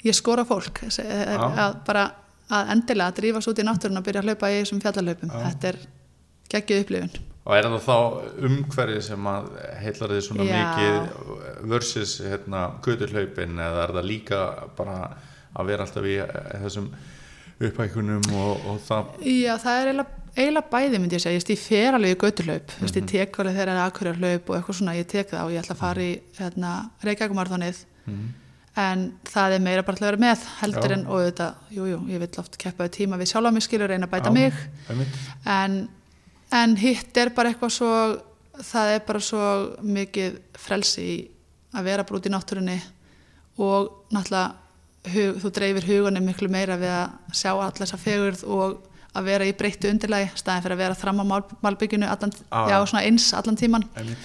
ég 0.06 0.18
skora 0.18 0.46
fólk 0.48 0.82
að 0.88 1.78
bara 1.86 2.08
að 2.50 2.70
endilega 2.74 3.08
að 3.12 3.18
drífast 3.20 3.48
út 3.52 3.58
í 3.58 3.66
náttúrun 3.66 3.96
og 4.00 4.04
byrja 4.06 4.20
að 4.22 4.26
hlaupa 4.30 4.50
í 4.50 4.56
þessum 4.62 4.80
fjallalöpum, 4.82 5.30
Já. 5.30 5.42
þetta 5.50 5.68
er 5.68 5.78
geggjuð 6.52 6.82
upplifun. 6.84 7.10
Og 7.42 7.54
er 7.56 7.62
það 7.66 7.86
þá 7.86 7.96
umhverfið 8.46 9.00
sem 9.02 9.24
að 9.26 9.46
heillar 9.82 10.12
þið 10.14 10.20
svona 10.28 10.44
Já. 10.46 10.58
mikið 10.58 11.68
versus 11.72 12.20
hérna 12.22 12.60
göturhlaupin 12.84 13.56
eða 13.58 13.82
er 13.88 13.94
það 13.96 14.06
líka 14.10 14.42
bara 14.78 14.98
að 15.56 15.66
vera 15.72 15.82
alltaf 15.86 16.04
í 16.06 16.16
þessum 16.62 16.90
upphækunum 17.62 18.28
og, 18.34 18.66
og 18.72 18.78
það? 18.86 19.10
Já, 19.26 19.54
það 19.62 19.80
er 19.80 19.90
eiginlega, 20.32 20.62
bæði 20.72 20.98
myndi 21.02 21.18
ég 21.18 21.22
segja, 21.24 21.40
ég, 21.42 21.60
fer 21.60 21.94
alveg 21.98 22.14
í 22.14 22.20
götturhlaup 22.22 22.70
mm 22.72 22.86
Mhm. 22.86 22.94
ég 22.96 23.10
tek 23.10 23.38
alveg 23.38 23.56
þegar 23.58 23.68
það 23.68 23.80
er 23.82 23.90
akkurjarhlaup 23.90 24.48
og 24.50 24.56
eitthvað 24.56 24.78
svona, 24.78 24.94
ég 24.96 25.06
tek 25.06 25.30
það 25.30 25.44
og 25.44 25.52
ég 25.52 25.60
ætla 25.62 25.74
að 25.76 25.82
fara 25.82 26.00
í 26.02 26.12
hérna, 26.38 26.70
Reykjavíkumarþónið 27.02 27.82
en 28.76 29.02
það 29.28 29.56
er 29.56 29.60
meira 29.60 29.82
bara 29.84 29.98
til 29.98 30.06
að 30.06 30.10
vera 30.12 30.22
með 30.22 30.44
heldur. 30.62 30.92
Já. 30.92 30.96
en, 30.96 31.02
og 31.06 31.24
þetta, 31.26 31.48
jú, 31.76 31.88
jú, 31.90 31.98
ég 32.08 32.22
vill 32.22 32.40
oft 32.40 32.56
keppa 32.60 32.86
við 32.86 32.94
tíma 32.96 33.18
við 33.20 33.32
sjálfa 33.32 33.52
mig 33.52 33.66
skilur, 33.66 33.90
reyna 33.92 34.08
að 34.08 34.14
bæta 34.14 34.30
Já, 34.30 34.36
mig 34.38 35.10
en, 35.44 35.76
en 36.56 36.76
hitt 36.80 37.16
er 37.20 37.32
bara 37.36 37.52
eitthvað 37.52 37.74
svo 37.76 37.92
það 38.62 38.94
er 38.94 39.04
bara 39.06 39.20
svo 39.20 39.44
mikið 39.84 40.40
frelsi 40.60 41.04
í 41.04 41.18
að 41.76 41.84
vera 41.88 42.04
bara 42.08 42.20
út 42.20 42.28
í 42.28 42.32
náttúrunni 42.32 42.78
og 43.60 43.92
náttúrulega 44.12 45.12
hug, 45.12 45.38
þú 45.42 45.50
dreifir 45.56 45.88
hugunni 45.90 46.22
miklu 46.24 46.48
meira 46.52 46.76
við 46.80 46.92
að 46.94 47.36
sjá 47.36 47.50
allar 47.52 47.76
þessa 47.76 48.00
fegurð 48.00 48.44
og 48.48 48.80
að 49.12 49.26
vera 49.28 49.44
í 49.48 49.52
breyttu 49.56 49.90
undirlagi 49.92 50.30
staðin 50.40 50.62
fyrir 50.64 50.76
að 50.78 50.82
vera 50.86 50.96
fram 50.96 51.20
á 51.20 51.24
mál, 51.28 51.42
málbygginu 51.60 52.08
allan, 52.08 52.32
Ah. 52.50 52.68
já, 52.70 53.00
eins 53.02 53.32
allan 53.34 53.56
tíman 53.56 53.84
Einmitt. 53.96 54.18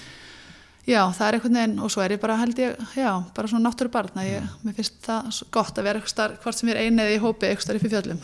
Já, 0.87 1.01
það 1.17 1.25
er 1.27 1.37
einhvern 1.37 1.57
veginn 1.59 1.81
og 1.83 1.91
svo 1.93 2.03
er 2.03 2.15
ég 2.15 2.21
bara 2.23 2.37
held 2.39 2.61
ég, 2.63 2.85
já, 2.97 3.09
bara 3.35 3.51
svona 3.51 3.67
náttúrubarn 3.69 4.21
að 4.21 4.29
ég, 4.31 4.53
mér 4.63 4.77
finnst 4.77 5.01
það 5.05 5.41
gott 5.57 5.77
að 5.81 5.89
vera 5.89 5.99
eitthvað 6.01 6.13
starf, 6.13 6.39
hvort 6.43 6.59
sem 6.59 6.71
ég 6.71 6.77
er 6.77 6.85
eini 6.85 7.03
eða 7.03 7.17
í 7.17 7.19
hópi 7.23 7.49
eitthvað 7.49 7.65
starf 7.67 7.81
upp 7.83 7.89
í 7.89 7.93
fjöllum. 7.95 8.23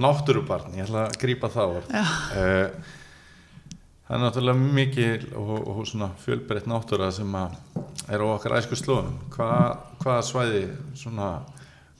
Náttúrubarn, 0.00 0.74
ég 0.78 0.86
ætla 0.88 1.04
að 1.08 1.20
grípa 1.20 1.52
það 1.52 1.76
orð. 1.80 1.94
Eh, 2.40 2.96
Það 4.10 4.16
er 4.16 4.22
náttúrulega 4.24 4.70
mikil 4.74 5.26
og, 5.38 5.50
og 5.70 5.84
svona 5.86 6.08
fjölbreytt 6.18 6.64
náttúra 6.66 7.12
sem 7.14 7.34
að 7.38 7.52
er 8.10 8.18
á 8.18 8.26
okkar 8.26 8.56
æsku 8.56 8.74
slóðum. 8.74 9.12
Hva, 9.30 9.50
hvaða 10.02 10.24
svæði 10.26 10.62
svona 10.98 11.28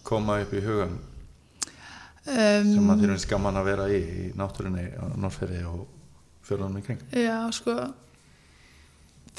koma 0.03 0.41
upp 0.43 0.57
í 0.59 0.63
hugan 0.65 0.97
sem 2.25 2.77
um, 2.79 2.91
að 2.93 3.03
þér 3.03 3.13
finnst 3.15 3.29
gaman 3.31 3.59
að 3.61 3.69
vera 3.71 3.87
í 3.91 4.01
í 4.01 4.27
náttúrunni 4.39 4.85
á 4.93 5.05
Norrferði 5.19 5.63
og 5.71 5.87
fjörðunum 6.47 6.81
í 6.81 6.85
kring 6.85 7.01
Já, 7.17 7.37
sko 7.55 7.77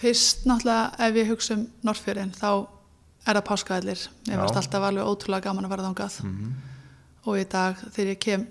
fyrst 0.02 0.46
náttúrulega 0.50 1.08
ef 1.08 1.16
ég 1.22 1.30
hugsa 1.32 1.54
um 1.58 1.66
Norrfjörðin 1.86 2.32
þá 2.38 2.50
er 3.28 3.38
það 3.38 3.46
páskaðlir 3.52 4.04
mér 4.28 4.36
Já. 4.36 4.42
varst 4.42 4.58
alltaf 4.62 4.84
alveg 4.88 5.06
ótrúlega 5.12 5.46
gaman 5.46 5.66
að 5.68 5.74
fara 5.76 5.88
þangað 5.90 6.16
Mhm. 6.24 6.52
og 7.26 7.38
í 7.38 7.46
dag 7.52 7.76
þegar 7.94 8.12
ég 8.16 8.20
kem 8.20 8.48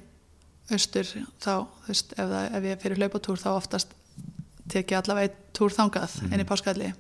austur 0.71 1.05
þá, 1.43 1.67
þú 1.67 1.89
veist, 1.89 2.13
ef, 2.13 2.27
það, 2.31 2.55
ef 2.55 2.63
ég 2.71 2.81
fyrir 2.85 2.97
hlaupatúr 3.01 3.41
þá 3.43 3.49
oftast 3.57 3.89
tek 4.71 4.87
ég 4.95 5.01
allavega 5.03 5.27
einn 5.33 5.39
túr 5.53 5.71
þangað 5.75 6.11
Mhm. 6.23 6.33
inn 6.33 6.41
í 6.41 6.47
páskaðli 6.47 6.93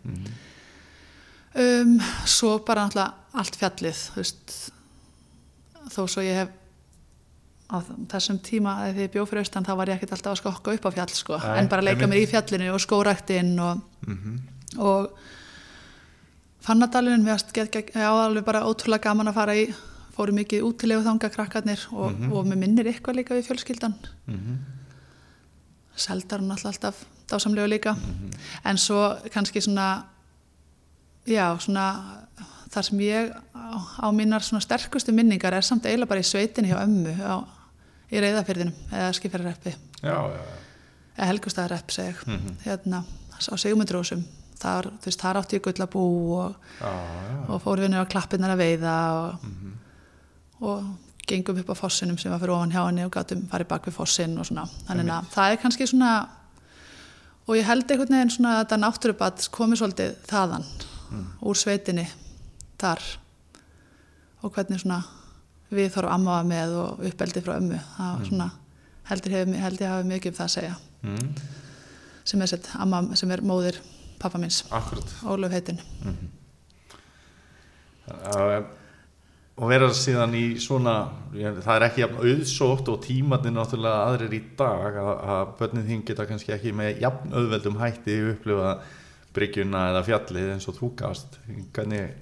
um, 1.54 2.00
svo 2.26 2.58
bara 2.66 2.86
náttúrulega 2.88 3.14
allt 3.38 3.56
fjallið 3.60 4.00
þú 4.10 4.16
veist 4.16 4.56
þó 5.94 6.00
svo 6.10 6.22
ég 6.26 6.34
hef 6.42 6.48
á 7.70 7.76
þessum 8.10 8.38
tíma 8.42 8.74
þegar 8.88 9.02
ég 9.04 9.12
bjó 9.14 9.24
fyrir 9.30 9.44
austan 9.44 9.64
þá 9.64 9.76
var 9.78 9.88
ég 9.92 9.96
ekkert 10.00 10.12
alltaf 10.16 10.32
að 10.32 10.40
skokka 10.42 10.74
upp 10.74 10.86
á 10.86 10.90
fjall 10.96 11.12
sko, 11.14 11.38
Nei, 11.38 11.58
en 11.60 11.68
bara 11.68 11.82
leika 11.86 12.06
mér 12.10 12.22
í 12.24 12.26
fjallinu 12.30 12.72
og 12.74 12.80
skóraktinn 12.82 13.52
og, 13.60 13.80
Mhm. 14.06 14.40
og 14.78 15.10
fannadalinn, 16.60 17.24
já, 17.26 18.10
alveg 18.10 18.44
bara 18.44 18.64
ótrúlega 18.66 19.02
gaman 19.02 19.28
að 19.28 19.34
fara 19.34 19.54
í 19.56 19.64
fóru 20.16 20.32
mikið 20.36 20.62
útilegu 20.66 21.02
þanga 21.06 21.30
krakkarnir 21.32 21.86
og, 21.92 22.12
og 22.32 22.44
mér 22.46 22.58
minnir 22.58 22.86
eitthvað 22.90 23.16
líka 23.16 23.34
við 23.38 23.46
fjölskyldan. 23.48 23.94
Mhm. 24.26 24.58
seldar 26.00 26.40
hún 26.40 26.50
alltaf, 26.54 26.96
dásamlega 27.28 27.68
líka. 27.68 27.96
En 28.64 28.76
svo 28.78 29.16
kannski 29.30 29.60
svona 29.60 30.04
já, 31.26 31.58
svona 31.60 32.26
þar 32.70 32.82
sem 32.86 32.98
ég 33.00 33.32
á, 33.52 33.76
á 34.00 34.08
mínar 34.14 34.40
svona 34.40 34.62
sterkustu 34.64 35.12
minningar 35.12 35.52
er 35.52 35.60
samt 35.62 35.84
eiginlega 35.84 36.08
bara 36.08 36.20
í 36.20 36.24
sveitinni 36.24 36.70
hjá 36.72 36.80
ömmu 36.86 37.12
á, 37.20 37.44
í 38.10 38.20
reyðafyrðinum 38.20 38.74
eða 38.92 39.12
eða 41.16 41.26
helgustæðarrepp 41.30 41.90
seg 41.94 42.06
ég. 42.14 42.26
Mhm. 42.26 42.56
hérna 42.64 43.04
á 43.40 43.54
Sigmundrósum 43.56 44.24
þar, 44.60 44.90
þar 45.00 45.36
átti 45.40 45.56
ég 45.58 45.62
gullabú 45.64 46.02
og, 46.36 46.56
Já, 46.80 46.86
já, 46.90 47.48
og 47.48 47.62
fór 47.64 47.80
vinnur 47.80 48.04
á 48.04 48.12
klappinnar 48.12 48.50
að 48.56 48.60
veiða 48.60 48.96
og, 49.12 49.44
Mhm. 49.44 49.72
og 50.60 50.84
gengum 51.26 51.58
upp 51.58 51.70
á 51.70 51.74
fossinum 51.78 52.18
sem 52.18 52.30
var 52.32 52.40
fyrir 52.40 52.56
ofan 52.56 52.72
hjá 52.72 52.86
henni 52.86 53.04
og 53.04 53.12
gátum 53.12 53.46
farið 53.48 53.68
bak 53.68 53.84
við 53.86 53.92
fossin 53.94 54.38
og 54.38 54.44
svona. 54.46 54.68
Þannig 54.88 55.06
að 55.08 55.26
það 55.32 55.52
er 55.52 55.56
kannski 55.56 55.86
svona 55.88 56.28
og 57.48 57.56
ég 57.56 57.64
held 57.64 57.86
einhvern 57.90 58.08
veginn 58.08 58.30
svona 58.30 58.60
að 58.60 58.64
þetta 58.66 58.80
náttúrubat 58.84 59.48
komið 59.50 59.80
svolítið 59.80 60.14
þaðan 60.26 60.64
úr 61.42 61.54
sveitinni 61.56 62.08
þar. 62.78 63.00
Og 64.42 64.52
hvernig 64.54 64.80
svona 64.80 65.04
við 65.70 65.92
þarfum 65.94 66.14
amma 66.16 66.36
var 66.38 66.50
með 66.50 66.74
og 66.80 67.06
uppeldi 67.10 67.44
frá 67.44 67.54
ömmu. 67.56 67.78
Það 67.96 68.10
var 68.16 68.26
svona 68.28 68.50
heldur 69.10 69.36
hef, 69.36 69.54
held 69.64 69.80
ég 69.82 69.94
hafi 69.94 70.10
mikið 70.10 70.32
um 70.32 70.36
það 70.38 70.46
að 70.46 70.52
segja. 70.56 70.74
Mm, 71.00 71.30
sem 72.30 72.44
er, 72.44 72.50
sett, 72.52 72.68
amma, 72.78 73.02
sem 73.18 73.32
er 73.34 73.42
móðir 73.46 73.80
pappa 74.20 74.40
minns, 74.40 74.64
Akkurat. 74.76 75.16
Ólöf 75.24 75.56
heitin 75.56 75.80
Uh, 78.10 78.64
og 79.60 79.68
vera 79.70 79.86
síðan 79.94 80.32
í 80.34 80.56
svona 80.58 80.94
það 81.30 81.68
er 81.76 81.84
ekki 81.86 82.06
auðsótt 82.08 82.88
og 82.90 83.04
tímatni 83.04 83.52
náttúrulega 83.54 84.08
aðrir 84.08 84.34
í 84.34 84.40
dag 84.58 84.98
að, 84.98 85.10
að 85.34 85.52
börnin 85.60 85.86
þín 85.86 86.02
geta 86.08 86.26
kannski 86.26 86.56
ekki 86.56 86.72
með 86.74 87.04
jafn 87.04 87.36
auðveldum 87.36 87.78
hætti 87.78 88.16
upplifa 88.32 88.72
bryggjuna 89.36 89.84
eða 89.92 90.02
fjallið 90.08 90.50
eins 90.56 90.66
og 90.66 90.80
þú 90.80 90.90
gafst. 91.04 91.38
Hvernig, 91.76 92.16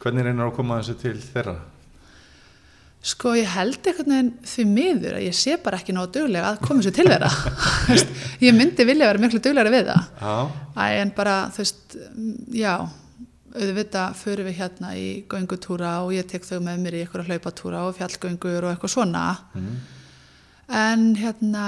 hvernig 0.00 0.28
reynir 0.30 0.46
að 0.46 0.56
koma 0.62 0.80
þessu 0.80 0.96
til 1.02 1.16
þeirra 1.26 1.58
Sko 3.06 3.36
ég 3.38 3.46
held 3.54 3.86
einhvern 3.86 4.10
veginn 4.10 4.30
því 4.50 4.64
miður 4.66 5.16
að 5.20 5.24
ég 5.28 5.34
sé 5.38 5.56
bara 5.62 5.78
ekki 5.78 5.94
nógu 5.94 6.08
duglega 6.16 6.48
að 6.50 6.62
koma 6.66 6.82
sér 6.82 6.94
til 6.96 7.06
þeirra. 7.06 7.28
Ég 8.46 8.56
myndi 8.56 8.86
vilja 8.88 9.06
vera 9.06 9.22
miklu 9.22 9.38
duglega 9.44 9.70
við 9.70 9.90
það. 9.92 10.08
Æ, 10.74 10.86
en 11.04 11.12
bara, 11.14 11.36
þú 11.54 11.62
veist, 11.62 11.96
mm, 12.10 12.32
já, 12.58 12.72
auðvitað 13.56 14.16
förum 14.20 14.48
við 14.50 14.58
hérna 14.58 14.90
í 14.98 15.06
göngutúra 15.30 15.92
og 16.04 16.10
ég 16.16 16.26
tek 16.28 16.44
þau 16.44 16.58
með 16.66 16.82
mér 16.82 16.96
í 16.98 17.04
eitthvað 17.04 17.30
hlaupatúra 17.30 17.84
og 17.86 17.94
fjallgöngur 18.00 18.66
og 18.66 18.72
eitthvað 18.74 18.92
svona. 18.96 19.22
En 20.82 21.06
hérna, 21.16 21.66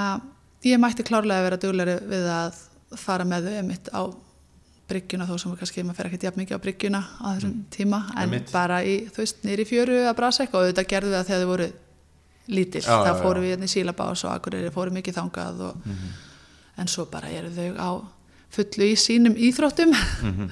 ég 0.67 0.81
mætti 0.83 1.07
klárlega 1.07 1.47
vera 1.47 1.61
duglega 1.63 1.95
við 2.11 2.27
að 2.35 2.59
fara 2.99 3.25
með 3.25 3.47
þau 3.47 3.55
einmitt 3.61 3.89
á 3.95 4.01
bryggjuna 4.89 5.27
þó 5.29 5.35
sem 5.41 5.53
kannski 5.59 5.83
maður 5.85 5.99
fer 5.99 6.09
ekkert 6.09 6.25
jafn 6.27 6.41
mikið 6.41 6.57
á 6.59 6.63
bryggjuna 6.65 7.01
á 7.21 7.27
þessum 7.35 7.53
tíma 7.73 7.99
en 8.15 8.21
Einmitt. 8.23 8.51
bara 8.53 8.81
í, 8.83 8.95
þú 9.09 9.23
veist, 9.23 9.43
nýri 9.47 9.65
fjöru 9.69 9.99
að 10.09 10.15
brasa 10.17 10.43
eitthvað. 10.43 10.59
Og 10.59 10.69
auðvitað 10.69 10.89
gerðu 10.93 11.11
við 11.11 11.17
það 11.19 11.29
þegar 11.29 11.43
þau 11.43 11.51
voru 11.53 11.69
lítil, 12.49 12.81
Já, 12.81 12.95
þá 13.05 13.21
fórum 13.23 13.45
við 13.45 13.53
hérna 13.53 13.69
í 13.69 13.73
Sílabás 13.73 14.23
og 14.25 14.33
Akureyri 14.33 14.71
fórum 14.73 14.97
mikið 14.97 15.19
þangað 15.19 15.59
og, 15.69 15.89
en 16.81 16.89
svo 16.89 17.05
bara 17.11 17.29
eru 17.29 17.51
þau 17.53 17.69
á 17.77 17.89
fullu 18.49 18.87
í 18.89 18.95
sínum 18.97 19.37
íþróttum. 19.37 19.93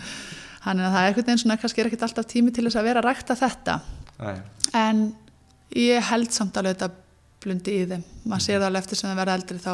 Þannig 0.67 0.85
að 0.85 0.93
það 0.93 1.01
er 1.01 1.07
einhvern 1.09 1.27
veginn 1.29 1.41
svona 1.41 1.57
kannski 1.61 1.81
er 1.81 1.89
ekkert 1.89 2.05
alltaf 2.09 2.27
tími 2.29 2.51
til 2.53 2.67
þess 2.67 2.77
að 2.77 2.87
vera 2.89 3.01
að 3.01 3.07
rækta 3.07 3.37
þetta. 3.39 3.79
Nei. 4.17 4.37
en 4.73 5.01
ég 5.77 6.01
held 6.09 6.31
samt 6.33 6.57
alveg 6.57 6.73
þetta 6.77 6.89
blundi 7.43 7.75
í 7.77 7.85
þeim. 7.89 8.03
Maður 8.25 8.43
sér 8.45 8.59
það 8.59 8.67
alveg 8.67 8.83
eftir 8.83 8.99
sem 8.99 9.09
það 9.11 9.19
verða 9.21 9.35
eldri 9.37 9.59
þá 9.61 9.73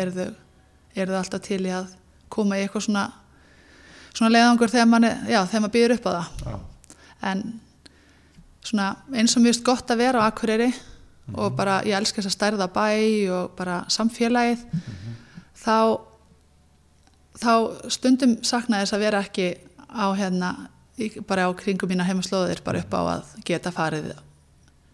eru 0.00 0.12
þau, 0.16 0.28
eru 0.94 1.14
þau 1.14 1.20
alltaf 1.22 1.44
til 1.46 1.60
í 1.64 1.72
að 1.74 1.94
koma 2.30 2.58
í 2.58 2.64
eitthvað 2.64 2.84
svona 2.86 3.04
svona 4.14 4.32
leiðangur 4.34 4.72
þegar 4.72 4.90
maður 4.90 5.74
býður 5.74 5.96
upp 5.96 6.06
á 6.06 6.12
það. 6.12 6.28
Já. 6.46 6.58
en 7.30 7.42
svona 8.64 8.88
eins 9.16 9.36
og 9.36 9.44
mjög 9.44 9.54
veist 9.54 9.66
gott 9.66 9.90
að 9.92 10.02
vera 10.04 10.24
á 10.24 10.28
Akureyri 10.28 10.70
og 11.34 11.54
bara 11.56 11.80
ég 11.86 11.96
elska 11.96 12.20
þess 12.20 12.32
að 12.32 12.36
stærða 12.36 12.68
bæ 12.74 12.88
og 13.36 13.52
bara 13.58 13.82
samfélagið 13.92 14.64
þá 15.60 15.76
þá 17.40 17.52
stundum 17.92 18.38
sakna 18.44 18.82
þess 18.82 18.96
að 18.96 19.04
vera 19.06 19.22
ekki 19.24 19.52
á 19.88 20.06
hérna 20.18 20.50
bara 21.28 21.46
á 21.48 21.50
kringum 21.56 21.88
mína 21.90 22.04
heimaslóðir 22.04 22.60
bara 22.64 22.82
upp 22.82 22.92
á 22.92 23.00
að 23.16 23.30
geta 23.46 23.72
farið 23.72 24.10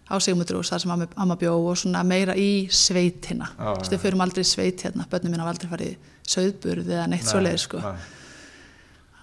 á 0.06 0.14
Sigmundrús 0.22 0.70
þar 0.70 0.82
sem 0.84 0.92
amma, 0.94 1.34
bjó 1.34 1.56
og 1.66 1.78
svona 1.80 2.04
meira 2.06 2.36
í 2.38 2.68
sveitina. 2.70 3.48
Þú 3.58 3.72
veist, 3.80 3.90
við 3.90 4.02
fyrum 4.04 4.22
aldrei 4.22 4.44
sveit 4.46 4.84
hérna 4.86 5.06
börnum 5.10 5.34
mín 5.34 5.42
hafa 5.42 5.56
aldrei 5.56 5.70
farið 5.72 6.12
söðburð 6.30 6.92
eða 6.92 7.08
neitt 7.10 7.26
svoleið 7.26 7.58
sko. 7.64 7.80
Nei. 7.82 8.04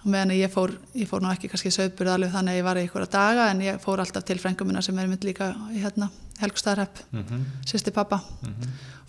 Og 0.04 0.10
meðan 0.12 0.34
ég 0.36 0.52
fór, 0.52 0.74
ég 0.94 1.08
fór 1.08 1.22
nú 1.24 1.30
ekki 1.32 1.48
kannski 1.48 1.70
söðburð 1.72 2.12
alveg 2.14 2.32
þannig 2.34 2.52
að 2.54 2.58
ég 2.60 2.66
var 2.66 2.76
í 2.76 2.84
einhverja 2.84 3.10
daga 3.14 3.46
en 3.54 3.62
ég 3.64 3.80
fór 3.80 4.02
alltaf 4.04 4.24
til 4.28 4.36
frengum 4.42 4.68
minna 4.68 4.82
sem 4.84 4.98
er 5.00 5.08
mynd 5.08 5.24
líka 5.24 5.54
í 5.72 5.80
hérna 5.84 6.10
Helgustæðarhepp, 6.42 6.98
mm 7.12 7.24
Mhm. 7.24 7.42
sýsti 7.66 7.92
pappa 7.94 8.20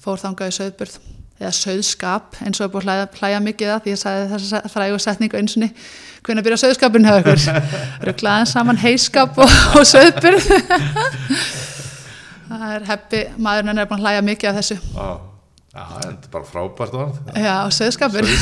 fór 0.04 0.18
þangað 0.22 0.52
í 0.52 0.56
söðburð 0.60 0.98
eða 1.42 1.52
söðskap 1.52 2.38
eins 2.46 2.62
og 2.62 2.68
er 2.70 2.72
búið 2.72 2.86
að 2.86 2.86
hlæja, 2.86 3.08
hlæja 3.20 3.40
mikið 3.44 3.72
að 3.74 3.82
því 3.84 3.92
ég 3.92 4.00
sagði 4.00 4.28
þessa 4.36 4.62
frægu 4.72 5.00
setningu 5.04 5.38
einsunni 5.40 5.70
hvernig 6.24 6.44
byrja 6.46 6.62
söðskapin 6.64 7.04
hjá 7.06 7.18
ykkur? 7.20 7.42
Rugglaðan 8.08 8.48
saman 8.48 8.78
heiskap 8.80 9.38
og, 9.38 9.52
og 9.76 9.84
söðburð 9.84 10.48
það 12.48 12.68
er 12.78 12.86
heppi 12.88 13.24
maðurinn 13.42 13.82
er 13.84 13.90
búin 13.90 14.00
að 14.00 14.06
hlæja 14.06 14.22
mikið 14.30 14.50
af 14.52 14.60
þessu. 14.62 14.78
Já, 14.96 15.08
já, 15.76 15.84
þetta 16.06 16.14
er 16.14 16.32
bara 16.32 16.50
frábært 16.54 16.94
orð. 17.02 17.20
já, 17.36 17.56
söðskapur 17.82 18.30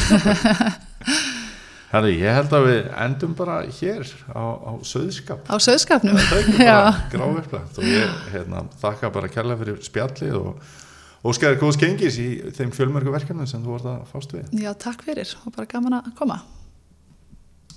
Herri, 1.94 2.16
ég 2.18 2.34
held 2.34 2.54
að 2.58 2.64
við 2.66 2.88
endum 3.04 3.34
bara 3.38 3.60
hér 3.70 4.08
á, 4.34 4.42
á 4.66 4.72
söðskap. 4.82 5.44
á 5.46 5.56
söðskapnum 5.62 6.18
er 6.18 6.88
gráfiplægt 7.14 7.78
og 7.78 7.86
ég 7.86 8.16
hérna, 8.34 8.64
þakka 8.82 9.12
bara 9.14 9.30
kærlega 9.30 9.60
fyrir 9.62 9.78
spjallið 9.86 10.40
og 10.40 10.72
óskæri 11.30 11.60
góðs 11.62 11.78
gengis 11.78 12.18
í 12.18 12.28
þeim 12.58 12.74
fjölmörgu 12.74 13.14
verkefnum 13.14 13.46
sem 13.46 13.62
þú 13.62 13.76
vart 13.76 13.92
að 13.92 14.10
fást 14.10 14.34
við. 14.34 14.50
já, 14.58 14.72
takk 14.74 15.06
fyrir. 15.06 15.38
Og 15.46 15.54
bara 15.54 15.70
gaman 15.70 16.00
að 16.00 16.10
koma 16.18 16.42